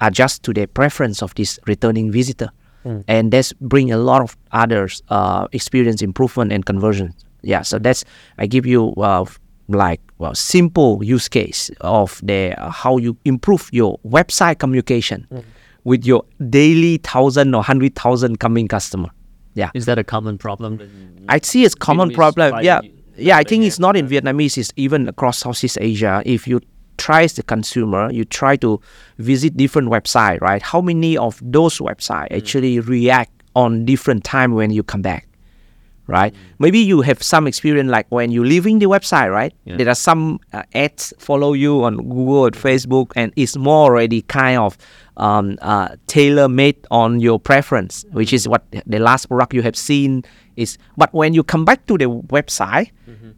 adjust 0.00 0.42
to 0.42 0.52
the 0.52 0.66
preference 0.66 1.22
of 1.22 1.34
this 1.34 1.58
returning 1.66 2.12
visitor 2.12 2.50
and 3.08 3.32
that's 3.32 3.52
bring 3.54 3.90
a 3.90 3.96
lot 3.98 4.22
of 4.22 4.36
others 4.52 5.02
uh, 5.08 5.48
experience 5.52 6.02
improvement 6.02 6.52
and 6.52 6.64
conversion 6.66 7.12
yeah 7.42 7.62
so 7.62 7.78
that's 7.80 8.04
i 8.38 8.46
give 8.46 8.64
you 8.64 8.92
uh, 9.02 9.24
like 9.68 10.00
well 10.18 10.34
simple 10.36 11.02
use 11.02 11.28
case 11.28 11.68
of 11.80 12.20
the 12.22 12.54
uh, 12.54 12.70
how 12.70 12.96
you 12.98 13.16
improve 13.24 13.68
your 13.72 13.98
website 14.16 14.58
communication 14.60 15.26
with 15.82 16.06
your 16.06 16.22
daily 16.50 16.98
thousand 16.98 17.54
or 17.56 17.62
hundred 17.70 17.92
thousand 17.96 18.38
coming 18.38 18.68
customer 18.68 19.10
Yeah. 19.56 19.70
Is 19.78 19.86
that 19.86 19.98
a 19.98 20.04
common 20.04 20.36
problem? 20.38 20.72
I 21.34 21.40
see 21.42 21.64
it's 21.66 21.74
common 21.74 22.08
problem. 22.20 22.48
Yeah, 22.64 22.80
you- 22.84 22.92
yeah. 23.16 23.36
I 23.36 23.44
think 23.44 23.64
it's 23.64 23.78
not 23.78 23.96
in 23.96 24.08
Vietnamese. 24.08 24.58
It's 24.58 24.72
even 24.76 25.08
across 25.08 25.38
Southeast 25.38 25.78
Asia. 25.80 26.22
If 26.24 26.46
you 26.46 26.60
try 26.96 27.22
as 27.22 27.34
the 27.34 27.42
consumer, 27.42 28.10
you 28.10 28.24
try 28.24 28.56
to 28.56 28.80
visit 29.18 29.56
different 29.56 29.88
website, 29.88 30.40
right? 30.40 30.62
How 30.62 30.80
many 30.80 31.16
of 31.16 31.40
those 31.42 31.78
website 31.78 32.30
mm. 32.30 32.36
actually 32.36 32.80
react 32.80 33.32
on 33.54 33.84
different 33.84 34.24
time 34.24 34.52
when 34.52 34.70
you 34.70 34.82
come 34.82 35.02
back? 35.02 35.28
Right? 36.08 36.32
Maybe 36.60 36.78
you 36.78 37.00
have 37.00 37.20
some 37.20 37.48
experience 37.48 37.90
like 37.90 38.06
when 38.10 38.30
you're 38.30 38.46
leaving 38.46 38.78
the 38.78 38.86
website, 38.86 39.32
right? 39.32 39.52
Yeah. 39.64 39.76
There 39.76 39.88
are 39.88 39.96
some 39.96 40.38
uh, 40.52 40.62
ads 40.72 41.12
follow 41.18 41.52
you 41.52 41.82
on 41.82 41.96
Google 41.96 42.46
or 42.46 42.50
Facebook, 42.52 43.10
and 43.16 43.32
it's 43.34 43.56
more 43.56 43.90
already 43.90 44.22
kind 44.22 44.58
of 44.58 44.78
um, 45.16 45.58
uh, 45.62 45.96
tailor 46.06 46.48
made 46.48 46.76
on 46.90 47.18
your 47.18 47.40
preference, 47.40 48.04
which 48.12 48.32
is 48.32 48.46
what 48.46 48.64
the 48.86 48.98
last 49.00 49.26
product 49.26 49.52
you 49.52 49.62
have 49.62 49.74
seen 49.76 50.22
is. 50.56 50.78
But 50.96 51.12
when 51.12 51.34
you 51.34 51.42
come 51.42 51.64
back 51.64 51.86
to 51.86 51.98
the 51.98 52.06
website, 52.06 52.90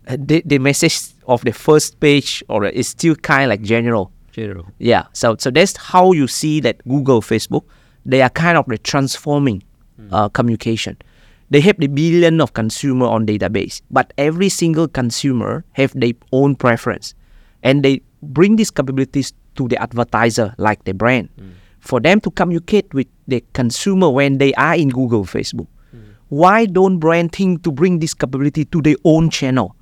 uh, 0.07 0.17
the, 0.19 0.43
the 0.45 0.59
message 0.59 1.01
of 1.27 1.43
the 1.45 1.53
first 1.53 2.01
page 2.01 2.43
or 2.49 2.67
is 2.67 2.89
still 2.89 3.15
kind 3.15 3.45
of 3.45 3.49
like 3.51 3.63
general. 3.63 4.13
General. 4.33 4.67
Yeah. 4.79 5.05
So 5.13 5.37
so 5.39 5.51
that's 5.51 5.77
how 5.77 6.13
you 6.13 6.27
see 6.27 6.61
that 6.61 6.83
Google, 6.87 7.21
Facebook, 7.23 7.65
they 8.05 8.23
are 8.23 8.31
kind 8.31 8.57
of 8.59 8.67
the 8.67 8.79
transforming 8.79 9.63
uh, 10.13 10.29
communication. 10.29 10.97
They 11.51 11.61
have 11.61 11.79
the 11.79 11.87
billion 11.87 12.41
of 12.41 12.53
consumer 12.53 13.07
on 13.07 13.27
database, 13.27 13.81
but 13.91 14.13
every 14.19 14.49
single 14.49 14.87
consumer 14.87 15.65
have 15.73 15.93
their 15.99 16.13
own 16.33 16.57
preference, 16.57 17.15
and 17.63 17.83
they 17.83 18.03
bring 18.23 18.57
these 18.57 18.71
capabilities 18.71 19.33
to 19.57 19.69
the 19.69 19.81
advertiser 19.81 20.55
like 20.59 20.85
the 20.85 20.93
brand, 20.93 21.31
hmm. 21.39 21.51
for 21.81 22.01
them 22.01 22.21
to 22.21 22.31
communicate 22.31 22.93
with 22.93 23.07
the 23.27 23.43
consumer 23.55 24.11
when 24.11 24.39
they 24.39 24.53
are 24.55 24.75
in 24.75 24.91
Google, 24.91 25.25
Facebook. 25.25 25.69
Hmm. 25.91 25.99
Why 26.29 26.67
don't 26.67 26.99
brand 26.99 27.33
think 27.33 27.65
to 27.65 27.73
bring 27.73 27.99
this 27.99 28.13
capability 28.13 28.67
to 28.67 28.83
their 28.83 28.97
own 29.05 29.31
channel? 29.31 29.75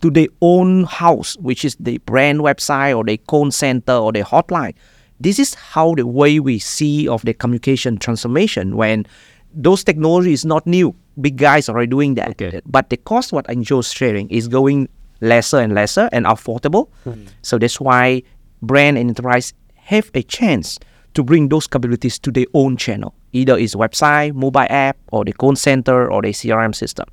to 0.00 0.10
their 0.10 0.28
own 0.40 0.84
house, 0.84 1.36
which 1.38 1.64
is 1.64 1.76
the 1.78 1.98
brand 1.98 2.40
website 2.40 2.96
or 2.96 3.04
the 3.04 3.16
call 3.18 3.50
center 3.50 3.92
or 3.92 4.12
the 4.12 4.20
hotline. 4.20 4.74
This 5.20 5.38
is 5.38 5.54
how 5.54 5.94
the 5.94 6.06
way 6.06 6.40
we 6.40 6.58
see 6.58 7.06
of 7.06 7.22
the 7.22 7.34
communication 7.34 7.98
transformation 7.98 8.76
when 8.76 9.06
those 9.52 9.84
technology 9.84 10.32
is 10.32 10.44
not 10.44 10.66
new. 10.66 10.94
Big 11.20 11.36
guys 11.36 11.68
are 11.68 11.72
already 11.72 11.90
doing 11.90 12.14
that. 12.14 12.30
Okay. 12.30 12.60
But 12.66 12.90
the 12.90 12.96
cost 12.96 13.32
what 13.32 13.48
Anh 13.48 13.62
Joe's 13.62 13.92
sharing 13.92 14.30
is 14.30 14.48
going 14.48 14.88
lesser 15.20 15.58
and 15.58 15.74
lesser 15.74 16.08
and 16.12 16.26
affordable. 16.26 16.88
Hmm. 17.04 17.24
So 17.42 17.58
that's 17.58 17.80
why 17.80 18.22
brand 18.62 18.98
and 18.98 19.10
enterprise 19.10 19.52
have 19.74 20.10
a 20.14 20.22
chance 20.22 20.78
to 21.14 21.22
bring 21.22 21.48
those 21.48 21.66
capabilities 21.66 22.18
to 22.20 22.30
their 22.30 22.46
own 22.54 22.76
channel. 22.76 23.14
Either 23.32 23.58
it's 23.58 23.74
website, 23.74 24.34
mobile 24.34 24.66
app, 24.70 24.96
or 25.12 25.24
the 25.24 25.32
call 25.32 25.56
center 25.56 26.10
or 26.10 26.22
the 26.22 26.30
CRM 26.30 26.74
system. 26.74 27.06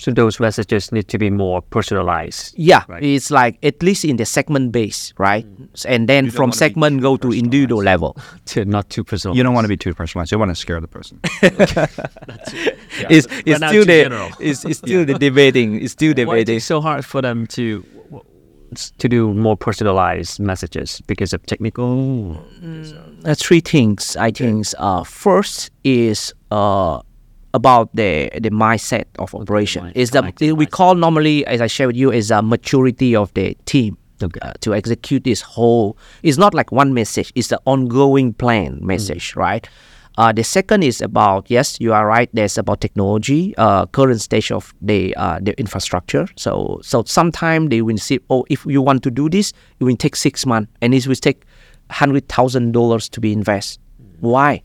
So 0.00 0.12
those 0.12 0.38
messages 0.38 0.92
need 0.92 1.08
to 1.08 1.18
be 1.18 1.28
more 1.30 1.60
personalized. 1.60 2.54
Yeah, 2.56 2.84
Right. 2.88 3.02
it's 3.02 3.30
like 3.30 3.58
at 3.64 3.82
least 3.82 4.04
in 4.04 4.16
the 4.16 4.24
segment 4.24 4.70
base, 4.72 5.12
right? 5.18 5.44
S- 5.74 5.84
And 5.86 6.08
then 6.08 6.30
from 6.30 6.52
segment 6.52 7.00
go 7.02 7.16
to 7.16 7.32
individual 7.32 7.82
level. 7.82 8.16
To 8.54 8.64
not 8.64 8.88
too 8.90 9.02
personal. 9.04 9.36
You 9.36 9.42
don't 9.42 9.54
want 9.54 9.64
to 9.64 9.68
be 9.68 9.76
too 9.76 9.94
personalized. 9.94 10.30
You 10.32 10.38
want 10.38 10.50
to 10.50 10.54
scare 10.54 10.80
the 10.80 10.86
person. 10.88 11.18
it's 13.10 13.26
it's 13.44 13.58
still 13.58 13.84
the 13.84 14.32
it's, 14.40 14.64
it's 14.64 14.78
still 14.78 15.04
the 15.04 15.14
debating. 15.18 15.80
It's 15.82 15.92
still 15.92 16.12
debating. 16.12 16.28
Why 16.28 16.38
is 16.38 16.48
it 16.48 16.60
so 16.62 16.80
hard 16.80 17.04
for 17.04 17.20
them 17.22 17.46
to 17.48 17.84
to 18.98 19.08
do 19.08 19.32
more 19.32 19.56
personalized 19.56 20.40
messages 20.40 21.00
because 21.06 21.32
of 21.32 21.44
technical? 21.46 22.36
Uh, 23.24 23.34
three 23.34 23.60
things 23.60 24.16
I 24.16 24.30
think. 24.30 24.66
Uh, 24.78 25.04
first 25.04 25.70
is 25.84 26.32
uh 26.50 27.00
about 27.54 27.94
the 27.94 28.30
the 28.40 28.50
mindset 28.50 29.04
of 29.18 29.34
operation. 29.34 29.92
Is 29.94 30.10
the 30.10 30.20
collective 30.20 30.56
we 30.56 30.66
call 30.66 30.94
normally, 30.94 31.46
as 31.46 31.60
I 31.60 31.66
share 31.66 31.86
with 31.86 31.96
you, 31.96 32.10
is 32.12 32.30
a 32.30 32.42
maturity 32.42 33.16
of 33.16 33.32
the 33.34 33.56
team. 33.64 33.96
Okay. 34.20 34.40
uh, 34.42 34.52
to 34.62 34.74
execute 34.74 35.22
this 35.22 35.40
whole 35.40 35.96
it's 36.24 36.36
not 36.36 36.52
like 36.52 36.72
one 36.72 36.92
message 36.92 37.32
it's 37.36 37.46
the 37.54 37.60
ongoing 37.66 38.32
plan 38.32 38.80
message 38.82 39.36
right 39.36 39.68
uh, 40.16 40.32
the 40.32 40.42
second 40.42 40.82
is 40.82 41.00
about 41.00 41.48
yes 41.48 41.78
you 41.80 41.92
are 41.92 42.04
right 42.04 42.28
there's 42.32 42.58
about 42.58 42.80
technology 42.80 43.54
uh, 43.58 43.86
current 43.86 44.20
stage 44.20 44.50
of 44.50 44.74
the 44.82 45.14
uh, 45.14 45.38
the 45.40 45.56
infrastructure 45.56 46.26
so 46.34 46.80
so 46.82 47.04
sometime 47.04 47.68
they 47.68 47.80
will 47.80 47.96
see 47.96 48.18
oh 48.28 48.44
if 48.50 48.66
you 48.66 48.82
want 48.82 49.04
to 49.04 49.10
do 49.10 49.28
this 49.30 49.52
it 49.78 49.84
will 49.84 49.96
take 49.96 50.16
six 50.16 50.44
months 50.44 50.68
and 50.82 50.94
it 50.94 51.06
will 51.06 51.14
take 51.14 51.44
hundred 51.90 52.28
thousand 52.28 52.72
dollars 52.72 53.08
to 53.08 53.20
be 53.20 53.32
invest 53.32 53.78
why 54.18 54.60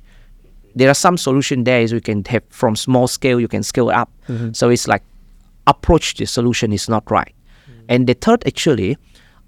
there 0.76 0.90
are 0.90 0.96
some 0.96 1.18
solution 1.18 1.64
there 1.64 1.82
is 1.82 1.94
we 1.94 2.02
can 2.02 2.24
have 2.26 2.44
from 2.50 2.76
small 2.76 3.08
scale 3.08 3.40
you 3.40 3.48
can 3.48 3.64
scale 3.64 3.90
up. 3.90 4.10
Mm-hmm. 4.28 4.54
So 4.54 4.70
it's 4.70 4.88
like 4.88 5.04
approach 5.68 6.16
the 6.16 6.26
solution 6.26 6.74
is 6.74 6.90
not 6.90 7.10
right. 7.10 7.34
Mm. 7.70 7.86
And 7.90 8.08
the 8.08 8.14
third 8.14 8.44
actually 8.46 8.98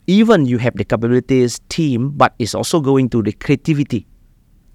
even 0.07 0.45
you 0.45 0.57
have 0.59 0.75
the 0.75 0.83
capabilities 0.83 1.59
team 1.69 2.11
but 2.11 2.33
it's 2.39 2.53
also 2.53 2.79
going 2.79 3.09
to 3.09 3.23
the 3.23 3.31
creativity 3.31 4.05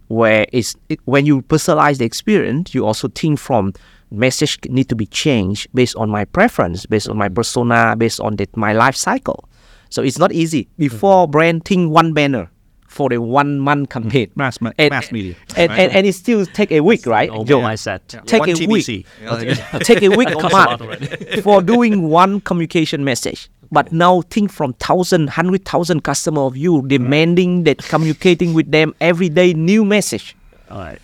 where 0.09 0.47
it's 0.53 0.75
it, 0.89 0.99
when 1.05 1.25
you 1.25 1.41
personalize 1.43 1.99
the 1.99 2.05
experience 2.05 2.75
you 2.75 2.85
also 2.85 3.07
think 3.09 3.39
from 3.39 3.73
message 4.11 4.59
need 4.69 4.89
to 4.89 4.97
be 4.97 5.07
changed 5.07 5.69
based 5.73 5.95
on 5.95 6.11
my 6.11 6.25
preference 6.25 6.85
based 6.87 7.09
on 7.09 7.17
my 7.17 7.29
mm. 7.29 7.35
persona 7.35 7.95
based 7.97 8.21
on 8.21 8.37
the, 8.37 8.49
my 8.57 8.73
life 8.73 8.97
cycle. 8.97 9.49
So 9.89 10.03
it's 10.03 10.19
not 10.19 10.33
easy. 10.33 10.65
Mm-hmm. 10.65 10.83
Before 10.83 11.29
brand 11.29 11.65
think 11.65 11.93
one 11.93 12.13
banner 12.13 12.51
for 12.91 13.09
the 13.09 13.21
one 13.21 13.61
month 13.61 13.93
hmm. 13.93 14.03
campaign 14.03 14.31
Mass 14.35 14.61
me- 14.61 14.73
and, 14.77 14.91
mass 14.91 15.13
media, 15.13 15.37
and, 15.57 15.71
and, 15.71 15.93
and 15.93 16.07
it 16.07 16.13
still 16.13 16.45
take 16.45 16.73
a 16.73 16.81
week 16.81 17.07
right 17.07 17.31
Old 17.31 17.47
Joe? 17.47 17.61
mindset. 17.61 18.01
take 18.27 18.41
One 18.41 18.51
a 18.51 18.67
week 18.67 18.85
TBC. 18.85 19.07
You 19.21 19.27
know, 19.27 19.35
like- 19.35 19.83
take 19.85 20.03
a 20.03 20.09
week 20.09 20.29
or 20.31 20.41
Costs 20.41 20.53
a 20.53 20.57
lot 20.57 20.81
month 20.81 20.83
already. 20.83 21.41
for 21.43 21.63
doing 21.63 22.09
one 22.09 22.41
communication 22.41 23.05
message. 23.05 23.49
But 23.71 23.93
now 23.93 24.23
think 24.23 24.51
from 24.51 24.73
thousand, 24.75 25.31
hundred 25.31 25.65
thousand 25.65 26.03
customer 26.03 26.43
of 26.43 26.57
you 26.57 26.83
demanding 26.89 27.63
that 27.65 27.79
communicating 27.79 28.53
with 28.55 28.73
them 28.73 28.93
every 29.01 29.29
day 29.29 29.53
new 29.55 29.85
message 29.85 30.35
All 30.69 30.79
right. 30.79 30.99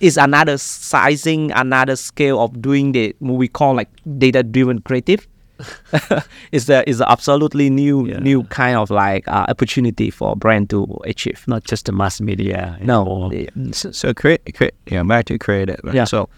is 0.00 0.16
another 0.16 0.56
sizing, 0.56 1.52
another 1.52 1.96
scale 1.96 2.40
of 2.40 2.62
doing 2.62 2.92
the 2.92 3.14
what 3.18 3.34
we 3.34 3.48
call 3.48 3.74
like 3.74 3.90
data 4.16 4.42
driven 4.42 4.80
creative. 4.80 5.28
is 6.52 6.68
a 6.70 6.88
is 6.88 7.00
a 7.00 7.10
absolutely 7.10 7.70
new 7.70 8.06
Yeah. 8.06 8.18
new 8.20 8.44
kind 8.44 8.76
of 8.76 8.90
like 8.90 9.26
uh, 9.28 9.46
opportunity 9.48 10.10
for 10.10 10.32
a 10.32 10.36
brand 10.36 10.70
to 10.70 10.86
achieve. 11.04 11.44
Not 11.46 11.64
just 11.64 11.86
the 11.86 11.92
mass 11.92 12.20
media. 12.20 12.78
No, 12.82 13.30
anymore. 13.30 13.34
yeah. 13.34 13.72
so, 13.72 13.90
so 13.90 14.14
create, 14.14 14.40
create, 14.54 14.74
yeah, 14.86 15.02
back 15.02 15.24
to 15.26 15.38
creative. 15.38 15.80
right? 15.82 15.94
Yeah. 15.94 16.04
So 16.04 16.28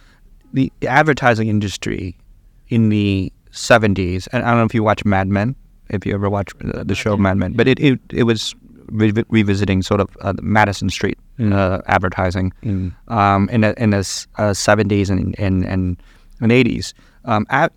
the 0.52 0.72
advertising 0.86 1.48
industry 1.48 2.16
in 2.68 2.88
the 2.88 3.32
70s, 3.52 4.28
and 4.32 4.44
I 4.44 4.48
don't 4.50 4.58
know 4.58 4.64
if 4.64 4.74
you 4.74 4.82
watch 4.82 5.04
Mad 5.04 5.28
Men, 5.28 5.54
if 5.90 6.06
you 6.06 6.14
ever 6.14 6.30
watch 6.30 6.52
uh, 6.74 6.84
the 6.84 6.94
show 6.94 7.16
Mad 7.16 7.36
Men, 7.36 7.52
but 7.54 7.66
it, 7.68 7.78
it, 7.80 7.98
it 8.10 8.22
was 8.24 8.54
re- 8.86 9.12
revisiting 9.28 9.82
sort 9.82 10.00
of 10.00 10.08
uh, 10.20 10.32
the 10.32 10.42
Madison 10.42 10.88
Street 10.88 11.18
uh, 11.40 11.80
advertising 11.86 12.52
um, 13.08 13.48
in 13.50 13.62
the, 13.62 13.80
in 13.82 13.90
the 13.90 13.98
uh, 14.38 14.50
70s 14.54 15.10
and, 15.10 15.34
and, 15.38 15.64
and, 15.64 15.96
80s. 16.52 16.94
Um, 17.24 17.44
ad, 17.50 17.70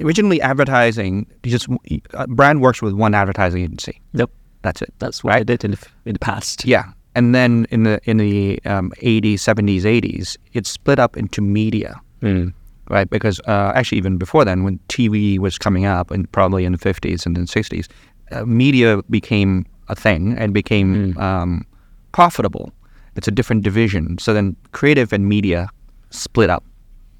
originally, 0.00 0.40
advertising, 0.40 1.26
you 1.44 1.50
just 1.50 1.68
uh, 2.14 2.26
brand 2.28 2.60
works 2.60 2.80
with 2.82 2.94
one 2.94 3.14
advertising 3.14 3.62
agency. 3.62 4.00
Yep. 4.14 4.30
That's 4.62 4.82
it. 4.82 4.92
That's 4.98 5.22
what 5.22 5.34
I 5.34 5.42
did 5.44 5.64
in 5.64 5.70
the, 5.72 5.86
in 6.04 6.12
the 6.14 6.18
past. 6.18 6.64
Yeah, 6.64 6.84
and 7.14 7.34
then 7.34 7.66
in 7.70 7.84
the 7.84 8.00
in 8.04 8.16
the 8.16 8.60
um, 8.64 8.92
80s, 9.02 9.34
70s, 9.34 9.82
80s, 9.82 10.36
it's 10.52 10.68
split 10.70 10.98
up 10.98 11.16
into 11.16 11.40
media, 11.40 12.00
Mm. 12.22 12.52
right? 12.90 13.08
Because 13.08 13.38
uh, 13.46 13.70
actually, 13.76 13.98
even 13.98 14.18
before 14.18 14.44
then, 14.44 14.64
when 14.64 14.80
TV 14.88 15.38
was 15.38 15.58
coming 15.58 15.84
up, 15.84 16.10
and 16.10 16.30
probably 16.32 16.64
in 16.64 16.72
the 16.72 16.78
50s 16.78 17.24
and 17.24 17.36
then 17.36 17.46
60s, 17.46 17.86
uh, 18.32 18.44
media 18.44 19.00
became 19.08 19.64
a 19.88 19.94
thing 19.94 20.36
and 20.36 20.52
became 20.52 21.16
um, 21.18 21.64
profitable. 22.12 22.72
It's 23.14 23.28
a 23.28 23.30
different 23.32 23.62
division. 23.62 24.18
So 24.18 24.34
then, 24.34 24.56
creative 24.72 25.12
and 25.12 25.28
media 25.28 25.68
split 26.10 26.50
up. 26.50 26.64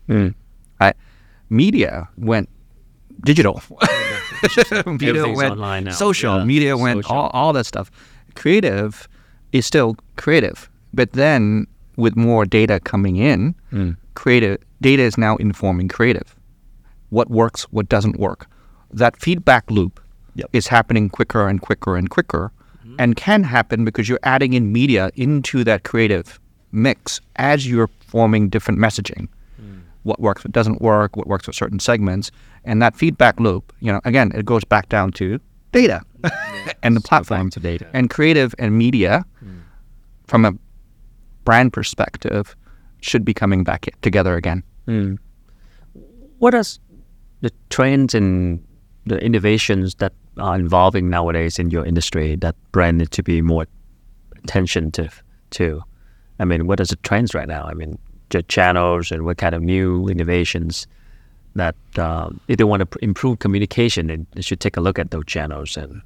Mm. 0.09 0.35
Right? 0.81 0.97
Media 1.51 2.09
went 2.17 2.49
digital. 3.25 3.63
media 4.87 5.29
went 5.29 5.53
online 5.53 5.85
now. 5.85 5.93
social. 5.93 6.39
Yeah, 6.39 6.45
Media 6.45 6.77
went 6.77 7.05
social. 7.05 7.17
all, 7.17 7.31
all 7.33 7.53
that 7.53 7.67
stuff. 7.67 7.91
Creative 8.35 9.09
is 9.53 9.67
still 9.67 9.97
creative, 10.17 10.69
but 10.95 11.13
then 11.13 11.67
with 11.97 12.17
more 12.17 12.45
data 12.45 12.81
coming 12.81 13.17
in, 13.17 13.55
Mm. 13.73 13.97
creative 14.15 14.59
data 14.81 15.03
is 15.03 15.19
now 15.19 15.37
informing 15.37 15.89
creative. 15.89 16.35
What 17.11 17.31
works, 17.31 17.63
what 17.71 17.89
doesn't 17.89 18.19
work. 18.19 18.47
That 18.93 19.17
feedback 19.21 19.71
loop 19.71 20.01
Yep. 20.35 20.51
is 20.53 20.69
happening 20.69 21.09
quicker 21.09 21.49
and 21.49 21.61
quicker 21.61 21.97
and 21.97 22.09
quicker, 22.09 22.53
and 22.99 23.17
can 23.17 23.43
happen 23.45 23.85
because 23.85 24.09
you're 24.09 24.21
adding 24.23 24.53
in 24.55 24.73
media 24.73 25.11
into 25.17 25.65
that 25.65 25.83
creative 25.85 26.39
mix 26.73 27.21
as 27.37 27.67
you're 27.69 27.91
forming 28.01 28.49
different 28.49 28.79
messaging 28.81 29.29
what 30.05 30.21
works, 30.21 30.43
what 30.45 30.53
doesn't 30.53 30.81
work, 30.81 31.17
what 31.17 31.27
works 31.27 31.47
with 31.47 31.55
certain 31.57 31.79
segments, 31.79 32.31
and 32.69 32.83
that 32.83 32.95
feedback 32.95 33.41
loop. 33.41 33.73
You 33.81 33.93
know, 33.93 34.01
again, 34.05 34.31
it 34.35 34.45
goes 34.45 34.63
back 34.63 34.89
down 34.89 35.11
to 35.13 35.41
data 35.73 36.03
and 36.83 36.95
the 36.97 37.01
platform 37.01 37.51
to 37.51 37.61
data. 37.61 37.87
and 37.93 38.11
creative 38.11 38.55
and 38.59 38.77
media 38.77 39.25
from 40.27 40.45
a 40.45 40.53
brand 41.45 41.73
perspective 41.73 42.55
should 43.01 43.25
be 43.25 43.35
coming 43.35 43.65
back 43.65 43.89
together 44.03 44.37
again. 44.37 44.63
Mm. 44.87 45.19
what 46.39 46.55
are 46.55 46.65
the 47.43 47.53
trends 47.69 48.15
and 48.15 48.65
the 49.05 49.19
innovations 49.19 49.97
that 49.97 50.15
are 50.39 50.55
involving 50.55 51.11
nowadays 51.11 51.59
in 51.59 51.69
your 51.69 51.85
industry 51.85 52.37
that 52.37 52.55
brand 52.73 52.97
need 52.99 53.11
to 53.11 53.23
be 53.23 53.43
more 53.43 53.67
attentive 54.37 55.23
to? 55.51 55.83
I 56.39 56.45
mean, 56.45 56.67
what 56.67 56.81
are 56.81 56.87
the 56.87 56.97
trends 56.97 57.35
right 57.35 57.49
now? 57.49 57.65
I 57.65 57.75
mean, 57.75 57.99
the 58.31 58.43
channels 58.45 59.11
and 59.13 59.25
what 59.25 59.37
kind 59.39 59.55
of 59.55 59.63
new 59.63 60.09
innovations 60.09 60.87
that 61.59 61.77
uh, 61.97 62.31
if 62.49 62.57
they 62.57 62.65
want 62.65 62.91
to 62.91 62.99
improve 63.05 63.39
communication, 63.39 64.27
they, 64.35 64.43
should 64.43 64.61
take 64.61 64.77
a 64.77 64.81
look 64.81 64.99
at 64.99 65.11
those 65.11 65.25
channels 65.27 65.77
and 65.77 66.03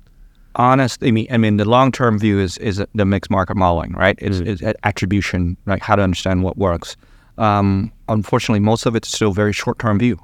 honest. 0.57 1.03
I 1.03 1.11
mean, 1.11 1.27
I 1.31 1.39
mean, 1.39 1.57
the 1.57 1.65
long 1.65 1.93
term 1.93 2.19
view 2.19 2.39
is 2.41 2.59
is 2.59 2.83
the 2.95 3.05
mixed 3.05 3.31
market 3.31 3.57
modeling, 3.57 3.93
right? 3.93 4.19
It's, 4.21 4.41
Mm. 4.41 4.47
it's 4.49 4.79
attribution, 4.85 5.57
like 5.67 5.83
how 5.83 5.97
to 5.97 6.03
understand 6.03 6.43
what 6.43 6.59
works. 6.59 6.97
Um, 7.39 7.93
unfortunately, 8.09 8.61
most 8.61 8.87
of 8.87 8.95
it's 8.95 9.09
still 9.09 9.33
very 9.33 9.53
short 9.53 9.79
term 9.79 9.99
view. 9.99 10.19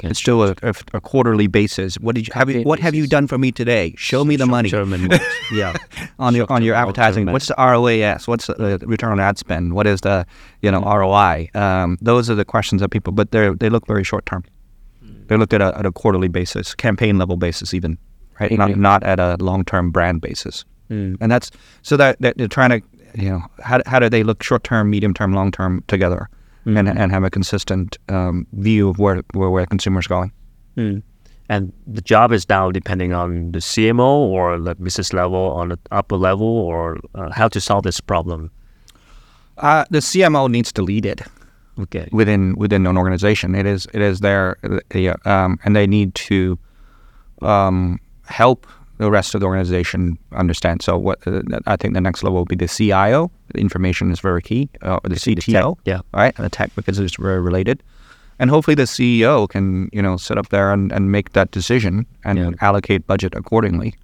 Okay. 0.00 0.08
It's 0.10 0.18
still 0.18 0.42
a, 0.42 0.56
a, 0.62 0.74
a 0.94 1.00
quarterly 1.00 1.46
basis. 1.46 1.94
What 2.00 2.16
did 2.16 2.26
you 2.26 2.32
have? 2.34 2.50
You, 2.50 2.62
what 2.62 2.80
have 2.80 2.96
you 2.96 3.06
done 3.06 3.28
for 3.28 3.38
me 3.38 3.52
today? 3.52 3.94
Show 3.96 4.24
me 4.24 4.34
the 4.34 4.44
money 4.46 4.68
yeah, 5.52 5.76
on 6.18 6.34
your 6.34 6.50
on 6.50 6.64
your 6.64 6.74
advertising. 6.74 7.26
What's 7.30 7.46
the 7.46 7.54
ROAS? 7.56 8.26
What's 8.26 8.46
the 8.48 8.74
uh, 8.74 8.78
return 8.86 9.12
on 9.12 9.20
ad 9.20 9.38
spend? 9.38 9.72
What 9.72 9.86
is 9.86 10.00
the 10.00 10.26
you 10.62 10.70
know 10.70 10.80
ROI? 10.80 11.48
Um, 11.54 11.96
those 12.02 12.28
are 12.28 12.34
the 12.34 12.44
questions 12.44 12.82
that 12.82 12.88
people, 12.88 13.12
but 13.12 13.30
they 13.30 13.50
they 13.50 13.70
look 13.70 13.86
very 13.86 14.02
short 14.02 14.26
term. 14.26 14.44
They 15.26 15.36
look 15.36 15.52
at 15.52 15.62
a, 15.62 15.76
at 15.78 15.86
a 15.86 15.92
quarterly 15.92 16.28
basis, 16.28 16.74
campaign 16.74 17.18
level 17.18 17.36
basis, 17.36 17.74
even 17.74 17.98
right, 18.40 18.52
not 18.52 18.76
not 18.76 19.02
at 19.02 19.18
a 19.20 19.36
long 19.40 19.64
term 19.64 19.90
brand 19.90 20.20
basis. 20.20 20.64
Mm. 20.90 21.16
And 21.20 21.32
that's 21.32 21.50
so 21.82 21.96
that, 21.96 22.20
that 22.20 22.36
they're 22.36 22.48
trying 22.48 22.70
to 22.70 22.82
you 23.14 23.30
know 23.30 23.42
how 23.62 23.80
how 23.86 23.98
do 23.98 24.08
they 24.08 24.22
look 24.22 24.42
short 24.42 24.64
term, 24.64 24.90
medium 24.90 25.14
term, 25.14 25.32
long 25.32 25.50
term 25.50 25.82
together, 25.88 26.28
and 26.66 26.88
and 26.88 27.12
have 27.12 27.24
a 27.24 27.30
consistent 27.30 27.98
um, 28.08 28.46
view 28.52 28.88
of 28.88 28.98
where 28.98 29.22
where 29.32 29.50
where 29.50 29.66
consumers 29.66 30.06
going. 30.06 30.32
Mm. 30.76 31.02
And 31.48 31.72
the 31.86 32.00
job 32.00 32.32
is 32.32 32.48
now 32.48 32.70
depending 32.70 33.12
on 33.12 33.52
the 33.52 33.58
CMO 33.58 34.00
or 34.00 34.58
the 34.58 34.74
business 34.76 35.12
level, 35.12 35.52
on 35.52 35.68
the 35.68 35.78
upper 35.90 36.16
level, 36.16 36.46
or 36.46 36.98
uh, 37.14 37.30
how 37.32 37.48
to 37.48 37.60
solve 37.60 37.84
this 37.84 38.00
problem. 38.00 38.50
Uh, 39.58 39.84
the 39.90 39.98
CMO 39.98 40.50
needs 40.50 40.72
to 40.72 40.82
lead 40.82 41.04
it. 41.04 41.20
Okay. 41.78 42.08
within 42.12 42.54
within 42.56 42.86
an 42.86 42.96
organization. 42.96 43.54
It 43.54 43.66
is 43.66 43.86
it 43.94 44.00
is 44.02 44.20
their 44.20 44.56
uh, 44.64 45.28
um, 45.28 45.58
and 45.64 45.74
they 45.74 45.86
need 45.86 46.14
to 46.28 46.58
um, 47.42 47.98
help 48.26 48.66
the 48.98 49.10
rest 49.10 49.34
of 49.34 49.40
the 49.40 49.46
organization 49.46 50.16
understand. 50.32 50.82
So 50.82 50.96
what 50.96 51.18
uh, 51.26 51.42
I 51.66 51.76
think 51.76 51.94
the 51.94 52.00
next 52.00 52.22
level 52.22 52.38
will 52.38 52.44
be 52.44 52.54
the 52.56 52.68
CIO. 52.68 53.30
Information 53.56 54.12
is 54.12 54.20
very 54.20 54.40
key. 54.40 54.68
Uh, 54.82 55.00
the 55.02 55.16
CTO, 55.16 55.76
yeah. 55.84 56.00
right, 56.12 56.32
and 56.36 56.44
the 56.44 56.50
tech 56.50 56.70
because 56.76 56.98
it's 57.00 57.16
very 57.16 57.40
related. 57.40 57.82
And 58.38 58.50
hopefully 58.50 58.74
the 58.74 58.84
CEO 58.86 59.48
can 59.48 59.88
you 59.92 60.02
know 60.02 60.16
sit 60.16 60.38
up 60.38 60.48
there 60.50 60.72
and, 60.72 60.92
and 60.92 61.10
make 61.10 61.32
that 61.32 61.50
decision 61.50 62.06
and 62.24 62.38
Yeah. 62.38 62.50
allocate 62.60 63.06
budget 63.06 63.34
accordingly. 63.34 63.94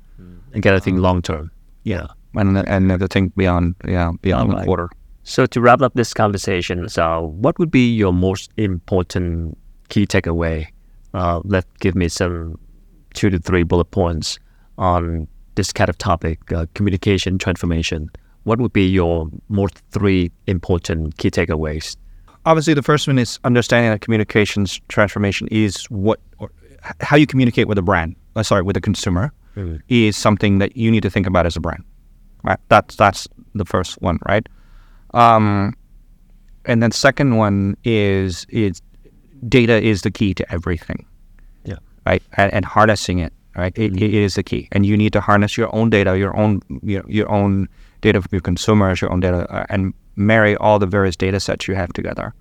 And 0.53 0.63
get 0.63 0.73
to 0.73 0.81
think 0.81 0.99
long 0.99 1.23
term. 1.23 1.51
Yeah, 1.85 2.09
and 2.35 2.59
and 2.59 2.91
the 2.91 3.07
thing 3.07 3.33
beyond 3.37 3.75
yeah 3.87 4.11
beyond 4.23 4.51
the 4.51 4.55
Alright. 4.55 4.67
quarter. 4.67 4.89
So 5.31 5.47
to 5.47 5.61
wrap 5.61 5.81
up 5.81 5.95
this 5.95 6.13
conversation, 6.13 6.89
so 6.89 7.33
what 7.39 7.57
would 7.61 7.71
be 7.71 7.89
your 7.95 8.13
most 8.13 8.51
important 8.57 9.57
key 9.89 10.05
takeaway? 10.05 10.67
Uh, 11.15 11.41
let 11.45 11.65
give 11.79 11.95
me 11.95 12.09
some 12.09 12.59
two 13.15 13.31
to 13.31 13.39
three 13.39 13.63
bullet 13.63 13.93
points 13.93 14.41
on 14.77 15.29
this 15.55 15.73
kind 15.73 15.89
of 15.89 15.97
topic, 15.99 16.53
uh, 16.53 16.67
communication 16.75 17.39
transformation. 17.39 18.11
What 18.43 18.59
would 18.59 18.73
be 18.73 18.89
your 18.89 19.31
most 19.49 19.81
three 19.93 20.33
important 20.49 21.17
key 21.19 21.31
takeaways? 21.31 21.97
obviously 22.47 22.75
the 22.75 22.83
first 22.83 23.07
one 23.07 23.19
is 23.19 23.39
understanding 23.45 23.91
that 23.91 24.01
communications 24.01 24.81
transformation 24.89 25.47
is 25.51 25.85
what 25.91 26.19
or 26.39 26.51
how 27.01 27.15
you 27.15 27.27
communicate 27.27 27.69
with 27.69 27.77
a 27.77 27.83
brand 27.83 28.17
uh, 28.35 28.43
sorry 28.43 28.63
with 28.63 28.79
a 28.79 28.81
consumer 28.81 29.31
is 29.89 30.17
something 30.17 30.59
that 30.59 30.75
you 30.75 30.91
need 30.91 31.03
to 31.03 31.11
think 31.11 31.27
about 31.27 31.45
as 31.45 31.55
a 31.55 31.61
brand 31.61 31.85
right 32.43 32.59
that's 32.69 32.97
that's 32.97 33.29
the 33.55 33.65
first 33.67 34.01
one 34.01 34.19
right 34.27 34.49
um, 35.15 35.75
and 36.65 36.83
then 36.83 36.93
second 36.93 37.37
one 37.37 37.77
is 37.85 38.47
is 38.49 38.83
data 39.49 39.81
is 39.81 40.03
the 40.03 40.11
key 40.11 40.35
to 40.35 40.53
everything. 40.53 41.07
Yeah. 41.65 41.77
right? 42.07 42.23
And, 42.37 42.53
and 42.53 42.65
harnessing 42.65 43.19
it 43.19 43.33
right? 43.57 43.77
It, 43.77 44.01
it 44.01 44.15
is 44.15 44.35
the 44.35 44.43
key. 44.43 44.69
And 44.73 44.87
you 44.87 44.97
need 44.97 45.13
to 45.13 45.21
harness 45.21 45.57
your 45.57 45.75
own 45.75 45.91
data 45.91 46.19
your 46.19 46.37
own 46.37 46.61
your, 46.83 47.05
your 47.09 47.31
own 47.31 47.69
data 48.01 48.21
from 48.21 48.29
your 48.33 48.41
consumers 48.41 49.01
your 49.01 49.13
own 49.13 49.21
data 49.21 49.51
uh, 49.53 49.67
and 49.69 49.93
marry 50.17 50.57
all 50.57 50.79
the 50.79 50.87
various 50.87 51.17
data 51.17 51.41
sets 51.41 51.69
you 51.69 51.75
have 51.75 51.93
together 51.93 52.35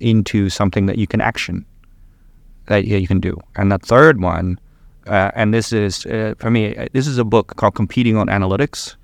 into 0.00 0.48
something 0.50 0.86
that 0.86 0.98
you 0.98 1.06
can 1.06 1.20
action 1.20 1.64
that 2.66 2.84
you 2.86 3.06
can 3.06 3.20
do. 3.20 3.36
And 3.56 3.70
the 3.70 3.78
third 3.78 4.20
one 4.20 4.58
uh, 5.06 5.30
and 5.34 5.52
this 5.52 5.72
is 5.72 6.06
uh, 6.06 6.34
for 6.38 6.50
me 6.50 6.76
uh, 6.76 6.86
this 6.92 7.06
is 7.06 7.18
a 7.18 7.24
book 7.24 7.54
called 7.56 7.74
competing 7.74 8.16
on 8.16 8.26
analytics. 8.28 8.96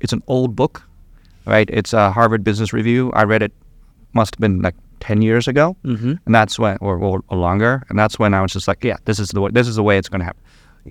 It's 0.00 0.12
an 0.12 0.22
old 0.26 0.54
book 0.54 0.82
right? 1.46 1.68
It's 1.72 1.92
a 1.92 2.10
harvard 2.10 2.44
business 2.44 2.72
review. 2.72 3.12
I 3.12 3.24
read 3.24 3.42
it 3.42 3.52
must 4.12 4.34
have 4.34 4.40
been 4.40 4.62
like 4.62 4.74
10 5.00 5.22
years 5.22 5.46
ago. 5.46 5.76
Mm-hmm. 5.84 6.14
and 6.24 6.34
that's 6.34 6.58
when 6.58 6.78
or, 6.80 6.98
or, 6.98 7.22
or 7.28 7.38
longer. 7.38 7.82
And 7.88 7.98
that's 7.98 8.18
when 8.18 8.34
i 8.34 8.40
was 8.42 8.52
just 8.52 8.66
like 8.66 8.82
yeah 8.82 8.96
this 9.04 9.18
is 9.18 9.28
the 9.30 9.40
way 9.40 9.50
this 9.50 9.68
is 9.68 9.76
the 9.76 9.82
way 9.82 9.98
it's 9.98 10.08
going 10.08 10.20
to 10.20 10.24
happen. 10.24 10.42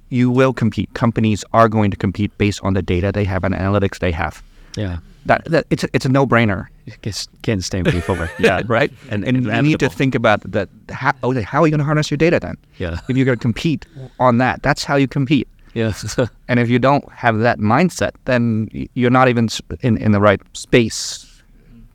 You 0.10 0.30
will 0.30 0.54
compete. 0.54 0.94
Companies 0.94 1.44
are 1.54 1.70
going 1.70 1.90
to 1.92 1.98
compete 1.98 2.38
based 2.38 2.62
on 2.64 2.74
the 2.74 2.82
data 2.82 3.12
they 3.12 3.24
have 3.24 3.44
and 3.44 3.56
analytics 3.56 4.00
they 4.00 4.12
have. 4.12 4.44
Yeah. 4.76 4.98
that, 5.26 5.46
that 5.46 5.66
it's 5.70 5.86
a, 5.86 5.90
it's 5.94 6.06
a 6.06 6.10
no-brainer. 6.10 6.68
Can't, 7.02 7.28
can't 7.44 7.64
stand 7.64 7.86
before. 7.86 8.30
Yeah. 8.38 8.62
right? 8.68 8.92
And, 9.10 9.24
and, 9.24 9.46
you 9.46 9.62
need 9.62 9.80
to 9.80 9.90
think 9.90 10.14
about 10.14 10.42
that 10.52 10.68
how, 10.90 11.14
okay, 11.24 11.42
how 11.42 11.62
are 11.62 11.68
you 11.68 11.72
going 11.72 11.80
to 11.80 11.86
harness 11.86 12.12
your 12.12 12.18
data 12.18 12.42
then? 12.42 12.58
Yeah. 12.78 13.00
if 13.08 13.16
you're 13.16 13.26
going 13.26 13.38
to 13.38 13.42
compete 13.42 13.86
on 14.20 14.38
that 14.40 14.62
that's 14.64 14.84
how 14.84 14.96
you 14.98 15.08
compete 15.08 15.48
Yeah. 15.76 15.94
and 16.48 16.60
if 16.60 16.70
you 16.70 16.80
don't 16.80 17.08
have 17.12 17.40
that 17.40 17.60
mindset 17.60 18.12
then 18.26 18.70
you're 18.96 19.12
not 19.12 19.28
even 19.28 19.50
in, 19.82 19.98
in 19.98 20.12
the 20.12 20.20
right 20.20 20.42
space 20.54 21.42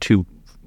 to 0.01 0.25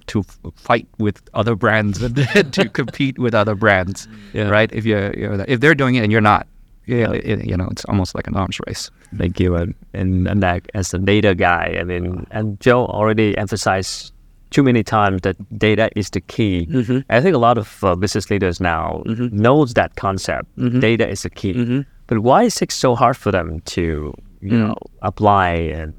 to 0.07 0.23
fight 0.55 0.87
with 0.97 1.21
other 1.33 1.55
brands 1.55 2.03
and 2.03 2.15
to 2.53 2.67
compete 2.67 3.17
with 3.17 3.33
other 3.33 3.55
brands 3.55 4.07
Yeah. 4.33 4.49
right 4.49 4.69
if 4.73 4.83
you're, 4.85 5.13
you're 5.13 5.45
if 5.47 5.61
they're 5.61 5.75
doing 5.75 5.95
it 5.95 6.03
and 6.03 6.11
you're 6.11 6.21
not 6.21 6.47
yeah, 6.85 7.13
it, 7.13 7.45
you 7.45 7.55
know 7.55 7.69
it's 7.71 7.85
almost 7.85 8.13
like 8.13 8.27
an 8.27 8.35
arms 8.35 8.59
race 8.67 8.91
Thank 9.17 9.39
you. 9.39 9.55
And, 9.55 9.75
and, 9.93 10.27
and 10.27 10.41
like, 10.41 10.69
as 10.73 10.93
a 10.93 10.99
data 10.99 11.35
guy, 11.35 11.77
I 11.79 11.83
mean, 11.83 12.25
and 12.31 12.59
Joe 12.59 12.85
already 12.85 13.37
emphasized 13.37 14.11
too 14.49 14.63
many 14.63 14.83
times 14.83 15.21
that 15.21 15.35
data 15.57 15.89
is 15.95 16.09
the 16.11 16.21
key. 16.21 16.67
Mm-hmm. 16.69 16.99
I 17.09 17.21
think 17.21 17.35
a 17.35 17.39
lot 17.39 17.57
of 17.57 17.83
uh, 17.83 17.95
business 17.95 18.29
leaders 18.29 18.59
now 18.59 19.03
mm-hmm. 19.05 19.35
knows 19.35 19.73
that 19.73 19.95
concept. 19.95 20.55
Mm-hmm. 20.57 20.79
Data 20.79 21.07
is 21.07 21.23
the 21.23 21.29
key. 21.29 21.53
But 22.13 22.21
why 22.21 22.43
is 22.43 22.61
it 22.61 22.71
so 22.71 22.93
hard 22.93 23.17
for 23.17 23.31
them 23.31 23.59
to, 23.61 24.13
you 24.39 24.49
know, 24.55 24.75
apply 25.01 25.49
and 25.49 25.95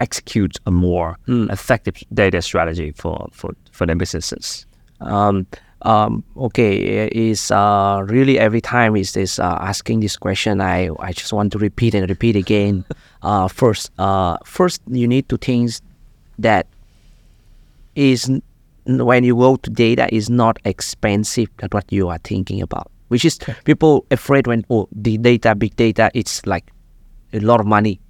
execute 0.00 0.56
a 0.64 0.70
more 0.70 1.18
effective 1.50 1.96
data 2.14 2.40
strategy 2.40 2.92
for, 2.92 3.28
for, 3.30 3.52
for 3.70 3.86
their 3.86 3.94
businesses? 3.96 4.64
um, 5.02 5.46
um, 5.82 6.24
okay, 6.36 7.08
is 7.08 7.50
uh, 7.50 8.02
really 8.06 8.38
every 8.38 8.62
time 8.62 8.96
is 8.96 9.12
this 9.12 9.38
uh, 9.38 9.58
asking 9.60 10.00
this 10.00 10.16
question. 10.16 10.62
I 10.62 10.88
I 10.98 11.12
just 11.12 11.30
want 11.32 11.52
to 11.52 11.58
repeat 11.58 11.94
and 11.94 12.08
repeat 12.08 12.36
again. 12.36 12.84
uh, 13.22 13.48
first, 13.48 13.90
uh, 13.98 14.38
first 14.44 14.80
you 14.88 15.06
need 15.06 15.28
to 15.28 15.36
think 15.36 15.72
that 16.38 16.66
is 17.96 18.30
n- 18.30 18.42
when 19.06 19.24
you 19.24 19.36
go 19.36 19.56
to 19.56 19.70
data 19.70 20.08
is 20.14 20.30
not 20.30 20.58
expensive 20.64 21.48
than 21.58 21.68
what 21.72 21.90
you 21.92 22.08
are 22.08 22.18
thinking 22.24 22.62
about. 22.62 22.90
Which 23.10 23.24
is 23.26 23.38
people 23.64 24.06
afraid 24.10 24.46
when 24.46 24.64
oh 24.70 24.86
the 24.94 25.18
data 25.18 25.54
big 25.54 25.74
data 25.74 26.10
it's 26.14 26.46
like 26.46 26.70
a 27.34 27.40
lot 27.40 27.58
of 27.60 27.66
money, 27.66 28.00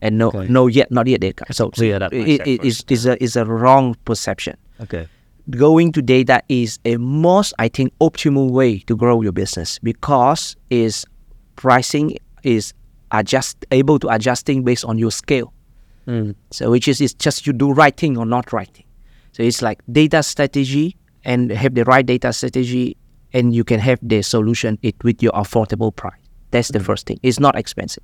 and 0.00 0.16
no 0.16 0.28
Okay. 0.28 0.48
no 0.48 0.66
yet 0.66 0.90
not 0.90 1.06
yet 1.06 1.20
data. 1.20 1.44
So 1.52 1.68
Clear 1.70 1.98
that 2.00 2.12
it, 2.12 2.40
it, 2.48 2.64
is 2.64 2.84
is 2.88 3.04
a 3.04 3.22
is 3.22 3.36
a 3.36 3.44
wrong 3.44 3.94
perception 4.04 4.56
Okay. 4.80 5.08
going 5.50 5.92
to 5.92 6.00
data 6.02 6.40
is 6.48 6.78
a 6.84 6.96
most 6.96 7.52
I 7.58 7.68
think 7.68 7.92
optimal 8.00 8.50
way 8.50 8.80
to 8.88 8.96
grow 8.96 9.20
your 9.22 9.32
business 9.32 9.78
because 9.82 10.56
is 10.70 11.04
pricing 11.56 12.16
is 12.42 12.72
adjust 13.12 13.64
able 13.70 13.98
to 14.00 14.08
adjusting 14.08 14.64
based 14.64 14.84
on 14.84 14.98
your 14.98 15.10
scale. 15.12 15.52
Hmm. 16.06 16.32
So 16.50 16.70
which 16.70 16.88
is 16.88 17.00
it's 17.00 17.14
just 17.14 17.46
you 17.46 17.52
do 17.52 17.72
right 17.72 17.96
thing 17.96 18.16
or 18.16 18.24
not 18.26 18.52
right 18.52 18.68
thing. 18.72 18.84
So 19.32 19.42
it's 19.42 19.60
like 19.60 19.82
data 19.90 20.22
strategy 20.22 20.96
and 21.24 21.50
have 21.52 21.74
the 21.74 21.84
right 21.84 22.06
data 22.06 22.32
strategy 22.32 22.96
and 23.36 23.54
you 23.54 23.64
can 23.64 23.78
have 23.78 23.98
the 24.02 24.22
solution 24.22 24.78
it 24.82 24.96
with 25.04 25.22
your 25.22 25.32
affordable 25.32 25.94
price. 25.94 26.18
That's 26.52 26.68
the 26.68 26.80
first 26.80 27.06
thing. 27.06 27.20
It's 27.22 27.38
not 27.38 27.54
expensive. 27.54 28.02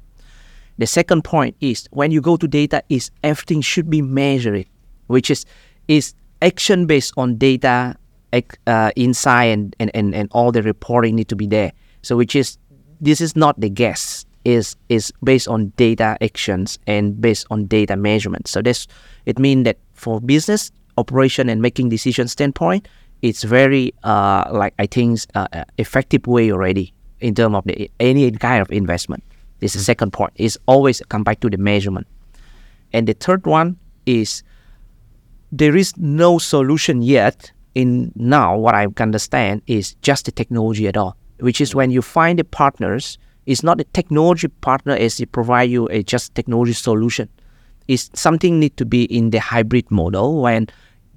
The 0.77 0.87
second 0.87 1.25
point 1.25 1.57
is 1.61 1.89
when 1.91 2.11
you 2.11 2.21
go 2.21 2.37
to 2.37 2.47
data 2.47 2.83
is 2.91 3.11
everything 3.25 3.63
should 3.63 3.89
be 3.89 4.03
measured, 4.03 4.67
which 5.07 5.31
is 5.31 5.47
is 5.89 6.15
action 6.43 6.87
based 6.87 7.15
on 7.17 7.37
data, 7.37 7.97
uh, 8.67 8.91
insight 8.95 9.49
and, 9.49 9.77
and, 9.79 9.91
and, 9.95 10.15
and 10.15 10.29
all 10.33 10.53
the 10.53 10.63
reporting 10.63 11.17
need 11.17 11.29
to 11.29 11.37
be 11.37 11.47
there. 11.47 11.73
So 12.03 12.17
which 12.17 12.37
is 12.37 12.59
this 13.01 13.21
is 13.21 13.35
not 13.35 13.59
the 13.59 13.71
guess 13.71 14.27
is 14.45 14.77
is 14.89 15.13
based 15.25 15.49
on 15.49 15.73
data 15.77 16.19
actions 16.21 16.79
and 16.87 17.21
based 17.21 17.47
on 17.51 17.67
data 17.67 17.97
measurement. 17.97 18.49
So 18.49 18.61
that's 18.61 18.87
it 19.25 19.39
means 19.39 19.65
that 19.65 19.79
for 19.95 20.21
business 20.21 20.73
operation 20.99 21.49
and 21.49 21.63
making 21.63 21.89
decision 21.89 22.29
standpoint, 22.29 22.87
it's 23.23 23.45
very 23.45 23.95
uh, 24.03 24.45
like 24.51 24.75
I 24.79 24.87
think 24.87 25.21
uh, 25.35 25.65
effective 25.79 26.27
way 26.27 26.53
already 26.53 26.93
in 27.21 27.35
terms 27.35 27.55
of 27.55 27.65
the 27.65 27.91
any 28.01 28.31
kind 28.33 28.61
of 28.61 28.71
investment. 28.71 29.23
This 29.61 29.77
is 29.77 29.83
the 29.83 29.85
second 29.85 30.13
point. 30.13 30.33
Is 30.37 30.59
always 30.67 31.01
come 31.09 31.23
back 31.23 31.41
to 31.41 31.49
the 31.49 31.57
measurement. 31.57 32.07
And 32.93 33.07
the 33.07 33.15
third 33.15 33.47
one 33.47 33.79
is 34.05 34.43
there 35.53 35.77
is 35.77 35.97
no 35.97 36.39
solution 36.39 37.01
yet 37.03 37.53
in 37.75 38.13
now 38.17 38.57
what 38.57 38.75
I 38.75 38.87
understand 38.99 39.63
is 39.67 39.95
just 40.03 40.27
the 40.27 40.33
technology 40.33 40.89
at 40.89 40.97
all, 40.97 41.17
which 41.39 41.61
is 41.61 41.75
when 41.75 41.91
you 41.91 42.03
find 42.03 42.39
the 42.39 42.45
partners, 42.45 43.19
it's 43.47 43.63
not 43.63 43.81
a 43.81 43.85
technology 43.85 44.49
partner 44.49 44.95
as 44.95 45.21
it 45.21 45.33
provide 45.33 45.71
you 45.71 45.89
a 45.89 46.03
just 46.03 46.35
technology 46.35 46.73
solution. 46.73 47.29
It's 47.89 48.11
something 48.15 48.59
need 48.59 48.77
to 48.77 48.85
be 48.85 49.05
in 49.05 49.31
the 49.31 49.41
hybrid 49.41 49.91
model 49.91 50.43
when 50.43 50.69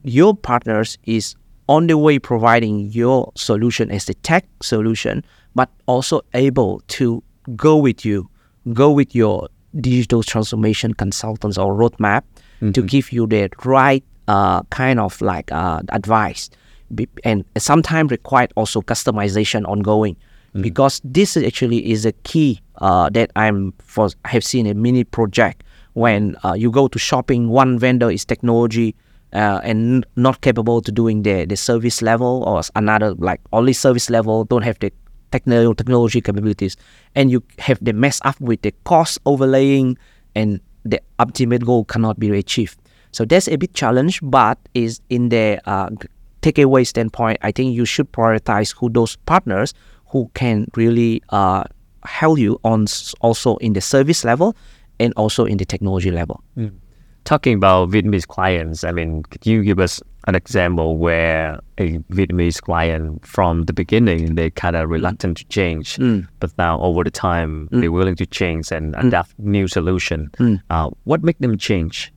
your 0.03 0.35
partners 0.35 0.97
is 1.05 1.35
on 1.67 1.87
the 1.87 1.97
way 1.97 2.19
providing 2.19 2.91
your 2.91 3.31
solution 3.35 3.91
as 3.91 4.05
the 4.05 4.13
tech 4.15 4.45
solution, 4.61 5.23
but 5.55 5.69
also 5.87 6.21
able 6.33 6.81
to 6.87 7.23
go 7.55 7.75
with 7.77 8.05
you, 8.05 8.29
go 8.73 8.91
with 8.91 9.15
your 9.15 9.49
digital 9.79 10.23
transformation 10.23 10.93
consultants 10.93 11.57
or 11.57 11.73
roadmap 11.73 12.23
mm-hmm. 12.61 12.71
to 12.71 12.81
give 12.81 13.11
you 13.11 13.27
the 13.27 13.49
right 13.63 14.03
uh, 14.27 14.63
kind 14.63 14.99
of 14.99 15.19
like 15.21 15.51
uh, 15.51 15.81
advice 15.89 16.49
Be- 16.93 17.09
and 17.23 17.43
sometimes 17.57 18.11
required 18.11 18.53
also 18.55 18.81
customization 18.81 19.67
ongoing 19.67 20.15
mm-hmm. 20.15 20.61
because 20.61 21.01
this 21.03 21.35
actually 21.35 21.91
is 21.91 22.05
a 22.05 22.11
key 22.23 22.61
uh, 22.77 23.09
that 23.09 23.31
I'm 23.35 23.73
for 23.79 24.09
I 24.23 24.29
have 24.29 24.43
seen 24.43 24.67
a 24.67 24.73
mini 24.73 25.03
project 25.03 25.63
when 25.93 26.35
uh, 26.43 26.53
you 26.53 26.71
go 26.71 26.87
to 26.87 26.99
shopping 26.99 27.49
one 27.49 27.79
vendor 27.79 28.11
is 28.11 28.25
technology 28.25 28.95
uh, 29.35 29.59
and 29.63 30.05
not 30.15 30.41
capable 30.41 30.81
to 30.81 30.91
doing 30.91 31.23
the, 31.23 31.45
the 31.45 31.55
service 31.55 32.01
level 32.01 32.43
or 32.47 32.61
another 32.75 33.13
like 33.15 33.41
only 33.53 33.73
service 33.73 34.09
level 34.09 34.45
don't 34.45 34.63
have 34.63 34.79
the 34.79 34.91
technical 35.31 35.75
technology 35.75 36.21
capabilities 36.21 36.77
and 37.13 37.29
you 37.29 37.43
have 37.59 37.77
the 37.83 37.93
mess 37.93 38.19
up 38.23 38.39
with 38.39 38.61
the 38.61 38.73
cost 38.85 39.19
overlaying 39.25 39.97
and 40.33 40.59
the 40.83 41.01
ultimate 41.19 41.65
goal 41.65 41.83
cannot 41.85 42.19
be 42.19 42.29
achieved 42.37 42.79
so 43.15 43.23
that's 43.23 43.47
a 43.47 43.55
bit 43.55 43.73
challenge, 43.73 44.19
but 44.21 44.59
is 44.73 44.99
in 45.09 45.29
the 45.29 45.61
uh, 45.63 45.89
takeaway 46.41 46.85
standpoint, 46.85 47.39
I 47.41 47.53
think 47.53 47.73
you 47.73 47.85
should 47.85 48.11
prioritize 48.11 48.75
who 48.77 48.89
those 48.89 49.15
partners 49.25 49.73
who 50.07 50.29
can 50.33 50.67
really 50.75 51.23
uh, 51.29 51.63
help 52.03 52.39
you 52.39 52.59
on 52.65 52.87
also 53.21 53.55
in 53.57 53.71
the 53.71 53.79
service 53.79 54.25
level 54.25 54.53
and 54.99 55.13
also 55.15 55.45
in 55.45 55.55
the 55.55 55.63
technology 55.63 56.11
level. 56.11 56.43
Mm. 56.57 56.73
Talking 57.25 57.55
about 57.55 57.89
Vietnamese 57.89 58.27
clients, 58.27 58.83
I 58.83 58.91
mean, 58.91 59.23
could 59.23 59.45
you 59.45 59.63
give 59.63 59.79
us 59.79 60.01
an 60.27 60.35
example 60.35 60.97
where 60.97 61.59
a 61.77 61.97
Vietnamese 62.11 62.61
client 62.61 63.25
from 63.25 63.63
the 63.63 63.73
beginning 63.73 64.35
they 64.35 64.49
kind 64.49 64.75
of 64.75 64.89
reluctant 64.89 65.37
to 65.37 65.45
change, 65.45 65.97
mm. 65.97 66.27
but 66.39 66.55
now 66.57 66.79
over 66.81 67.03
the 67.03 67.11
time 67.11 67.67
mm. 67.71 67.81
they're 67.81 67.91
willing 67.91 68.15
to 68.15 68.25
change 68.25 68.71
and 68.71 68.95
mm. 68.95 69.25
new 69.37 69.67
solution. 69.67 70.29
Mm. 70.37 70.61
Uh, 70.69 70.89
what 71.03 71.23
make 71.23 71.37
them 71.39 71.57
change? 71.57 72.13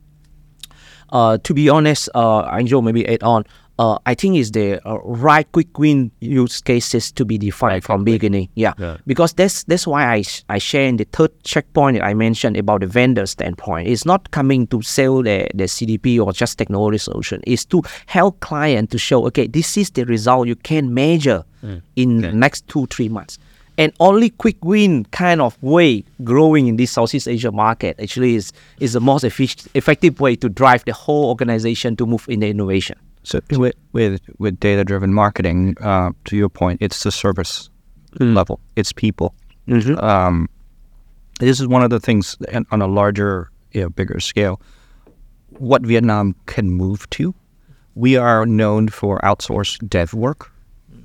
uh, 1.11 1.37
to 1.39 1.53
be 1.53 1.69
honest, 1.69 2.09
uh, 2.15 2.41
Anh 2.41 2.67
Joe 2.67 2.81
maybe 2.81 3.07
add 3.07 3.23
on. 3.23 3.45
Uh, 3.79 3.97
I 4.05 4.13
think 4.13 4.35
is 4.35 4.51
the 4.51 4.85
uh, 4.85 4.99
right 5.05 5.49
quick 5.53 5.79
win 5.79 6.11
use 6.19 6.59
cases 6.59 7.13
to 7.13 7.23
be 7.23 7.37
defined 7.37 7.75
right, 7.75 7.83
from 7.83 8.03
beginning. 8.03 8.49
Yeah. 8.55 8.73
yeah. 8.77 8.97
because 9.07 9.31
that's 9.31 9.63
that's 9.63 9.87
why 9.87 10.15
I 10.15 10.23
I 10.49 10.57
share 10.57 10.85
in 10.85 10.97
the 10.97 11.05
third 11.05 11.31
checkpoint 11.45 11.95
that 11.95 12.03
I 12.03 12.13
mentioned 12.13 12.57
about 12.57 12.81
the 12.81 12.87
vendor 12.87 13.25
standpoint. 13.25 13.87
It's 13.87 14.05
not 14.05 14.31
coming 14.31 14.67
to 14.67 14.81
sell 14.81 15.23
the, 15.23 15.47
the 15.55 15.63
CDP 15.63 16.19
or 16.19 16.33
just 16.33 16.57
technology 16.57 16.97
solution. 16.97 17.39
It's 17.47 17.63
to 17.71 17.81
help 18.07 18.41
client 18.41 18.91
to 18.91 18.97
show 18.97 19.25
okay 19.27 19.47
this 19.47 19.77
is 19.77 19.89
the 19.91 20.03
result 20.03 20.49
you 20.49 20.57
can 20.57 20.93
measure 20.93 21.45
mm. 21.63 21.81
in 21.95 22.25
okay. 22.25 22.35
next 22.35 22.67
two 22.67 22.85
three 22.87 23.07
months 23.07 23.39
and 23.77 23.93
only 24.01 24.29
quick 24.29 24.57
win 24.61 25.05
kind 25.05 25.39
of 25.39 25.57
way 25.63 26.03
growing 26.25 26.67
in 26.67 26.75
this 26.75 26.91
Southeast 26.91 27.29
Asia 27.29 27.49
market 27.49 27.97
actually 27.97 28.35
is 28.35 28.51
is 28.81 28.91
the 28.91 28.99
most 28.99 29.23
efficient, 29.23 29.69
effective 29.73 30.19
way 30.19 30.35
to 30.35 30.49
drive 30.49 30.83
the 30.83 30.91
whole 30.91 31.29
organization 31.29 31.95
to 31.95 32.05
move 32.05 32.27
in 32.27 32.41
the 32.41 32.49
innovation. 32.49 32.97
So 33.29 33.41
with 33.51 33.75
with, 33.93 34.21
with 34.39 34.59
data 34.59 34.83
driven 34.83 35.13
marketing, 35.13 35.77
uh, 35.81 36.11
to 36.25 36.35
your 36.35 36.49
point, 36.49 36.81
it's 36.81 37.03
the 37.03 37.11
service 37.11 37.69
mm. 38.15 38.35
level, 38.35 38.59
it's 38.75 38.91
people. 38.91 39.35
Mm-hmm. 39.67 40.03
Um, 40.03 40.49
this 41.39 41.59
is 41.59 41.67
one 41.67 41.83
of 41.83 41.91
the 41.91 41.99
things 41.99 42.37
on 42.71 42.81
a 42.81 42.87
larger, 42.87 43.51
you 43.71 43.81
know, 43.81 43.89
bigger 43.89 44.19
scale. 44.19 44.59
What 45.59 45.83
Vietnam 45.83 46.35
can 46.47 46.71
move 46.71 47.07
to, 47.11 47.35
we 47.93 48.17
are 48.17 48.45
known 48.47 48.87
for 48.87 49.19
outsourced 49.19 49.87
dev 49.87 50.13
work, 50.13 50.51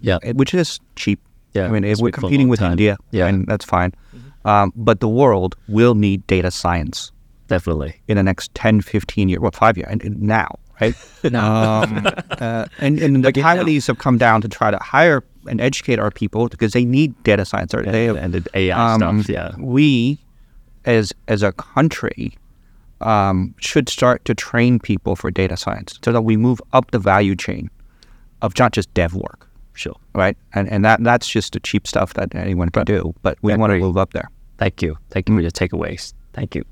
yeah, 0.01 0.19
which 0.33 0.55
is 0.55 0.81
cheap 0.97 1.21
yeah, 1.53 1.67
I 1.67 1.69
mean, 1.69 1.85
if 1.85 1.99
we're 1.99 2.11
competing 2.11 2.49
with 2.49 2.61
time. 2.61 2.73
India, 2.73 2.97
yeah, 3.13 3.27
and 3.27 3.47
that's 3.47 3.65
fine. 3.65 3.93
Mm-hmm. 3.93 4.49
Um, 4.49 4.73
but 4.75 5.01
the 5.01 5.09
world 5.09 5.57
will 5.69 5.95
need 5.95 6.27
data 6.27 6.51
science 6.51 7.13
definitely 7.47 8.01
in 8.09 8.17
the 8.17 8.23
next 8.23 8.55
10, 8.55 8.81
15 8.81 9.29
years, 9.29 9.41
well, 9.41 9.51
five 9.53 9.77
years, 9.77 9.89
and 9.91 10.21
now, 10.21 10.49
right? 10.81 10.95
now, 11.31 11.83
um, 11.83 12.07
uh, 12.31 12.67
and, 12.79 12.99
and 13.01 13.25
the 13.25 13.33
Taiwanese 13.33 13.87
have 13.87 13.99
come 13.99 14.19
down 14.19 14.41
to 14.43 14.49
try 14.49 14.71
to 14.71 14.79
hire 14.79 15.23
and 15.47 15.61
educate 15.61 15.99
our 15.99 16.11
people 16.11 16.49
because 16.49 16.73
they 16.73 16.85
need 16.85 17.21
data 17.23 17.45
science. 17.45 17.75
Or 17.75 17.83
they 17.83 18.07
have, 18.07 18.17
and 18.17 18.33
the 18.35 18.47
AI 18.55 18.95
um, 18.95 19.23
stuff. 19.23 19.29
Yeah, 19.29 19.55
we, 19.59 20.19
as 20.85 21.13
as 21.29 21.43
a 21.43 21.53
country, 21.53 22.37
um, 23.01 23.55
should 23.59 23.89
start 23.89 24.25
to 24.25 24.35
train 24.35 24.79
people 24.79 25.17
for 25.17 25.31
data 25.31 25.57
science 25.57 25.99
so 26.03 26.13
that 26.13 26.23
we 26.23 26.37
move 26.37 26.61
up 26.73 26.91
the 26.91 26.99
value 26.99 27.37
chain 27.37 27.71
of 28.43 28.59
not 28.59 28.73
just 28.73 28.93
dev 28.95 29.15
work. 29.15 29.49
Sure. 29.75 29.97
Right. 30.15 30.37
And 30.55 30.69
and 30.71 30.85
that 30.85 31.03
that's 31.03 31.29
just 31.29 31.53
the 31.53 31.61
cheap 31.61 31.87
stuff 31.87 32.15
that 32.15 32.35
anyone 32.35 32.71
can 32.71 32.85
do. 32.85 33.15
But 33.23 33.39
we 33.43 33.55
want 33.57 33.73
to 33.73 33.79
move 33.79 33.97
up 33.97 34.13
there. 34.13 34.31
Thank 34.59 34.83
you. 34.83 34.97
Thank 35.11 35.29
you 35.29 35.37
for 35.37 35.41
your 35.43 35.51
takeaways. 35.51 36.15
Thank 36.33 36.55
you. 36.55 36.65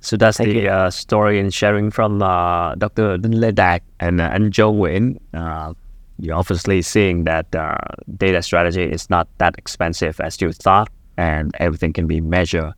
So 0.00 0.16
that's 0.16 0.38
Thank 0.38 0.50
the 0.52 0.68
uh, 0.68 0.90
story 0.90 1.40
and 1.40 1.52
sharing 1.52 1.90
from 1.90 2.22
uh, 2.22 2.74
Dr. 2.76 3.18
Đạt 3.18 3.82
and 4.00 4.20
uh, 4.20 4.30
and 4.32 4.52
Joe 4.52 4.72
Nguyen. 4.72 5.18
Uh, 5.34 5.74
you're 6.18 6.36
obviously 6.36 6.80
seeing 6.82 7.24
that 7.24 7.54
uh, 7.54 7.76
data 8.16 8.42
strategy 8.42 8.84
is 8.84 9.10
not 9.10 9.28
that 9.38 9.54
expensive 9.58 10.20
as 10.20 10.40
you 10.40 10.52
thought, 10.52 10.88
and 11.16 11.54
everything 11.58 11.92
can 11.92 12.06
be 12.06 12.20
measured. 12.20 12.72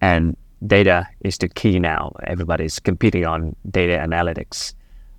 And 0.00 0.36
data 0.66 1.06
is 1.20 1.38
the 1.38 1.48
key 1.48 1.78
now. 1.78 2.12
Everybody's 2.24 2.78
competing 2.78 3.26
on 3.26 3.54
data 3.70 3.98
analytics. 3.98 4.74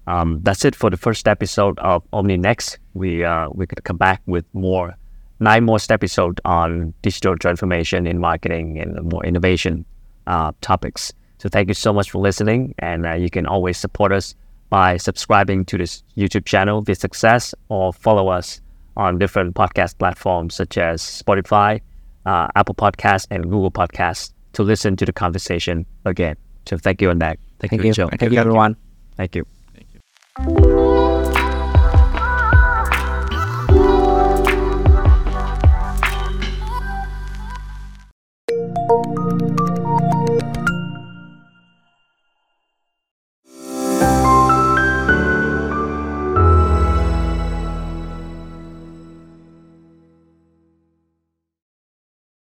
Um, 0.07 0.39
that's 0.41 0.65
it 0.65 0.75
for 0.75 0.89
the 0.89 0.97
first 0.97 1.27
episode 1.27 1.77
of 1.79 2.03
OmniNext. 2.11 2.77
We 2.93 3.23
uh, 3.23 3.49
we 3.53 3.67
could 3.67 3.83
come 3.83 3.97
back 3.97 4.21
with 4.25 4.45
more 4.53 4.95
nine 5.39 5.63
more 5.63 5.79
episodes 5.89 6.39
on 6.45 6.93
digital 7.01 7.37
transformation 7.37 8.07
in 8.07 8.19
marketing 8.19 8.79
and 8.79 9.01
more 9.11 9.25
innovation 9.25 9.85
uh, 10.27 10.51
topics. 10.61 11.13
So 11.41 11.49
thank 11.49 11.69
you 11.69 11.73
so 11.73 11.91
much 11.91 12.11
for 12.11 12.19
listening, 12.19 12.75
and 12.77 13.03
uh, 13.03 13.13
you 13.13 13.31
can 13.31 13.47
always 13.47 13.75
support 13.75 14.11
us 14.11 14.35
by 14.69 14.97
subscribing 14.97 15.65
to 15.65 15.77
this 15.79 16.03
YouTube 16.15 16.45
channel, 16.45 16.83
The 16.83 16.93
Success, 16.93 17.55
or 17.67 17.91
follow 17.91 18.27
us 18.27 18.61
on 18.95 19.17
different 19.17 19.55
podcast 19.55 19.97
platforms 19.97 20.53
such 20.53 20.77
as 20.77 21.01
Spotify, 21.01 21.81
uh, 22.27 22.47
Apple 22.53 22.75
Podcasts, 22.75 23.25
and 23.31 23.45
Google 23.45 23.71
Podcasts 23.71 24.33
to 24.53 24.61
listen 24.61 24.95
to 24.97 25.05
the 25.05 25.13
conversation 25.13 25.87
again. 26.05 26.35
So 26.67 26.77
thank 26.77 27.01
you 27.01 27.09
on 27.09 27.17
that. 27.17 27.39
Thank, 27.59 27.71
thank 27.71 27.85
you. 27.85 27.93
Thank, 27.95 28.19
thank 28.19 28.31
you, 28.33 28.37
everyone. 28.37 28.77
Thank 29.17 29.35
you. 29.35 29.47
Thank 29.73 30.59
you. 30.63 30.80